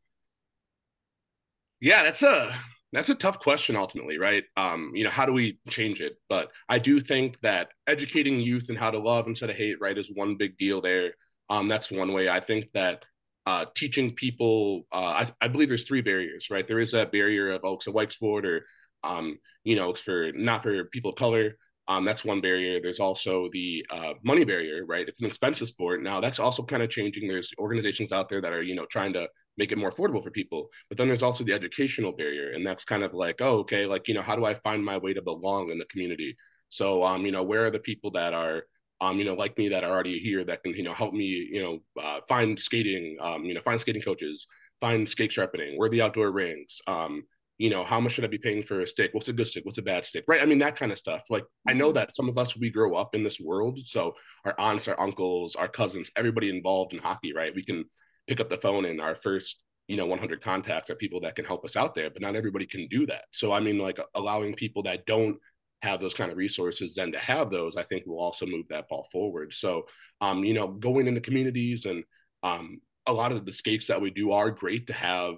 Yeah, 1.81 2.03
that's 2.05 2.23
a 2.23 2.55
that's 2.93 3.09
a 3.09 3.15
tough 3.15 3.39
question 3.41 3.77
ultimately, 3.77 4.19
right? 4.19 4.45
Um, 4.57 4.93
you 4.95 5.05
know, 5.05 5.11
how 5.11 5.27
do 5.27 5.33
we 5.33 5.59
change 5.69 6.01
it? 6.01 6.17
But 6.29 6.51
I 6.69 6.79
do 6.79 7.01
think 7.01 7.39
that 7.43 7.69
educating 7.87 8.41
youth 8.41 8.69
and 8.69 8.79
how 8.79 8.91
to 8.91 8.99
love 8.99 9.27
instead 9.27 9.51
of 9.51 9.57
hate, 9.57 9.81
right, 9.81 9.99
is 9.99 10.11
one 10.15 10.37
big 10.37 10.57
deal 10.57 10.81
there. 10.81 11.15
Um, 11.51 11.69
that's 11.69 11.91
one 11.91 12.13
way. 12.13 12.29
I 12.29 12.41
think 12.41 12.69
that 12.75 13.05
uh, 13.47 13.67
teaching 13.75 14.13
people. 14.13 14.87
Uh, 14.93 15.25
I, 15.25 15.31
I, 15.41 15.49
believe 15.49 15.69
there's 15.69 15.85
three 15.85 16.03
barriers, 16.03 16.49
right? 16.51 16.67
There 16.67 16.81
is 16.81 16.93
that 16.93 17.13
barrier 17.13 17.53
of 17.53 17.61
oh, 17.65 17.75
it's 17.75 17.87
a 17.87 17.93
white 17.93 18.13
sport, 18.13 18.45
or 18.45 18.67
um, 19.05 19.39
you 19.63 19.77
know, 19.77 19.91
it's 19.91 20.01
for 20.01 20.33
not 20.35 20.63
for 20.63 20.85
people 20.87 21.11
of 21.11 21.17
color. 21.17 21.57
Um, 21.89 22.05
that's 22.05 22.25
one 22.25 22.41
barrier. 22.41 22.81
There's 22.83 22.99
also 22.99 23.49
the 23.53 23.87
uh, 23.91 24.15
money 24.25 24.45
barrier, 24.45 24.85
right? 24.85 25.09
It's 25.09 25.21
an 25.21 25.27
expensive 25.27 25.69
sport 25.69 26.03
now. 26.03 26.21
That's 26.21 26.41
also 26.41 26.65
kind 26.65 26.83
of 26.83 26.91
changing. 26.91 27.29
There's 27.29 27.53
organizations 27.59 28.11
out 28.11 28.29
there 28.29 28.41
that 28.41 28.53
are 28.53 28.63
you 28.63 28.75
know 28.75 28.87
trying 28.87 29.13
to 29.13 29.29
make 29.59 29.73
it 29.73 29.79
more 29.79 29.91
affordable 29.91 30.23
for 30.23 30.31
people. 30.31 30.69
But 30.89 30.99
then 30.99 31.09
there's 31.09 31.23
also 31.23 31.45
the 31.45 31.53
educational 31.53 32.13
barrier, 32.13 32.53
and 32.53 32.67
that's 32.67 32.85
kind 32.85 33.03
of 33.03 33.15
like, 33.15 33.37
oh, 33.41 33.59
okay, 33.61 33.87
like 33.87 34.09
you 34.09 34.15
know, 34.15 34.23
how 34.23 34.37
do 34.37 34.45
I 34.45 34.55
find 34.55 34.85
my 34.85 34.99
way 34.99 35.15
to 35.15 35.23
belong 35.23 35.71
in 35.71 35.79
the 35.79 35.87
community? 35.87 36.37
So, 36.69 37.05
um, 37.05 37.25
you 37.25 37.33
know, 37.33 37.43
where 37.43 37.65
are 37.65 37.71
the 37.71 37.79
people 37.79 38.11
that 38.13 38.35
are 38.35 38.65
um, 39.01 39.19
you 39.19 39.25
know, 39.25 39.35
like 39.35 39.59
me 39.59 39.69
that 39.69 39.85
are 39.85 39.91
already 39.91 40.19
here 40.19 40.45
that 40.45 40.63
can, 40.63 40.73
you 40.73 40.83
know, 40.83 40.95
help 40.95 41.13
me, 41.13 41.25
you 41.25 41.63
know, 41.63 42.03
uh, 42.03 42.21
find 42.29 42.59
skating, 42.59 43.19
um, 43.21 43.45
you 43.45 43.53
know, 43.55 43.61
find 43.61 43.81
skating 43.81 44.03
coaches, 44.03 44.47
find 44.81 45.09
skate 45.09 45.33
sharpening, 45.33 45.77
where 45.77 45.91
the 45.91 46.01
outdoor 46.01 46.31
rings, 46.31 46.81
um, 46.87 47.23
you 47.59 47.71
know, 47.71 47.85
how 47.85 48.01
much 48.01 48.13
should 48.13 48.25
I 48.25 48.29
be 48.29 48.39
paying 48.39 48.63
for 48.63 48.81
a 48.81 48.87
stick? 48.87 49.13
What's 49.13 49.29
a 49.29 49.33
good 49.33 49.47
stick? 49.47 49.65
What's 49.65 49.79
a 49.79 49.83
bad 49.83 50.05
stick? 50.05 50.25
Right. 50.29 50.43
I 50.43 50.47
mean, 50.47 50.59
that 50.59 50.77
kind 50.77 50.93
of 50.93 50.99
stuff. 50.99 51.23
Like, 51.31 51.45
I 51.67 51.73
know 51.73 51.87
mm-hmm. 51.87 51.95
that 51.95 52.15
some 52.15 52.29
of 52.29 52.37
us, 52.37 52.57
we 52.57 52.71
grow 52.71 52.95
up 52.95 53.15
in 53.15 53.25
this 53.25 53.41
world. 53.41 53.79
So 53.87 54.15
our 54.45 54.55
aunts, 54.59 54.89
our 54.89 55.01
uncles, 55.01 55.57
our 55.57 55.69
cousins, 55.69 56.11
everybody 56.17 56.51
involved 56.51 56.93
in 56.93 56.99
hockey, 56.99 57.33
right? 57.33 57.55
We 57.55 57.65
can 57.65 57.87
pick 58.27 58.41
up 58.41 58.49
the 58.49 58.57
phone 58.57 58.85
and 58.85 59.01
our 59.01 59.15
first, 59.15 59.63
you 59.89 59.97
know, 59.97 60.07
100 60.07 60.43
contacts 60.43 60.91
are 60.91 60.97
people 60.97 61.21
that 61.21 61.37
can 61.37 61.45
help 61.45 61.65
us 61.65 61.77
out 61.77 61.95
there, 61.95 62.11
but 62.11 62.23
not 62.23 62.37
everybody 62.37 62.67
can 62.67 62.89
do 62.89 63.07
that. 63.07 63.25
So, 63.33 63.53
I 63.53 63.61
mean, 63.61 63.79
like 63.79 63.99
allowing 64.15 64.55
people 64.55 64.83
that 64.85 65.07
don't 65.07 65.39
have 65.83 66.01
those 66.01 66.15
kind 66.15 66.31
of 66.31 66.37
resources 66.37 66.95
then 66.95 67.13
to 67.13 67.19
have 67.19 67.51
those 67.51 67.77
i 67.77 67.83
think 67.83 68.05
will 68.07 68.19
also 68.19 68.47
move 68.47 68.67
that 68.69 68.89
ball 68.89 69.07
forward 69.13 69.53
so 69.53 69.87
um 70.21 70.45
you 70.45 70.55
know 70.55 70.69
going 70.69 71.07
into 71.07 71.21
communities 71.21 71.85
and 71.85 72.05
um 72.43 72.81
a 73.07 73.13
lot 73.13 73.33
of 73.33 73.45
the 73.45 73.53
skates 73.53 73.87
that 73.87 74.01
we 74.01 74.11
do 74.11 74.33
are 74.33 74.51
great 74.51 74.87
to 74.87 74.93
have 74.93 75.35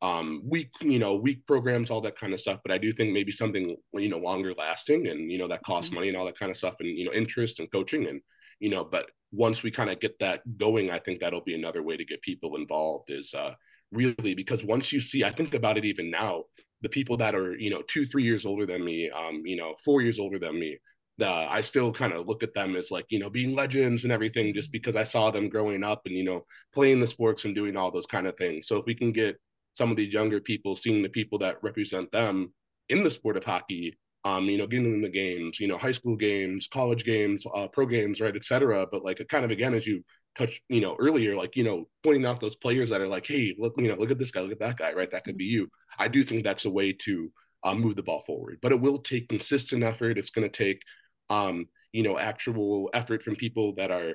um 0.00 0.42
week 0.44 0.70
you 0.80 0.98
know 0.98 1.14
week 1.16 1.46
programs 1.46 1.90
all 1.90 2.00
that 2.00 2.18
kind 2.18 2.32
of 2.32 2.40
stuff 2.40 2.60
but 2.64 2.72
i 2.72 2.78
do 2.78 2.92
think 2.92 3.12
maybe 3.12 3.32
something 3.32 3.76
you 3.94 4.08
know 4.08 4.18
longer 4.18 4.54
lasting 4.56 5.08
and 5.08 5.30
you 5.30 5.38
know 5.38 5.48
that 5.48 5.62
costs 5.64 5.88
mm-hmm. 5.88 5.96
money 5.96 6.08
and 6.08 6.16
all 6.16 6.26
that 6.26 6.38
kind 6.38 6.50
of 6.50 6.56
stuff 6.56 6.74
and 6.80 6.88
you 6.96 7.04
know 7.04 7.12
interest 7.12 7.60
and 7.60 7.70
coaching 7.72 8.06
and 8.06 8.20
you 8.60 8.70
know 8.70 8.84
but 8.84 9.10
once 9.32 9.62
we 9.62 9.70
kind 9.70 9.90
of 9.90 10.00
get 10.00 10.18
that 10.18 10.40
going 10.58 10.90
i 10.90 10.98
think 10.98 11.20
that'll 11.20 11.40
be 11.40 11.54
another 11.54 11.82
way 11.82 11.96
to 11.96 12.04
get 12.04 12.22
people 12.22 12.56
involved 12.56 13.10
is 13.10 13.32
uh 13.34 13.52
really 13.90 14.34
because 14.34 14.64
once 14.64 14.92
you 14.92 15.00
see 15.00 15.24
i 15.24 15.32
think 15.32 15.54
about 15.54 15.76
it 15.76 15.84
even 15.84 16.10
now 16.10 16.44
the 16.82 16.88
people 16.88 17.16
that 17.16 17.34
are 17.34 17.56
you 17.58 17.70
know 17.70 17.82
two 17.88 18.04
three 18.04 18.22
years 18.22 18.46
older 18.46 18.66
than 18.66 18.84
me 18.84 19.10
um 19.10 19.42
you 19.44 19.56
know 19.56 19.74
four 19.84 20.02
years 20.02 20.18
older 20.18 20.38
than 20.38 20.58
me 20.58 20.78
the, 21.18 21.28
i 21.28 21.60
still 21.60 21.92
kind 21.92 22.12
of 22.12 22.26
look 22.26 22.42
at 22.42 22.54
them 22.54 22.74
as 22.74 22.90
like 22.90 23.04
you 23.10 23.18
know 23.18 23.28
being 23.28 23.54
legends 23.54 24.04
and 24.04 24.12
everything 24.12 24.54
just 24.54 24.72
because 24.72 24.96
i 24.96 25.04
saw 25.04 25.30
them 25.30 25.48
growing 25.48 25.84
up 25.84 26.02
and 26.06 26.16
you 26.16 26.24
know 26.24 26.44
playing 26.72 27.00
the 27.00 27.06
sports 27.06 27.44
and 27.44 27.54
doing 27.54 27.76
all 27.76 27.90
those 27.90 28.06
kind 28.06 28.26
of 28.26 28.36
things. 28.36 28.66
So 28.66 28.76
if 28.76 28.86
we 28.86 28.94
can 28.94 29.12
get 29.12 29.38
some 29.74 29.90
of 29.90 29.96
these 29.96 30.12
younger 30.12 30.40
people 30.40 30.76
seeing 30.76 31.02
the 31.02 31.08
people 31.08 31.38
that 31.38 31.62
represent 31.62 32.10
them 32.12 32.52
in 32.88 33.04
the 33.04 33.10
sport 33.10 33.36
of 33.36 33.44
hockey 33.44 33.98
um, 34.24 34.44
you 34.46 34.58
know, 34.58 34.66
getting 34.66 34.94
in 34.94 35.02
the 35.02 35.08
games, 35.08 35.58
you 35.58 35.68
know, 35.68 35.78
high 35.78 35.92
school 35.92 36.16
games, 36.16 36.68
college 36.72 37.04
games, 37.04 37.44
uh, 37.54 37.66
pro 37.68 37.86
games, 37.86 38.20
right, 38.20 38.36
et 38.36 38.44
cetera. 38.44 38.86
But 38.90 39.04
like, 39.04 39.20
kind 39.28 39.44
of 39.44 39.50
again, 39.50 39.74
as 39.74 39.86
you 39.86 40.04
touch, 40.38 40.62
you 40.68 40.80
know, 40.80 40.96
earlier, 40.98 41.36
like, 41.36 41.56
you 41.56 41.64
know, 41.64 41.88
pointing 42.04 42.24
out 42.24 42.40
those 42.40 42.56
players 42.56 42.90
that 42.90 43.00
are 43.00 43.08
like, 43.08 43.26
hey, 43.26 43.54
look, 43.58 43.74
you 43.76 43.88
know, 43.88 43.96
look 43.96 44.10
at 44.10 44.18
this 44.18 44.30
guy, 44.30 44.40
look 44.40 44.52
at 44.52 44.60
that 44.60 44.76
guy, 44.76 44.92
right? 44.92 45.10
That 45.10 45.24
could 45.24 45.36
be 45.36 45.44
you. 45.44 45.68
I 45.98 46.08
do 46.08 46.24
think 46.24 46.44
that's 46.44 46.64
a 46.64 46.70
way 46.70 46.92
to 47.04 47.32
uh, 47.64 47.74
move 47.74 47.96
the 47.96 48.02
ball 48.02 48.22
forward, 48.26 48.58
but 48.62 48.72
it 48.72 48.80
will 48.80 48.98
take 48.98 49.28
consistent 49.28 49.82
effort. 49.82 50.18
It's 50.18 50.30
going 50.30 50.48
to 50.48 50.64
take, 50.64 50.80
um, 51.28 51.66
you 51.92 52.02
know, 52.02 52.18
actual 52.18 52.90
effort 52.94 53.22
from 53.22 53.36
people 53.36 53.74
that 53.74 53.90
are 53.90 54.14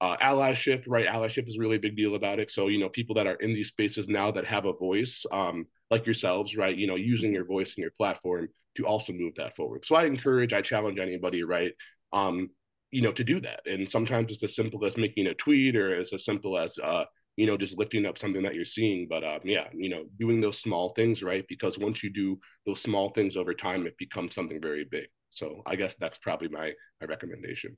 uh, 0.00 0.16
allyship, 0.18 0.84
right? 0.86 1.06
Allyship 1.06 1.48
is 1.48 1.58
really 1.58 1.76
a 1.76 1.80
big 1.80 1.96
deal 1.96 2.14
about 2.14 2.38
it. 2.38 2.50
So, 2.50 2.68
you 2.68 2.78
know, 2.78 2.88
people 2.88 3.16
that 3.16 3.26
are 3.26 3.34
in 3.34 3.52
these 3.52 3.68
spaces 3.68 4.08
now 4.08 4.30
that 4.30 4.46
have 4.46 4.64
a 4.64 4.72
voice, 4.72 5.26
um, 5.32 5.66
like 5.90 6.06
yourselves, 6.06 6.56
right? 6.56 6.76
You 6.76 6.86
know, 6.86 6.94
using 6.94 7.32
your 7.32 7.44
voice 7.44 7.74
and 7.74 7.82
your 7.82 7.90
platform 7.90 8.48
to 8.78 8.86
also 8.86 9.12
move 9.12 9.34
that 9.36 9.54
forward. 9.54 9.84
So 9.84 9.94
I 9.94 10.04
encourage, 10.04 10.52
I 10.52 10.62
challenge 10.62 10.98
anybody, 10.98 11.42
right? 11.42 11.72
Um, 12.12 12.48
you 12.90 13.02
know, 13.02 13.12
to 13.12 13.24
do 13.24 13.38
that. 13.40 13.60
And 13.66 13.90
sometimes 13.90 14.32
it's 14.32 14.42
as 14.42 14.56
simple 14.56 14.84
as 14.86 14.96
making 14.96 15.26
a 15.26 15.34
tweet 15.34 15.76
or 15.76 15.94
as, 15.94 16.12
as 16.12 16.24
simple 16.24 16.58
as, 16.58 16.78
uh, 16.78 17.04
you 17.36 17.46
know, 17.46 17.58
just 17.58 17.78
lifting 17.78 18.06
up 18.06 18.18
something 18.18 18.42
that 18.42 18.54
you're 18.54 18.64
seeing. 18.64 19.06
But 19.08 19.22
um, 19.24 19.40
yeah, 19.44 19.66
you 19.74 19.90
know, 19.90 20.04
doing 20.18 20.40
those 20.40 20.58
small 20.58 20.94
things, 20.94 21.22
right? 21.22 21.44
Because 21.48 21.78
once 21.78 22.02
you 22.02 22.10
do 22.10 22.38
those 22.66 22.80
small 22.80 23.10
things 23.10 23.36
over 23.36 23.54
time, 23.54 23.86
it 23.86 23.98
becomes 23.98 24.34
something 24.34 24.60
very 24.60 24.84
big. 24.90 25.06
So 25.30 25.62
I 25.66 25.76
guess 25.76 25.94
that's 26.00 26.18
probably 26.18 26.48
my 26.48 26.72
my 27.00 27.06
recommendation. 27.06 27.76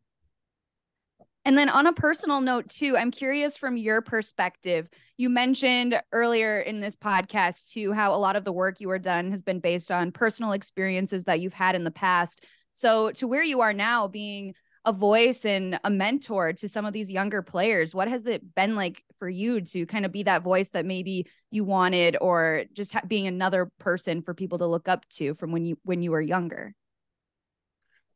And 1.45 1.57
then 1.57 1.69
on 1.69 1.87
a 1.87 1.93
personal 1.93 2.41
note 2.41 2.69
too, 2.69 2.97
I'm 2.97 3.11
curious 3.11 3.57
from 3.57 3.77
your 3.77 4.03
perspective. 4.03 4.89
You 5.17 5.31
mentioned 5.31 6.01
earlier 6.13 6.61
in 6.61 6.81
this 6.81 6.97
podcast 6.97 7.73
too 7.73 7.93
how 7.93 8.15
a 8.15 8.17
lot 8.17 8.37
of 8.37 8.45
the 8.45 8.53
work 8.53 8.81
you 8.81 8.91
are 8.91 8.99
done 8.99 9.31
has 9.31 9.43
been 9.43 9.61
based 9.61 9.91
on 9.91 10.13
personal 10.13 10.53
experiences 10.53 11.25
that 11.25 11.41
you've 11.41 11.55
had 11.55 11.75
in 11.75 11.85
the 11.85 11.91
past. 11.91 12.45
So 12.73 13.11
to 13.13 13.27
where 13.27 13.43
you 13.43 13.63
are 13.63 13.73
now 13.73 14.07
being 14.07 14.55
a 14.85 14.93
voice 14.93 15.45
and 15.45 15.79
a 15.85 15.91
mentor 15.91 16.53
to 16.55 16.69
some 16.69 16.87
of 16.87 16.93
these 16.93 17.11
younger 17.11 17.43
players 17.43 17.95
what 17.95 18.09
has 18.09 18.27
it 18.27 18.55
been 18.55 18.75
like 18.75 19.05
for 19.19 19.29
you 19.29 19.61
to 19.61 19.85
kind 19.85 20.07
of 20.07 20.13
be 20.13 20.23
that 20.23 20.43
voice 20.43 20.71
that 20.71 20.87
maybe 20.87 21.27
you 21.51 21.65
wanted 21.65 22.17
or 22.21 22.65
just 22.73 22.95
ha- 22.95 23.03
being 23.07 23.27
another 23.27 23.71
person 23.79 24.23
for 24.23 24.33
people 24.33 24.57
to 24.57 24.67
look 24.67 24.89
up 24.89 25.07
to 25.11 25.35
from 25.35 25.53
when 25.53 25.67
you 25.67 25.77
when 25.85 26.03
you 26.03 26.11
were 26.11 26.21
younger 26.21 26.75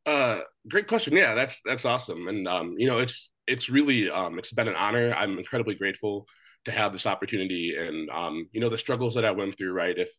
uh 0.05 0.39
great 0.67 0.87
question 0.87 1.15
yeah 1.15 1.33
that's 1.33 1.61
that's 1.65 1.85
awesome 1.85 2.27
and 2.27 2.47
um 2.47 2.75
you 2.77 2.87
know 2.87 2.99
it's 2.99 3.29
it's 3.47 3.69
really 3.69 4.09
um 4.09 4.37
it's 4.37 4.53
been 4.53 4.67
an 4.67 4.75
honor 4.75 5.13
i'm 5.13 5.37
incredibly 5.37 5.75
grateful 5.75 6.27
to 6.65 6.71
have 6.71 6.93
this 6.93 7.05
opportunity 7.05 7.75
and 7.77 8.09
um 8.11 8.47
you 8.51 8.61
know 8.61 8.69
the 8.69 8.77
struggles 8.77 9.15
that 9.15 9.25
i 9.25 9.31
went 9.31 9.57
through 9.57 9.73
right 9.73 9.97
if 9.97 10.09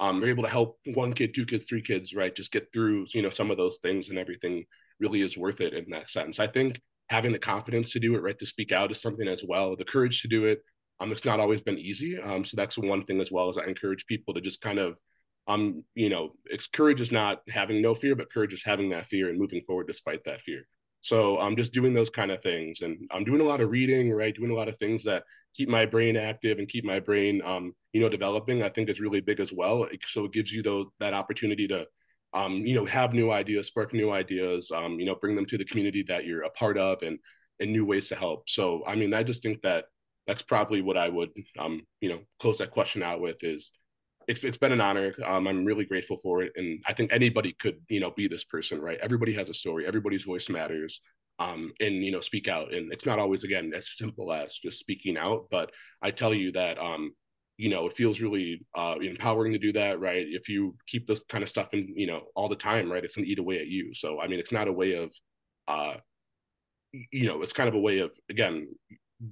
um, 0.00 0.20
they're 0.20 0.30
able 0.30 0.42
to 0.42 0.48
help 0.48 0.78
one 0.94 1.12
kid, 1.12 1.34
two 1.34 1.46
kids, 1.46 1.64
three 1.68 1.82
kids, 1.82 2.14
right, 2.14 2.34
just 2.34 2.50
get 2.50 2.68
through, 2.72 3.06
you 3.14 3.22
know, 3.22 3.30
some 3.30 3.50
of 3.50 3.56
those 3.56 3.78
things, 3.82 4.08
and 4.08 4.18
everything 4.18 4.64
really 4.98 5.20
is 5.20 5.38
worth 5.38 5.60
it 5.60 5.72
in 5.72 5.90
that 5.90 6.10
sense. 6.10 6.40
I 6.40 6.46
think 6.46 6.80
having 7.10 7.32
the 7.32 7.38
confidence 7.38 7.92
to 7.92 8.00
do 8.00 8.14
it, 8.16 8.22
right, 8.22 8.38
to 8.38 8.46
speak 8.46 8.72
out 8.72 8.90
is 8.90 9.00
something 9.00 9.28
as 9.28 9.44
well. 9.46 9.76
The 9.76 9.84
courage 9.84 10.20
to 10.22 10.28
do 10.28 10.46
it. 10.46 10.62
Um, 11.00 11.12
it's 11.12 11.24
not 11.24 11.40
always 11.40 11.60
been 11.60 11.78
easy. 11.78 12.18
Um, 12.20 12.44
so 12.44 12.56
that's 12.56 12.78
one 12.78 13.04
thing 13.04 13.20
as 13.20 13.30
well 13.30 13.48
as 13.50 13.58
I 13.58 13.64
encourage 13.64 14.06
people 14.06 14.34
to 14.34 14.40
just 14.40 14.60
kind 14.60 14.78
of, 14.78 14.96
um, 15.46 15.84
you 15.94 16.08
know, 16.08 16.34
it's 16.46 16.66
courage 16.66 17.00
is 17.00 17.12
not 17.12 17.42
having 17.48 17.82
no 17.82 17.94
fear, 17.94 18.14
but 18.16 18.32
courage 18.32 18.54
is 18.54 18.62
having 18.64 18.90
that 18.90 19.06
fear 19.06 19.28
and 19.28 19.38
moving 19.38 19.62
forward 19.66 19.86
despite 19.86 20.24
that 20.24 20.40
fear. 20.40 20.66
So 21.00 21.38
I'm 21.38 21.54
just 21.54 21.74
doing 21.74 21.92
those 21.92 22.08
kind 22.08 22.30
of 22.30 22.42
things, 22.42 22.80
and 22.80 22.96
I'm 23.10 23.24
doing 23.24 23.42
a 23.42 23.44
lot 23.44 23.60
of 23.60 23.70
reading, 23.70 24.10
right? 24.10 24.34
Doing 24.34 24.50
a 24.50 24.54
lot 24.54 24.68
of 24.68 24.78
things 24.78 25.04
that 25.04 25.24
keep 25.52 25.68
my 25.68 25.84
brain 25.84 26.16
active 26.16 26.58
and 26.58 26.66
keep 26.66 26.82
my 26.82 26.98
brain, 26.98 27.42
um, 27.44 27.74
you 27.92 28.00
know, 28.00 28.08
developing. 28.08 28.62
I 28.62 28.70
think 28.70 28.88
is 28.88 29.00
really 29.00 29.20
big 29.20 29.38
as 29.38 29.52
well. 29.52 29.86
So 30.06 30.24
it 30.24 30.32
gives 30.32 30.50
you 30.50 30.62
those 30.62 30.86
that 31.00 31.12
opportunity 31.12 31.68
to, 31.68 31.86
um, 32.32 32.64
you 32.64 32.74
know, 32.74 32.86
have 32.86 33.12
new 33.12 33.30
ideas, 33.30 33.66
spark 33.66 33.92
new 33.92 34.10
ideas, 34.12 34.70
um, 34.74 34.98
you 34.98 35.04
know, 35.04 35.14
bring 35.14 35.36
them 35.36 35.44
to 35.46 35.58
the 35.58 35.66
community 35.66 36.04
that 36.08 36.24
you're 36.24 36.42
a 36.42 36.50
part 36.50 36.78
of, 36.78 37.02
and 37.02 37.18
and 37.60 37.70
new 37.70 37.84
ways 37.84 38.08
to 38.08 38.16
help. 38.16 38.48
So 38.48 38.82
I 38.86 38.94
mean, 38.94 39.12
I 39.12 39.24
just 39.24 39.42
think 39.42 39.60
that 39.60 39.84
that's 40.26 40.42
probably 40.42 40.80
what 40.80 40.96
I 40.96 41.10
would, 41.10 41.30
um, 41.58 41.82
you 42.00 42.08
know, 42.08 42.20
close 42.40 42.56
that 42.58 42.70
question 42.70 43.02
out 43.02 43.20
with 43.20 43.36
is 43.42 43.72
it's 44.28 44.42
it's 44.42 44.58
been 44.58 44.72
an 44.72 44.80
honor. 44.80 45.14
Um, 45.24 45.46
I'm 45.46 45.64
really 45.64 45.84
grateful 45.84 46.18
for 46.22 46.42
it, 46.42 46.52
and 46.56 46.82
I 46.86 46.92
think 46.92 47.12
anybody 47.12 47.54
could 47.60 47.80
you 47.88 48.00
know 48.00 48.10
be 48.10 48.28
this 48.28 48.44
person, 48.44 48.80
right? 48.80 48.98
Everybody 49.00 49.32
has 49.34 49.48
a 49.48 49.54
story. 49.54 49.86
Everybody's 49.86 50.24
voice 50.24 50.48
matters. 50.48 51.00
Um, 51.40 51.72
and 51.80 51.96
you 51.96 52.12
know, 52.12 52.20
speak 52.20 52.46
out. 52.46 52.72
And 52.72 52.92
it's 52.92 53.06
not 53.06 53.18
always 53.18 53.42
again 53.42 53.72
as 53.74 53.96
simple 53.96 54.32
as 54.32 54.56
just 54.62 54.78
speaking 54.78 55.16
out, 55.18 55.46
but 55.50 55.72
I 56.00 56.12
tell 56.12 56.32
you 56.32 56.52
that 56.52 56.78
um, 56.78 57.12
you 57.56 57.68
know, 57.68 57.86
it 57.86 57.96
feels 57.96 58.20
really 58.20 58.66
uh, 58.74 58.96
empowering 59.00 59.52
to 59.52 59.58
do 59.58 59.72
that, 59.72 60.00
right? 60.00 60.26
If 60.28 60.48
you 60.48 60.76
keep 60.86 61.06
this 61.06 61.22
kind 61.28 61.42
of 61.42 61.48
stuff 61.48 61.68
in, 61.72 61.92
you 61.96 62.06
know, 62.06 62.22
all 62.34 62.48
the 62.48 62.56
time, 62.56 62.90
right, 62.90 63.04
it's 63.04 63.14
gonna 63.14 63.26
eat 63.26 63.38
away 63.38 63.58
at 63.58 63.68
you. 63.68 63.94
So 63.94 64.20
I 64.20 64.26
mean, 64.26 64.40
it's 64.40 64.52
not 64.52 64.68
a 64.68 64.72
way 64.72 64.94
of, 64.94 65.12
uh, 65.68 65.94
you 66.92 67.26
know, 67.26 67.42
it's 67.42 67.52
kind 67.52 67.68
of 67.68 67.74
a 67.74 67.80
way 67.80 67.98
of 67.98 68.10
again 68.30 68.68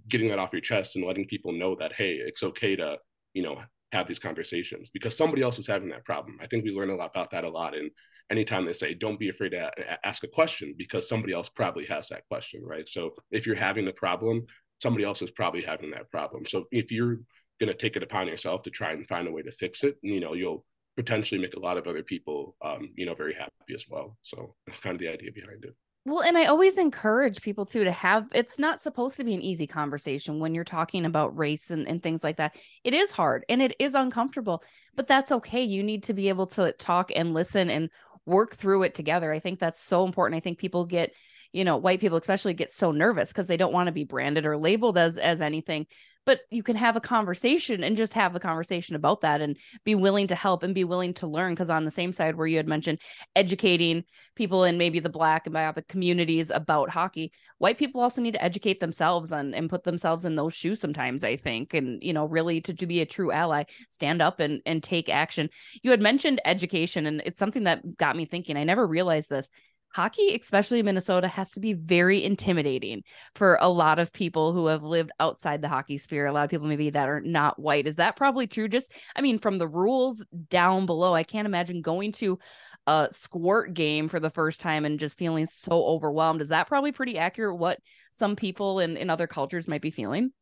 getting 0.08 0.28
that 0.28 0.38
off 0.38 0.52
your 0.52 0.60
chest 0.60 0.96
and 0.96 1.04
letting 1.04 1.26
people 1.26 1.52
know 1.52 1.76
that 1.76 1.92
hey, 1.94 2.14
it's 2.14 2.42
okay 2.42 2.76
to 2.76 2.98
you 3.34 3.42
know 3.42 3.60
have 3.92 4.08
these 4.08 4.18
conversations 4.18 4.90
because 4.90 5.16
somebody 5.16 5.42
else 5.42 5.58
is 5.58 5.66
having 5.66 5.90
that 5.90 6.04
problem. 6.04 6.38
I 6.40 6.46
think 6.46 6.64
we 6.64 6.72
learn 6.72 6.90
a 6.90 6.94
lot 6.94 7.10
about 7.14 7.30
that 7.30 7.44
a 7.44 7.48
lot. 7.48 7.76
And 7.76 7.90
anytime 8.30 8.64
they 8.64 8.72
say, 8.72 8.94
don't 8.94 9.20
be 9.20 9.28
afraid 9.28 9.50
to 9.50 9.70
ask 10.04 10.24
a 10.24 10.28
question 10.28 10.74
because 10.78 11.08
somebody 11.08 11.34
else 11.34 11.50
probably 11.50 11.84
has 11.86 12.08
that 12.08 12.26
question, 12.28 12.62
right? 12.64 12.88
So 12.88 13.14
if 13.30 13.46
you're 13.46 13.54
having 13.54 13.84
the 13.84 13.92
problem, 13.92 14.46
somebody 14.80 15.04
else 15.04 15.20
is 15.20 15.30
probably 15.30 15.62
having 15.62 15.90
that 15.90 16.10
problem. 16.10 16.46
So 16.46 16.64
if 16.70 16.90
you're 16.90 17.20
going 17.60 17.68
to 17.68 17.74
take 17.74 17.96
it 17.96 18.02
upon 18.02 18.28
yourself 18.28 18.62
to 18.62 18.70
try 18.70 18.92
and 18.92 19.06
find 19.06 19.28
a 19.28 19.30
way 19.30 19.42
to 19.42 19.52
fix 19.52 19.84
it, 19.84 19.96
you 20.02 20.20
know, 20.20 20.32
you'll 20.32 20.64
potentially 20.96 21.40
make 21.40 21.54
a 21.54 21.60
lot 21.60 21.76
of 21.76 21.86
other 21.86 22.02
people, 22.02 22.56
um, 22.64 22.90
you 22.96 23.06
know, 23.06 23.14
very 23.14 23.34
happy 23.34 23.74
as 23.74 23.84
well. 23.88 24.16
So 24.22 24.54
that's 24.66 24.80
kind 24.80 24.94
of 24.94 25.00
the 25.00 25.08
idea 25.08 25.32
behind 25.32 25.64
it. 25.64 25.74
Well, 26.04 26.22
and 26.22 26.36
I 26.36 26.46
always 26.46 26.78
encourage 26.78 27.42
people 27.42 27.64
too 27.64 27.84
to 27.84 27.92
have 27.92 28.26
it's 28.34 28.58
not 28.58 28.80
supposed 28.80 29.16
to 29.18 29.24
be 29.24 29.34
an 29.34 29.40
easy 29.42 29.68
conversation 29.68 30.40
when 30.40 30.52
you're 30.52 30.64
talking 30.64 31.06
about 31.06 31.36
race 31.36 31.70
and, 31.70 31.86
and 31.86 32.02
things 32.02 32.24
like 32.24 32.38
that. 32.38 32.56
It 32.82 32.92
is 32.92 33.12
hard 33.12 33.44
and 33.48 33.62
it 33.62 33.76
is 33.78 33.94
uncomfortable, 33.94 34.64
but 34.96 35.06
that's 35.06 35.30
okay. 35.30 35.62
You 35.62 35.82
need 35.84 36.02
to 36.04 36.14
be 36.14 36.28
able 36.28 36.48
to 36.48 36.72
talk 36.72 37.12
and 37.14 37.32
listen 37.32 37.70
and 37.70 37.88
work 38.26 38.54
through 38.56 38.82
it 38.82 38.94
together. 38.94 39.32
I 39.32 39.38
think 39.38 39.60
that's 39.60 39.80
so 39.80 40.04
important. 40.04 40.36
I 40.36 40.40
think 40.40 40.58
people 40.58 40.86
get 40.86 41.12
you 41.52 41.64
know 41.64 41.76
white 41.76 42.00
people 42.00 42.18
especially 42.18 42.54
get 42.54 42.72
so 42.72 42.90
nervous 42.90 43.28
because 43.28 43.46
they 43.46 43.56
don't 43.56 43.72
want 43.72 43.86
to 43.86 43.92
be 43.92 44.04
branded 44.04 44.44
or 44.44 44.56
labeled 44.56 44.98
as 44.98 45.18
as 45.18 45.40
anything 45.40 45.86
but 46.24 46.40
you 46.50 46.62
can 46.62 46.76
have 46.76 46.96
a 46.96 47.00
conversation 47.00 47.84
and 47.84 47.96
just 47.96 48.14
have 48.14 48.34
a 48.34 48.40
conversation 48.40 48.96
about 48.96 49.20
that 49.20 49.40
and 49.40 49.56
be 49.84 49.94
willing 49.94 50.26
to 50.28 50.34
help 50.34 50.62
and 50.62 50.74
be 50.74 50.84
willing 50.84 51.14
to 51.14 51.26
learn. 51.26 51.52
Because 51.52 51.70
on 51.70 51.84
the 51.84 51.90
same 51.90 52.12
side 52.12 52.36
where 52.36 52.46
you 52.46 52.56
had 52.56 52.68
mentioned 52.68 52.98
educating 53.36 54.04
people 54.34 54.64
in 54.64 54.78
maybe 54.78 55.00
the 55.00 55.08
black 55.08 55.46
and 55.46 55.54
BIPOC 55.54 55.88
communities 55.88 56.50
about 56.50 56.90
hockey 56.90 57.32
white 57.58 57.78
people 57.78 58.00
also 58.00 58.20
need 58.20 58.32
to 58.32 58.42
educate 58.42 58.80
themselves 58.80 59.30
and, 59.30 59.54
and 59.54 59.70
put 59.70 59.84
themselves 59.84 60.24
in 60.24 60.34
those 60.34 60.52
shoes 60.52 60.80
sometimes 60.80 61.22
i 61.22 61.36
think 61.36 61.74
and 61.74 62.02
you 62.02 62.12
know 62.12 62.24
really 62.24 62.60
to, 62.60 62.74
to 62.74 62.86
be 62.86 63.00
a 63.00 63.06
true 63.06 63.30
ally 63.30 63.62
stand 63.90 64.20
up 64.20 64.40
and 64.40 64.62
and 64.66 64.82
take 64.82 65.08
action. 65.08 65.50
You 65.82 65.90
had 65.90 66.00
mentioned 66.00 66.40
education 66.44 67.06
and 67.06 67.22
it's 67.24 67.38
something 67.38 67.64
that 67.64 67.96
got 67.96 68.16
me 68.16 68.24
thinking. 68.24 68.56
I 68.56 68.64
never 68.64 68.86
realized 68.86 69.30
this 69.30 69.48
hockey, 69.94 70.34
especially 70.34 70.78
in 70.78 70.86
Minnesota, 70.86 71.28
has 71.28 71.52
to 71.52 71.60
be 71.60 71.72
very 71.72 72.24
intimidating 72.24 73.02
for 73.34 73.58
a 73.60 73.68
lot 73.68 73.98
of 73.98 74.12
people 74.12 74.52
who 74.52 74.66
have 74.66 74.82
lived 74.82 75.10
outside 75.20 75.62
the 75.62 75.68
hockey 75.68 75.98
sphere. 75.98 76.26
A 76.26 76.32
lot 76.32 76.44
of 76.44 76.50
people 76.50 76.66
maybe 76.66 76.90
that 76.90 77.08
are 77.08 77.20
not 77.20 77.58
white. 77.58 77.86
Is 77.86 77.96
that 77.96 78.16
probably 78.16 78.46
true? 78.46 78.68
Just, 78.68 78.92
I 79.14 79.20
mean, 79.20 79.38
from 79.38 79.58
the 79.58 79.68
rules 79.68 80.24
down 80.48 80.86
below, 80.86 81.14
I 81.14 81.22
can't 81.22 81.46
imagine 81.46 81.82
going 81.82 82.12
to 82.12 82.38
a 82.86 83.08
squirt 83.10 83.74
game 83.74 84.08
for 84.08 84.18
the 84.18 84.30
first 84.30 84.60
time 84.60 84.84
and 84.84 84.98
just 84.98 85.18
feeling 85.18 85.46
so 85.46 85.84
overwhelmed. 85.84 86.40
Is 86.40 86.48
that 86.48 86.66
probably 86.66 86.92
pretty 86.92 87.18
accurate 87.18 87.58
what 87.58 87.78
some 88.10 88.34
people 88.34 88.80
in, 88.80 88.96
in 88.96 89.10
other 89.10 89.26
cultures 89.26 89.68
might 89.68 89.82
be 89.82 89.90
feeling? 89.90 90.32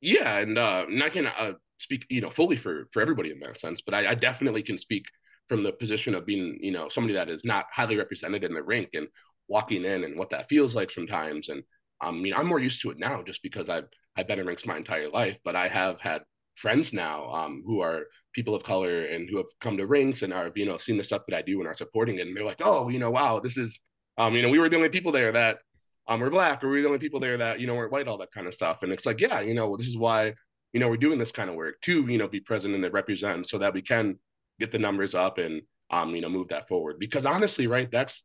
Yeah, 0.00 0.38
and 0.38 0.56
uh, 0.56 0.86
not 0.88 1.12
gonna 1.12 1.32
uh, 1.38 1.52
speak, 1.78 2.06
you 2.08 2.20
know, 2.20 2.30
fully 2.30 2.56
for 2.56 2.88
for 2.92 3.02
everybody 3.02 3.30
in 3.30 3.40
that 3.40 3.60
sense, 3.60 3.82
but 3.82 3.94
I, 3.94 4.10
I 4.10 4.14
definitely 4.14 4.62
can 4.62 4.78
speak 4.78 5.04
from 5.50 5.64
the 5.64 5.72
position 5.72 6.14
of 6.14 6.24
being, 6.24 6.60
you 6.62 6.70
know, 6.70 6.88
somebody 6.88 7.12
that 7.12 7.28
is 7.28 7.44
not 7.44 7.66
highly 7.72 7.96
represented 7.96 8.44
in 8.44 8.54
the 8.54 8.62
rink 8.62 8.90
and 8.94 9.08
walking 9.48 9.84
in 9.84 10.04
and 10.04 10.16
what 10.16 10.30
that 10.30 10.48
feels 10.48 10.76
like 10.76 10.92
sometimes. 10.92 11.48
And 11.48 11.64
I 12.00 12.12
mean, 12.12 12.34
I'm 12.34 12.46
more 12.46 12.60
used 12.60 12.80
to 12.82 12.90
it 12.92 13.00
now 13.00 13.24
just 13.24 13.42
because 13.42 13.68
I've 13.68 13.88
I've 14.16 14.28
been 14.28 14.38
in 14.38 14.46
rinks 14.46 14.64
my 14.64 14.76
entire 14.76 15.08
life, 15.08 15.38
but 15.44 15.56
I 15.56 15.66
have 15.66 16.00
had 16.00 16.22
friends 16.54 16.92
now 16.92 17.32
um, 17.32 17.64
who 17.66 17.80
are 17.80 18.06
people 18.32 18.54
of 18.54 18.62
color 18.62 19.06
and 19.06 19.28
who 19.28 19.38
have 19.38 19.46
come 19.60 19.76
to 19.76 19.88
rinks 19.88 20.22
and 20.22 20.32
are, 20.32 20.52
you 20.54 20.66
know, 20.66 20.76
seen 20.76 20.96
the 20.96 21.02
stuff 21.02 21.22
that 21.26 21.36
I 21.36 21.42
do 21.42 21.58
and 21.58 21.66
are 21.66 21.74
supporting 21.74 22.18
it. 22.18 22.28
And 22.28 22.36
they're 22.36 22.44
like, 22.44 22.60
oh, 22.62 22.88
you 22.88 23.00
know, 23.00 23.10
wow, 23.10 23.40
this 23.40 23.56
is, 23.56 23.80
um, 24.18 24.36
you 24.36 24.42
know, 24.42 24.50
we 24.50 24.60
were 24.60 24.68
the 24.68 24.76
only 24.76 24.88
people 24.88 25.10
there 25.10 25.32
that 25.32 25.58
um, 26.06 26.20
were 26.20 26.30
black 26.30 26.62
or 26.62 26.68
we 26.68 26.76
were 26.76 26.82
the 26.82 26.88
only 26.88 27.00
people 27.00 27.18
there 27.18 27.36
that, 27.38 27.58
you 27.58 27.66
know, 27.66 27.74
weren't 27.74 27.90
white, 27.90 28.06
all 28.06 28.18
that 28.18 28.32
kind 28.32 28.46
of 28.46 28.54
stuff. 28.54 28.84
And 28.84 28.92
it's 28.92 29.04
like, 29.04 29.20
yeah, 29.20 29.40
you 29.40 29.54
know, 29.54 29.76
this 29.76 29.88
is 29.88 29.96
why, 29.96 30.34
you 30.72 30.78
know, 30.78 30.88
we're 30.88 30.96
doing 30.96 31.18
this 31.18 31.32
kind 31.32 31.50
of 31.50 31.56
work 31.56 31.80
to, 31.82 32.06
you 32.06 32.18
know, 32.18 32.28
be 32.28 32.40
present 32.40 32.74
and 32.74 32.94
represent 32.94 33.48
so 33.48 33.58
that 33.58 33.74
we 33.74 33.82
can 33.82 34.16
get 34.60 34.70
the 34.70 34.78
numbers 34.78 35.14
up 35.14 35.38
and 35.38 35.62
um, 35.90 36.14
you 36.14 36.20
know, 36.20 36.28
move 36.28 36.48
that 36.48 36.68
forward. 36.68 36.98
Because 36.98 37.26
honestly, 37.26 37.66
right, 37.66 37.90
that's 37.90 38.22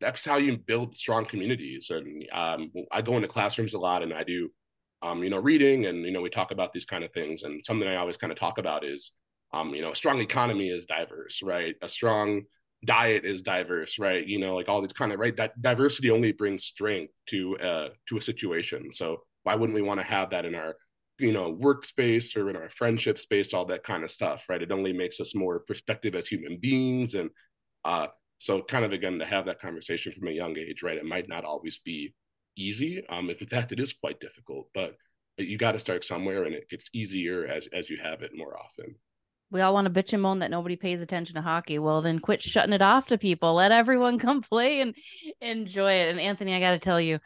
that's 0.00 0.24
how 0.24 0.36
you 0.36 0.56
build 0.58 0.96
strong 0.96 1.24
communities. 1.24 1.90
And 1.90 2.26
um, 2.32 2.72
I 2.90 3.02
go 3.02 3.16
into 3.16 3.28
classrooms 3.28 3.74
a 3.74 3.78
lot, 3.78 4.02
and 4.02 4.12
I 4.12 4.24
do, 4.24 4.50
um, 5.02 5.22
you 5.22 5.30
know, 5.30 5.38
reading, 5.38 5.86
and 5.86 6.04
you 6.04 6.12
know, 6.12 6.20
we 6.20 6.30
talk 6.30 6.50
about 6.50 6.72
these 6.72 6.84
kind 6.84 7.04
of 7.04 7.12
things. 7.12 7.42
And 7.42 7.64
something 7.64 7.88
I 7.88 7.96
always 7.96 8.16
kind 8.16 8.32
of 8.32 8.38
talk 8.38 8.58
about 8.58 8.84
is, 8.84 9.12
um, 9.52 9.74
you 9.74 9.82
know, 9.82 9.92
a 9.92 9.96
strong 9.96 10.20
economy 10.20 10.68
is 10.68 10.86
diverse, 10.86 11.40
right? 11.42 11.74
A 11.82 11.88
strong 11.88 12.42
diet 12.84 13.24
is 13.24 13.42
diverse, 13.42 13.98
right? 13.98 14.26
You 14.26 14.38
know, 14.38 14.54
like 14.54 14.68
all 14.68 14.80
these 14.80 14.92
kind 14.92 15.12
of 15.12 15.18
right. 15.18 15.36
That 15.36 15.60
diversity 15.60 16.10
only 16.10 16.32
brings 16.32 16.64
strength 16.64 17.12
to 17.28 17.58
uh, 17.58 17.88
to 18.08 18.16
a 18.16 18.22
situation. 18.22 18.92
So 18.92 19.22
why 19.44 19.56
wouldn't 19.56 19.74
we 19.74 19.82
want 19.82 20.00
to 20.00 20.06
have 20.06 20.30
that 20.30 20.44
in 20.44 20.54
our 20.54 20.76
you 21.22 21.32
know 21.32 21.54
workspace 21.54 22.36
or 22.36 22.50
in 22.50 22.56
our 22.56 22.68
friendship 22.68 23.16
space 23.18 23.54
all 23.54 23.64
that 23.64 23.84
kind 23.84 24.02
of 24.02 24.10
stuff 24.10 24.44
right 24.48 24.62
it 24.62 24.72
only 24.72 24.92
makes 24.92 25.20
us 25.20 25.34
more 25.34 25.60
perspective 25.60 26.14
as 26.14 26.26
human 26.26 26.58
beings 26.58 27.14
and 27.14 27.30
uh 27.84 28.08
so 28.38 28.60
kind 28.60 28.84
of 28.84 28.92
again 28.92 29.18
to 29.20 29.24
have 29.24 29.46
that 29.46 29.60
conversation 29.60 30.12
from 30.12 30.28
a 30.28 30.32
young 30.32 30.58
age 30.58 30.82
right 30.82 30.98
it 30.98 31.04
might 31.04 31.28
not 31.28 31.44
always 31.44 31.78
be 31.78 32.12
easy 32.56 33.02
um 33.08 33.30
in 33.30 33.46
fact 33.46 33.72
it 33.72 33.80
is 33.80 33.92
quite 33.92 34.18
difficult 34.20 34.68
but 34.74 34.96
you 35.38 35.56
got 35.56 35.72
to 35.72 35.78
start 35.78 36.04
somewhere 36.04 36.42
and 36.42 36.54
it 36.54 36.68
gets 36.68 36.90
easier 36.92 37.46
as 37.46 37.68
as 37.72 37.88
you 37.88 37.96
have 38.02 38.22
it 38.22 38.32
more 38.34 38.58
often 38.58 38.94
we 39.52 39.60
all 39.60 39.74
want 39.74 39.86
to 39.86 39.92
bitch 39.92 40.14
and 40.14 40.22
moan 40.22 40.38
that 40.38 40.50
nobody 40.50 40.76
pays 40.76 41.02
attention 41.02 41.34
to 41.34 41.42
hockey. 41.42 41.78
Well, 41.78 42.00
then 42.00 42.20
quit 42.20 42.40
shutting 42.40 42.72
it 42.72 42.80
off 42.80 43.08
to 43.08 43.18
people. 43.18 43.52
Let 43.52 43.70
everyone 43.70 44.18
come 44.18 44.40
play 44.40 44.80
and 44.80 44.94
enjoy 45.42 45.92
it. 45.92 46.08
And 46.08 46.18
Anthony, 46.18 46.54
I 46.54 46.60
got 46.60 46.70
to 46.70 46.78
tell 46.78 46.98
you, 46.98 47.18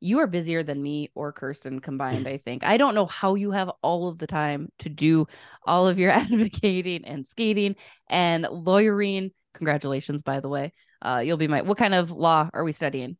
you 0.00 0.18
are 0.18 0.26
busier 0.26 0.62
than 0.62 0.82
me 0.82 1.10
or 1.14 1.32
Kirsten 1.32 1.80
combined, 1.80 2.28
I 2.28 2.36
think. 2.36 2.64
I 2.64 2.76
don't 2.76 2.94
know 2.94 3.06
how 3.06 3.34
you 3.34 3.50
have 3.52 3.70
all 3.82 4.08
of 4.08 4.18
the 4.18 4.26
time 4.26 4.68
to 4.80 4.88
do 4.88 5.26
all 5.66 5.88
of 5.88 5.98
your 5.98 6.10
advocating 6.12 7.04
and 7.04 7.26
skating 7.26 7.76
and 8.08 8.46
lawyering. 8.50 9.30
Congratulations, 9.54 10.22
by 10.22 10.40
the 10.40 10.48
way. 10.48 10.72
Uh, 11.00 11.22
you'll 11.24 11.36
be 11.36 11.48
my, 11.48 11.62
what 11.62 11.78
kind 11.78 11.94
of 11.94 12.10
law 12.10 12.48
are 12.52 12.64
we 12.64 12.72
studying? 12.72 13.16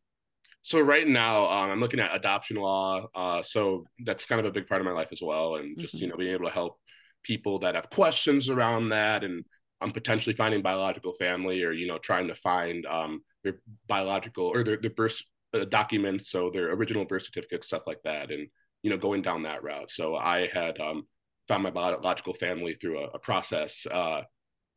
So 0.65 0.79
right 0.79 1.07
now, 1.07 1.45
um, 1.45 1.69
I'm 1.69 1.79
looking 1.79 1.99
at 1.99 2.15
adoption 2.15 2.57
law. 2.57 3.05
Uh, 3.13 3.43
so 3.43 3.85
that's 4.03 4.25
kind 4.25 4.39
of 4.39 4.47
a 4.47 4.51
big 4.51 4.67
part 4.67 4.81
of 4.81 4.85
my 4.85 4.93
life 4.93 5.09
as 5.11 5.21
well, 5.21 5.57
and 5.57 5.77
just 5.77 5.93
mm-hmm. 5.93 6.05
you 6.05 6.09
know 6.09 6.17
being 6.17 6.33
able 6.33 6.47
to 6.47 6.51
help 6.51 6.79
people 7.21 7.59
that 7.59 7.75
have 7.75 7.91
questions 7.91 8.49
around 8.49 8.89
that, 8.89 9.23
and 9.23 9.45
I'm 9.79 9.89
um, 9.89 9.93
potentially 9.93 10.35
finding 10.35 10.63
biological 10.63 11.13
family, 11.13 11.61
or 11.61 11.71
you 11.71 11.85
know 11.85 11.99
trying 11.99 12.29
to 12.29 12.35
find 12.35 12.83
um, 12.87 13.21
their 13.43 13.59
biological 13.87 14.47
or 14.47 14.63
their, 14.63 14.77
their 14.77 14.89
birth 14.89 15.21
uh, 15.55 15.65
documents, 15.65 16.29
so 16.29 16.49
their 16.49 16.71
original 16.73 17.05
birth 17.05 17.23
certificates, 17.23 17.67
stuff 17.67 17.87
like 17.87 18.01
that, 18.03 18.31
and 18.31 18.47
you 18.83 18.89
know 18.89 18.97
going 18.97 19.21
down 19.21 19.43
that 19.43 19.63
route. 19.63 19.91
So 19.91 20.15
I 20.15 20.47
had 20.47 20.79
um, 20.79 21.07
found 21.47 21.63
my 21.63 21.71
biological 21.71 22.33
family 22.33 22.75
through 22.75 22.99
a, 22.99 23.07
a 23.13 23.19
process, 23.19 23.85
uh, 23.91 24.21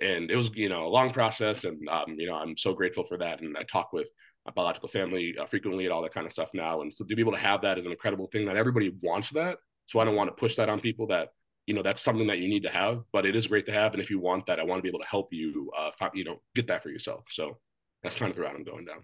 and 0.00 0.30
it 0.30 0.36
was 0.36 0.50
you 0.54 0.68
know 0.68 0.86
a 0.86 0.88
long 0.88 1.12
process, 1.12 1.64
and 1.64 1.88
um, 1.88 2.16
you 2.18 2.26
know 2.26 2.36
I'm 2.36 2.56
so 2.56 2.72
grateful 2.74 3.04
for 3.04 3.16
that. 3.18 3.40
And 3.40 3.56
I 3.56 3.62
talk 3.64 3.92
with 3.92 4.08
my 4.46 4.52
biological 4.52 4.88
family 4.88 5.34
uh, 5.38 5.46
frequently 5.46 5.84
and 5.84 5.92
all 5.92 6.02
that 6.02 6.14
kind 6.14 6.26
of 6.26 6.32
stuff 6.32 6.50
now, 6.54 6.82
and 6.82 6.92
so 6.92 7.04
to 7.04 7.16
be 7.16 7.22
able 7.22 7.32
to 7.32 7.38
have 7.38 7.62
that 7.62 7.78
is 7.78 7.86
an 7.86 7.92
incredible 7.92 8.28
thing 8.32 8.46
that 8.46 8.56
everybody 8.56 8.94
wants 9.02 9.30
that. 9.30 9.58
So 9.86 10.00
I 10.00 10.04
don't 10.04 10.16
want 10.16 10.28
to 10.28 10.40
push 10.40 10.56
that 10.56 10.68
on 10.68 10.80
people 10.80 11.06
that 11.08 11.28
you 11.66 11.74
know 11.74 11.82
that's 11.82 12.02
something 12.02 12.26
that 12.26 12.38
you 12.38 12.48
need 12.48 12.62
to 12.62 12.70
have 12.70 13.02
but 13.12 13.26
it 13.26 13.36
is 13.36 13.46
great 13.46 13.66
to 13.66 13.72
have 13.72 13.92
and 13.92 14.00
if 14.00 14.08
you 14.08 14.18
want 14.18 14.46
that 14.46 14.58
i 14.58 14.64
want 14.64 14.78
to 14.78 14.82
be 14.82 14.88
able 14.88 14.98
to 14.98 15.04
help 15.04 15.28
you 15.34 15.70
uh 15.76 15.90
you 16.14 16.24
know 16.24 16.40
get 16.54 16.66
that 16.66 16.82
for 16.82 16.88
yourself 16.88 17.26
so 17.28 17.58
that's 18.02 18.16
kind 18.16 18.30
of 18.30 18.36
the 18.36 18.42
route 18.42 18.54
i'm 18.56 18.64
going 18.64 18.86
down 18.86 19.02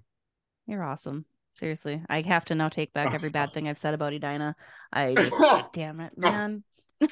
You're 0.67 0.83
awesome. 0.83 1.27
Seriously, 1.55 2.03
I 2.09 2.21
have 2.23 2.45
to 2.47 2.55
now 2.55 2.69
take 2.69 2.93
back 2.93 3.15
every 3.15 3.31
bad 3.31 3.51
thing 3.53 3.69
I've 3.69 3.79
said 3.79 3.95
about 3.95 4.13
Edina. 4.13 4.57
I 4.93 5.15
just, 5.15 5.43
damn 5.73 6.01
it, 6.01 6.17
man. 6.17 6.65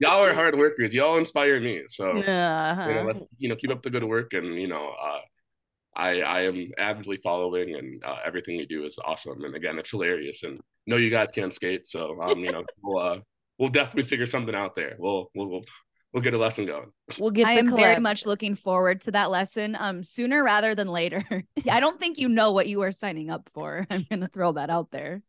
y'all 0.00 0.24
are 0.24 0.34
hard 0.34 0.56
workers 0.56 0.92
y'all 0.92 1.18
inspire 1.18 1.60
me 1.60 1.82
so 1.88 2.08
you 2.16 2.22
know, 2.22 2.30
Uh-huh. 2.32 3.04
let's, 3.06 3.20
you 3.38 3.48
know 3.48 3.56
keep 3.56 3.70
up 3.70 3.82
the 3.82 3.90
good 3.90 4.04
work 4.04 4.32
and 4.32 4.60
you 4.60 4.66
know 4.66 4.92
uh 5.02 5.20
i 5.96 6.20
i 6.20 6.42
am 6.42 6.70
avidly 6.78 7.16
following 7.22 7.74
and 7.76 8.02
uh, 8.04 8.18
everything 8.24 8.56
you 8.56 8.66
do 8.66 8.84
is 8.84 8.98
awesome 9.04 9.44
and 9.44 9.54
again 9.54 9.78
it's 9.78 9.90
hilarious 9.90 10.42
and 10.42 10.60
no, 10.86 10.96
you 10.96 11.10
guys 11.10 11.28
can't 11.34 11.54
skate 11.54 11.88
so 11.88 12.20
um 12.20 12.38
you 12.40 12.52
know 12.52 12.64
we'll 12.82 13.02
uh 13.02 13.18
we'll 13.58 13.70
definitely 13.70 14.02
figure 14.02 14.26
something 14.26 14.54
out 14.54 14.74
there 14.74 14.96
we'll 14.98 15.30
we'll 15.34 15.48
we'll, 15.48 15.64
we'll 16.14 16.22
get 16.22 16.32
a 16.32 16.38
lesson 16.38 16.64
going. 16.64 16.90
We'll 17.18 17.30
get 17.32 17.46
I 17.46 17.54
the 17.56 17.60
am 17.60 17.76
very 17.76 18.00
much 18.00 18.24
looking 18.24 18.54
forward 18.54 19.02
to 19.02 19.10
that 19.10 19.30
lesson 19.30 19.76
um 19.78 20.02
sooner 20.02 20.42
rather 20.42 20.74
than 20.74 20.88
later. 20.88 21.22
I 21.70 21.80
don't 21.80 22.00
think 22.00 22.16
you 22.18 22.28
know 22.30 22.52
what 22.52 22.68
you 22.68 22.80
are 22.82 22.92
signing 22.92 23.28
up 23.30 23.50
for. 23.52 23.86
I'm 23.90 24.06
going 24.08 24.20
to 24.22 24.28
throw 24.28 24.52
that 24.52 24.70
out 24.70 24.90
there. 24.90 25.22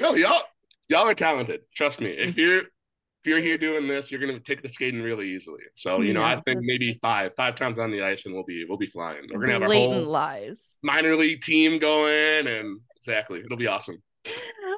no 0.00 0.14
y'all 0.16 0.42
y'all 0.88 1.06
are 1.06 1.14
talented. 1.14 1.60
Trust 1.74 2.00
me. 2.00 2.08
If 2.10 2.36
you're 2.36 2.58
if 2.62 3.26
you're 3.26 3.40
here 3.40 3.56
doing 3.58 3.86
this 3.86 4.10
you're 4.10 4.18
gonna 4.18 4.40
take 4.40 4.62
the 4.62 4.68
skating 4.68 5.00
really 5.02 5.28
easily. 5.28 5.60
So 5.76 6.00
you 6.00 6.12
know 6.12 6.20
Yeah, 6.22 6.30
i 6.30 6.34
think 6.34 6.44
that's- 6.46 6.62
maybe 6.62 6.98
five 7.00 7.32
five 7.36 7.54
times 7.54 7.78
on 7.78 7.92
the 7.92 8.02
ice 8.02 8.26
and 8.26 8.34
we'll 8.34 8.44
be 8.44 8.64
we'll 8.68 8.78
be 8.78 8.86
flying. 8.86 9.22
We're 9.32 9.40
gonna 9.40 9.52
have 9.52 9.62
our 9.62 9.68
blatant 9.68 10.02
whole 10.02 10.12
lies. 10.12 10.76
minor 10.82 11.14
league 11.14 11.42
team 11.42 11.78
going 11.78 12.46
and 12.48 12.80
exactly. 12.96 13.40
It'll 13.40 13.56
be 13.56 13.68
awesome 13.68 14.02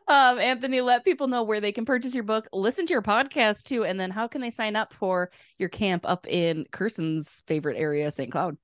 Um, 0.07 0.39
Anthony, 0.39 0.81
let 0.83 1.05
people 1.05 1.29
know 1.29 1.43
where 1.43 1.61
they 1.61 1.73
can 1.73 1.85
purchase 1.87 2.15
your 2.15 2.25
book, 2.25 2.47
listen 2.53 2.87
to 2.87 2.93
your 2.93 3.03
podcast 3.03 3.65
too, 3.65 3.85
and 3.85 3.99
then 3.99 4.11
how 4.11 4.29
can 4.29 4.41
they 4.41 4.51
sign 4.51 4.77
up 4.77 4.93
for 4.93 5.31
your 5.59 5.71
camp 5.71 6.05
up 6.07 6.27
in 6.27 6.67
Kirsten's 6.71 7.43
favorite 7.47 7.79
area, 7.79 8.11
St. 8.11 8.31
Cloud? 8.31 8.59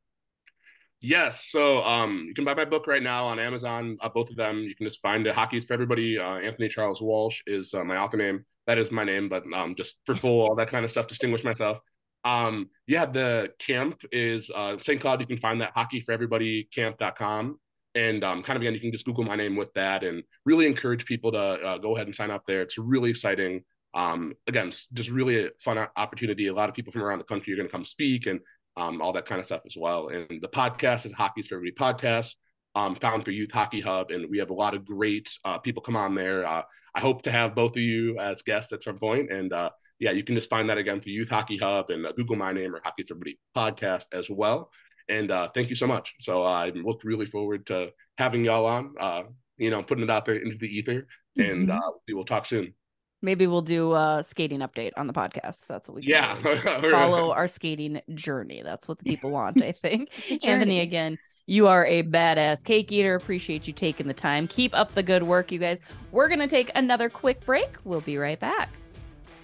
Yes. 1.01 1.47
So 1.47 1.83
um, 1.83 2.27
you 2.29 2.35
can 2.35 2.45
buy 2.45 2.55
my 2.55 2.67
book 2.67 2.87
right 2.87 3.03
now 3.03 3.27
on 3.27 3.39
Amazon. 3.39 3.97
Uh, 4.03 4.11
both 4.11 4.29
of 4.29 4.37
them. 4.37 4.59
You 4.59 4.75
can 4.75 4.87
just 4.87 5.01
find 5.01 5.27
it. 5.27 5.35
Hockey's 5.35 5.65
for 5.65 5.73
Everybody. 5.73 6.19
Uh, 6.19 6.35
Anthony 6.35 6.69
Charles 6.69 7.01
Walsh 7.01 7.41
is 7.47 7.73
uh, 7.73 7.85
my 7.85 7.97
author 7.97 8.19
name. 8.19 8.45
That 8.67 8.77
is 8.77 8.91
my 8.91 9.05
name, 9.05 9.29
but 9.29 9.45
um, 9.55 9.75
just 9.75 9.97
for 10.05 10.15
full, 10.15 10.43
all 10.43 10.55
that 10.57 10.69
kind 10.69 10.85
of 10.85 10.91
stuff, 10.91 11.07
distinguish 11.07 11.43
myself. 11.43 11.81
Um, 12.25 12.69
yeah, 12.87 13.07
the 13.07 13.53
camp 13.59 14.03
is 14.13 14.51
uh, 14.55 14.77
St. 14.77 15.01
Cloud. 15.01 15.21
You 15.21 15.27
can 15.27 15.39
find 15.39 15.63
that 15.63 15.75
hockeyforeverybodymcamp.com. 15.75 17.59
And 17.95 18.23
um, 18.23 18.43
kind 18.43 18.57
of 18.57 18.63
again, 18.63 18.75
you 18.75 18.81
can 18.81 18.93
just 18.93 19.05
Google 19.05 19.25
my 19.25 19.37
name 19.37 19.57
with 19.57 19.73
that 19.75 20.05
and 20.05 20.23
really 20.45 20.67
encourage 20.67 21.05
people 21.05 21.33
to 21.33 21.39
uh, 21.39 21.79
go 21.79 21.97
ahead 21.97 22.07
and 22.07 22.15
sign 22.15 22.31
up 22.31 22.45
there. 22.47 22.63
It's 22.63 22.79
really 22.79 23.11
exciting. 23.11 23.65
Um, 23.95 24.35
again, 24.47 24.71
just 24.93 25.11
really 25.11 25.47
a 25.47 25.51
fun 25.59 25.79
opportunity. 25.97 26.47
A 26.47 26.55
lot 26.55 26.69
of 26.69 26.75
people 26.75 26.93
from 26.93 27.03
around 27.03 27.19
the 27.19 27.25
country 27.25 27.53
are 27.53 27.57
going 27.57 27.69
to 27.69 27.73
come 27.73 27.85
speak 27.85 28.27
and 28.27 28.41
um, 28.77 29.03
all 29.03 29.13
that 29.13 29.27
kind 29.27 29.41
of 29.41 29.47
stuff 29.47 29.63
as 29.67 29.75
well. 29.77 30.09
And 30.09 30.41
the 30.41 30.49
podcast 30.49 31.07
is 31.07 31.13
Hockey's 31.13 31.49
for 31.49 31.57
Everybody 31.57 31.95
podcast, 31.95 32.35
um, 32.75 32.95
found 32.95 33.25
through 33.25 33.35
Youth 33.35 33.51
Hockey 33.51 33.81
Hub, 33.81 34.11
and 34.11 34.31
we 34.31 34.39
have 34.39 34.51
a 34.51 34.55
lot 34.55 34.75
of 34.75 34.85
great 34.85 35.29
uh, 35.45 35.59
people 35.59 35.83
come 35.83 35.97
on 35.97 36.15
there. 36.15 36.47
Uh, 36.47 36.63
I 36.95 37.01
hope 37.01 37.23
to 37.23 37.33
have 37.33 37.55
both 37.55 37.73
of 37.73 37.83
you 37.83 38.19
as 38.19 38.43
guests 38.43 38.73
at 38.73 38.83
some 38.83 38.99
point, 38.99 39.31
and 39.33 39.53
uh, 39.53 39.71
yeah, 39.99 40.13
you 40.13 40.25
can 40.25 40.35
just 40.35 40.51
find 40.51 40.71
that 40.71 40.79
again 40.79 41.01
through 41.01 41.13
Youth 41.13 41.29
Hockey 41.29 41.59
Hub 41.59 41.91
and 41.91 42.07
uh, 42.07 42.13
Google 42.13 42.37
my 42.37 42.53
name 42.53 42.75
or 42.75 42.81
Hockey's 42.83 43.09
for 43.09 43.15
Everybody 43.15 43.39
podcast 43.57 44.07
as 44.13 44.31
well. 44.31 44.71
And 45.11 45.31
uh, 45.31 45.49
thank 45.55 45.69
you 45.69 45.77
so 45.77 45.87
much. 45.87 46.15
So 46.21 46.43
uh, 46.43 46.51
I 46.51 46.71
look 46.71 47.03
really 47.05 47.27
forward 47.27 47.67
to 47.67 47.91
having 48.17 48.45
y'all 48.45 48.65
on. 48.65 48.95
Uh, 48.99 49.23
you 49.59 49.69
know, 49.69 49.83
putting 49.83 50.05
it 50.05 50.09
out 50.11 50.25
there 50.25 50.37
into 50.37 50.57
the 50.57 50.67
ether, 50.69 51.07
and 51.37 51.69
Mhm. 51.69 51.77
uh, 51.77 51.91
we 52.09 52.15
will 52.15 52.25
talk 52.25 52.47
soon. 52.47 52.73
Maybe 53.21 53.47
we'll 53.47 53.61
do 53.61 53.93
a 53.93 54.23
skating 54.27 54.61
update 54.61 54.93
on 54.97 55.07
the 55.07 55.13
podcast. 55.13 55.67
That's 55.67 55.87
what 55.87 55.97
we 55.97 56.03
can 56.03 56.11
Yeah. 56.13 56.41
do, 56.41 56.59
follow 56.91 57.33
our 57.33 57.47
skating 57.47 58.01
journey. 58.15 58.63
That's 58.65 58.89
what 58.89 58.97
the 58.99 59.05
people 59.05 59.31
want, 59.39 59.63
I 59.63 59.73
think. 59.73 60.09
Anthony, 60.47 60.81
again, 60.81 61.19
you 61.47 61.67
are 61.67 61.85
a 61.85 62.03
badass 62.03 62.65
cake 62.65 62.91
eater. 62.91 63.17
Appreciate 63.17 63.67
you 63.67 63.75
taking 63.75 64.09
the 64.09 64.15
time. 64.15 64.49
Keep 64.49 64.75
up 64.75 64.95
the 64.95 65.03
good 65.03 65.23
work, 65.25 65.53
you 65.53 65.59
guys. 65.59 65.83
We're 66.13 66.29
going 66.29 66.41
to 66.41 66.49
take 66.49 66.71
another 66.75 67.11
quick 67.11 67.45
break. 67.45 67.69
We'll 67.85 68.01
be 68.01 68.17
right 68.17 68.41
back. 68.41 68.71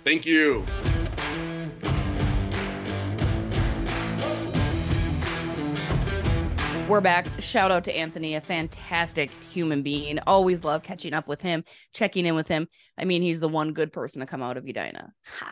Thank 0.04 0.24
you. 0.24 0.64
We're 6.89 7.01
back. 7.01 7.26
Shout 7.41 7.72
out 7.72 7.82
to 7.84 7.97
Anthony, 7.97 8.37
a 8.37 8.41
fantastic 8.41 9.32
human 9.43 9.82
being. 9.82 10.20
Always 10.24 10.62
love 10.62 10.84
catching 10.84 11.14
up 11.14 11.26
with 11.26 11.41
him, 11.41 11.64
checking 11.93 12.26
in 12.26 12.37
with 12.37 12.47
him. 12.47 12.68
I 12.97 13.05
mean, 13.05 13.22
he's 13.22 13.41
the 13.41 13.49
one 13.49 13.72
good 13.72 13.93
person 13.93 14.20
to 14.20 14.26
come 14.26 14.41
out 14.41 14.57
of 14.57 14.64
Edina. 14.68 15.12
Ha, 15.41 15.51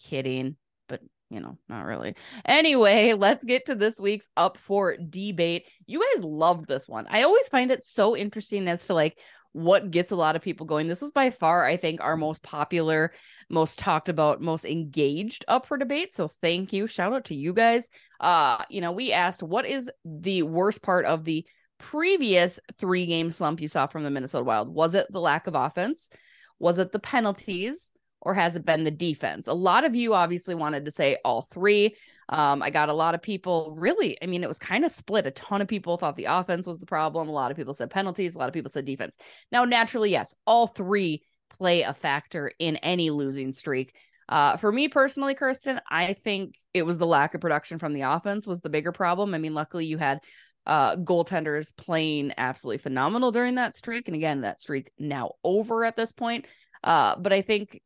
kidding, 0.00 0.54
but 0.88 1.00
you 1.28 1.40
know, 1.40 1.58
not 1.68 1.86
really. 1.86 2.14
Anyway, 2.44 3.14
let's 3.14 3.44
get 3.44 3.66
to 3.66 3.74
this 3.74 3.98
week's 3.98 4.28
up 4.36 4.58
for 4.58 4.96
debate. 4.96 5.64
You 5.86 6.00
guys 6.14 6.22
loved 6.22 6.68
this 6.68 6.88
one. 6.88 7.06
I 7.10 7.24
always 7.24 7.48
find 7.48 7.72
it 7.72 7.82
so 7.82 8.16
interesting 8.16 8.68
as 8.68 8.86
to 8.86 8.94
like 8.94 9.18
what 9.56 9.90
gets 9.90 10.12
a 10.12 10.16
lot 10.16 10.36
of 10.36 10.42
people 10.42 10.66
going. 10.66 10.86
This 10.86 11.00
was 11.00 11.12
by 11.12 11.30
far, 11.30 11.64
I 11.64 11.78
think, 11.78 12.02
our 12.02 12.14
most 12.14 12.42
popular, 12.42 13.12
most 13.48 13.78
talked 13.78 14.10
about, 14.10 14.42
most 14.42 14.66
engaged 14.66 15.46
up 15.48 15.64
for 15.64 15.78
debate. 15.78 16.12
So 16.12 16.30
thank 16.42 16.74
you. 16.74 16.86
Shout 16.86 17.14
out 17.14 17.24
to 17.26 17.34
you 17.34 17.54
guys. 17.54 17.88
Uh, 18.20 18.62
you 18.68 18.82
know, 18.82 18.92
we 18.92 19.12
asked 19.12 19.42
what 19.42 19.64
is 19.64 19.90
the 20.04 20.42
worst 20.42 20.82
part 20.82 21.06
of 21.06 21.24
the 21.24 21.46
previous 21.78 22.60
three 22.78 23.06
game 23.06 23.30
slump 23.30 23.62
you 23.62 23.68
saw 23.68 23.86
from 23.86 24.04
the 24.04 24.10
Minnesota 24.10 24.44
Wild? 24.44 24.68
Was 24.68 24.94
it 24.94 25.06
the 25.10 25.20
lack 25.20 25.46
of 25.46 25.54
offense? 25.54 26.10
Was 26.58 26.76
it 26.76 26.92
the 26.92 26.98
penalties? 26.98 27.92
Or 28.20 28.34
has 28.34 28.56
it 28.56 28.66
been 28.66 28.84
the 28.84 28.90
defense? 28.90 29.46
A 29.46 29.54
lot 29.54 29.84
of 29.84 29.96
you 29.96 30.12
obviously 30.12 30.54
wanted 30.54 30.84
to 30.84 30.90
say 30.90 31.16
all 31.24 31.42
three. 31.42 31.96
Um, 32.28 32.62
I 32.62 32.70
got 32.70 32.88
a 32.88 32.94
lot 32.94 33.14
of 33.14 33.22
people 33.22 33.74
really, 33.78 34.18
I 34.20 34.26
mean, 34.26 34.42
it 34.42 34.48
was 34.48 34.58
kind 34.58 34.84
of 34.84 34.90
split. 34.90 35.26
A 35.26 35.30
ton 35.30 35.62
of 35.62 35.68
people 35.68 35.96
thought 35.96 36.16
the 36.16 36.24
offense 36.24 36.66
was 36.66 36.78
the 36.78 36.86
problem. 36.86 37.28
A 37.28 37.32
lot 37.32 37.50
of 37.50 37.56
people 37.56 37.74
said 37.74 37.90
penalties. 37.90 38.34
A 38.34 38.38
lot 38.38 38.48
of 38.48 38.54
people 38.54 38.70
said 38.70 38.84
defense. 38.84 39.16
Now, 39.52 39.64
naturally, 39.64 40.10
yes, 40.10 40.34
all 40.46 40.66
three 40.66 41.22
play 41.50 41.82
a 41.82 41.94
factor 41.94 42.50
in 42.58 42.76
any 42.76 43.10
losing 43.10 43.52
streak. 43.52 43.94
Uh, 44.28 44.56
for 44.56 44.72
me 44.72 44.88
personally, 44.88 45.34
Kirsten, 45.34 45.80
I 45.88 46.12
think 46.12 46.54
it 46.74 46.82
was 46.82 46.98
the 46.98 47.06
lack 47.06 47.34
of 47.34 47.40
production 47.40 47.78
from 47.78 47.92
the 47.92 48.02
offense 48.02 48.46
was 48.46 48.60
the 48.60 48.70
bigger 48.70 48.90
problem. 48.90 49.34
I 49.34 49.38
mean, 49.38 49.54
luckily 49.54 49.86
you 49.86 49.98
had 49.98 50.18
uh 50.66 50.96
goaltenders 50.96 51.68
playing 51.76 52.32
absolutely 52.36 52.78
phenomenal 52.78 53.30
during 53.30 53.54
that 53.54 53.72
streak. 53.72 54.08
And 54.08 54.16
again, 54.16 54.40
that 54.40 54.60
streak 54.60 54.90
now 54.98 55.32
over 55.44 55.84
at 55.84 55.94
this 55.94 56.10
point. 56.10 56.46
Uh, 56.82 57.14
but 57.20 57.32
I 57.32 57.40
think 57.40 57.80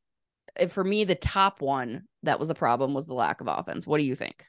uh, 0.59 0.69
for 0.69 0.83
me, 0.83 1.05
the 1.05 1.15
top 1.15 1.61
one 1.61 2.05
that 2.23 2.41
was 2.41 2.51
a 2.51 2.55
problem 2.55 2.95
was 2.95 3.07
the 3.07 3.15
lack 3.15 3.41
of 3.41 3.49
offense. 3.49 3.87
What 3.87 3.99
do 3.99 4.05
you 4.05 4.15
think? 4.15 4.47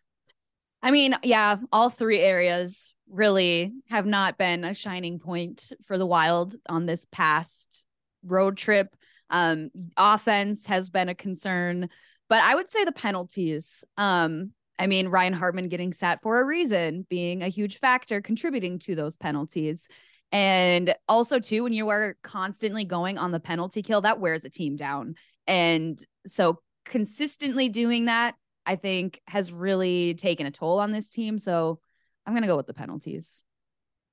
I 0.83 0.91
mean, 0.91 1.15
yeah, 1.23 1.57
all 1.71 1.89
three 1.89 2.19
areas 2.19 2.93
really 3.09 3.71
have 3.89 4.05
not 4.05 4.37
been 4.37 4.63
a 4.63 4.73
shining 4.73 5.19
point 5.19 5.71
for 5.85 5.97
the 5.97 6.05
Wild 6.05 6.55
on 6.67 6.85
this 6.85 7.05
past 7.11 7.85
road 8.25 8.57
trip. 8.57 8.87
Um, 9.29 9.69
offense 9.95 10.65
has 10.65 10.89
been 10.89 11.09
a 11.09 11.15
concern, 11.15 11.89
but 12.29 12.41
I 12.41 12.55
would 12.55 12.69
say 12.69 12.83
the 12.83 12.91
penalties. 12.91 13.83
Um, 13.97 14.51
I 14.79 14.87
mean, 14.87 15.09
Ryan 15.09 15.33
Hartman 15.33 15.69
getting 15.69 15.93
sat 15.93 16.21
for 16.23 16.41
a 16.41 16.45
reason, 16.45 17.05
being 17.09 17.43
a 17.43 17.47
huge 17.47 17.77
factor 17.77 18.19
contributing 18.19 18.79
to 18.79 18.95
those 18.95 19.15
penalties. 19.15 19.87
And 20.31 20.95
also, 21.07 21.39
too, 21.39 21.63
when 21.63 21.73
you 21.73 21.89
are 21.89 22.15
constantly 22.23 22.85
going 22.85 23.17
on 23.17 23.31
the 23.31 23.39
penalty 23.39 23.83
kill, 23.83 24.01
that 24.01 24.19
wears 24.19 24.45
a 24.45 24.49
team 24.49 24.77
down. 24.77 25.15
And 25.45 26.03
so, 26.25 26.59
consistently 26.91 27.69
doing 27.69 28.05
that 28.05 28.35
I 28.65 28.75
think 28.75 29.19
has 29.25 29.51
really 29.51 30.13
taken 30.13 30.45
a 30.45 30.51
toll 30.51 30.79
on 30.79 30.91
this 30.91 31.09
team. 31.09 31.39
So 31.39 31.79
I'm 32.25 32.33
going 32.33 32.43
to 32.43 32.47
go 32.47 32.57
with 32.57 32.67
the 32.67 32.73
penalties. 32.73 33.43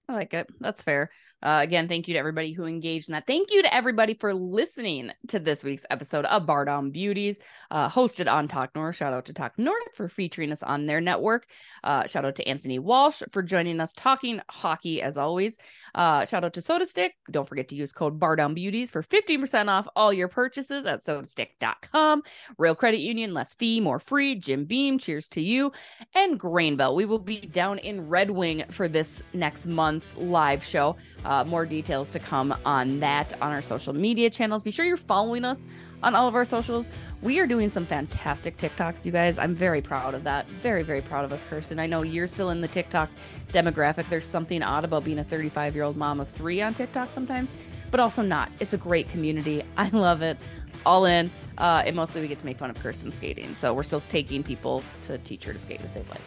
I 0.09 0.15
like 0.15 0.33
it. 0.33 0.49
That's 0.59 0.83
fair. 0.83 1.11
Uh, 1.43 1.61
again, 1.63 1.87
thank 1.87 2.09
you 2.09 2.15
to 2.15 2.19
everybody 2.19 2.53
who 2.53 2.65
engaged 2.65 3.09
in 3.09 3.13
that. 3.13 3.27
Thank 3.27 3.53
you 3.53 3.63
to 3.63 3.73
everybody 3.73 4.15
for 4.15 4.35
listening 4.35 5.13
to 5.29 5.39
this 5.39 5.63
week's 5.63 5.87
episode 5.89 6.25
of 6.25 6.47
Bar 6.47 6.65
Down 6.65 6.91
Beauties, 6.91 7.39
uh, 7.71 7.89
hosted 7.89 8.31
on 8.31 8.49
Talk 8.49 8.75
North. 8.75 8.97
Shout 8.97 9.13
out 9.13 9.27
to 9.27 9.33
Talk 9.33 9.57
North 9.57 9.95
for 9.95 10.09
featuring 10.09 10.51
us 10.51 10.65
on 10.65 10.87
their 10.87 11.01
network. 11.01 11.47
Uh, 11.85 12.07
shout 12.07 12.25
out 12.25 12.35
to 12.37 12.49
Anthony 12.49 12.81
Walsh 12.81 13.23
for 13.31 13.43
joining 13.43 13.81
us 13.81 13.93
talking 13.93 14.41
hockey 14.51 15.01
as 15.01 15.17
always. 15.17 15.59
Uh, 15.95 16.25
shout 16.25 16.45
out 16.45 16.55
to 16.55 16.63
Soda 16.63 16.87
Stick. 16.87 17.15
Don't 17.31 17.49
forget 17.49 17.69
to 17.69 17.77
use 17.77 17.93
code 17.93 18.19
Bar 18.19 18.35
Down 18.37 18.55
Beauties 18.55 18.91
for 18.91 19.03
15% 19.03 19.69
off 19.69 19.87
all 19.95 20.13
your 20.13 20.29
purchases 20.29 20.87
at 20.87 21.05
sodastick.com. 21.05 22.23
Royal 22.59 22.75
Credit 22.75 23.01
Union, 23.01 23.33
less 23.33 23.55
fee, 23.55 23.79
more 23.81 24.01
free. 24.01 24.35
Jim 24.35 24.65
Beam, 24.65 24.99
cheers 24.99 25.29
to 25.29 25.41
you. 25.41 25.71
And 26.15 26.41
Grainbelt. 26.41 26.97
We 26.97 27.05
will 27.05 27.19
be 27.21 27.41
down 27.41 27.79
in 27.79 28.09
Red 28.09 28.31
Wing 28.31 28.65
for 28.71 28.89
this 28.89 29.23
next 29.33 29.67
month's 29.99 30.17
live 30.17 30.63
show. 30.63 30.97
Uh, 31.25 31.43
more 31.45 31.67
details 31.67 32.13
to 32.13 32.21
come 32.21 32.55
on 32.65 33.01
that 33.01 33.35
on 33.43 33.51
our 33.51 33.61
social 33.61 33.93
media 33.93 34.31
channels. 34.31 34.63
Be 34.63 34.71
sure 34.71 34.87
you're 34.87 34.97
following 34.97 35.45
us 35.45 35.67
on 36.05 36.15
all 36.15 36.29
of 36.29 36.37
our 36.37 36.45
socials. 36.45 36.89
We 37.21 37.41
are 37.41 37.49
doing 37.49 37.69
some 37.69 37.85
fantastic 37.85 38.57
TikToks, 38.57 39.05
you 39.05 39.11
guys. 39.11 39.39
I'm 39.39 39.57
very 39.57 39.83
proud 39.83 40.15
of 40.15 40.23
that. 40.23 40.47
Very, 40.63 40.85
very 40.85 41.01
proud 41.01 41.25
of 41.25 41.33
us, 41.33 41.43
Kirsten. 41.43 41.81
I 41.81 41.87
know 41.87 42.03
you're 42.03 42.29
still 42.29 42.51
in 42.51 42.61
the 42.61 42.69
TikTok 42.69 43.11
demographic. 43.53 44.09
There's 44.09 44.25
something 44.25 44.63
odd 44.63 44.85
about 44.85 45.03
being 45.03 45.19
a 45.19 45.25
35 45.25 45.75
year 45.75 45.83
old 45.83 45.97
mom 45.97 46.21
of 46.21 46.29
three 46.29 46.63
on 46.63 46.75
TikTok 46.75 47.11
sometimes, 47.11 47.53
but 47.91 47.99
also 47.99 48.23
not. 48.23 48.53
It's 48.61 48.75
a 48.75 48.79
great 48.79 49.09
community. 49.11 49.65
I 49.77 49.89
love 49.89 50.23
it. 50.23 50.39
all 50.87 51.07
in. 51.07 51.29
Uh, 51.59 51.83
and 51.85 51.97
mostly 51.97 52.23
we 52.23 52.29
get 52.29 52.39
to 52.39 52.47
make 52.47 52.57
fun 52.57 52.71
of 52.71 52.79
Kirsten 52.79 53.13
skating. 53.13 53.57
So 53.57 53.75
we're 53.75 53.83
still 53.83 54.01
taking 54.01 54.45
people 54.45 54.85
to 55.03 55.19
teach 55.19 55.43
her 55.43 55.53
to 55.53 55.59
skate 55.59 55.81
if 55.81 55.93
they'd 55.93 56.09
like. 56.09 56.21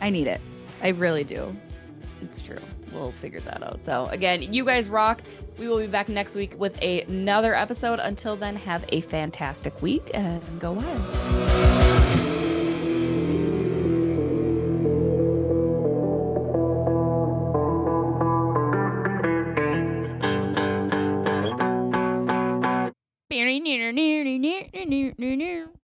I 0.00 0.08
need 0.10 0.28
it. 0.28 0.40
I 0.80 0.90
really 0.90 1.24
do. 1.24 1.56
It's 2.22 2.40
true 2.40 2.60
we'll 2.92 3.12
figure 3.12 3.40
that 3.40 3.62
out. 3.62 3.80
So 3.80 4.06
again, 4.06 4.52
you 4.52 4.64
guys 4.64 4.88
rock. 4.88 5.22
We 5.58 5.68
will 5.68 5.78
be 5.78 5.86
back 5.86 6.08
next 6.08 6.34
week 6.34 6.54
with 6.58 6.76
a- 6.82 7.02
another 7.02 7.54
episode. 7.54 7.98
Until 7.98 8.36
then, 8.36 8.56
have 8.56 8.84
a 8.88 9.00
fantastic 9.00 9.80
week 9.82 10.10
and 10.14 10.42
go 10.60 10.72
wild. 10.72 12.08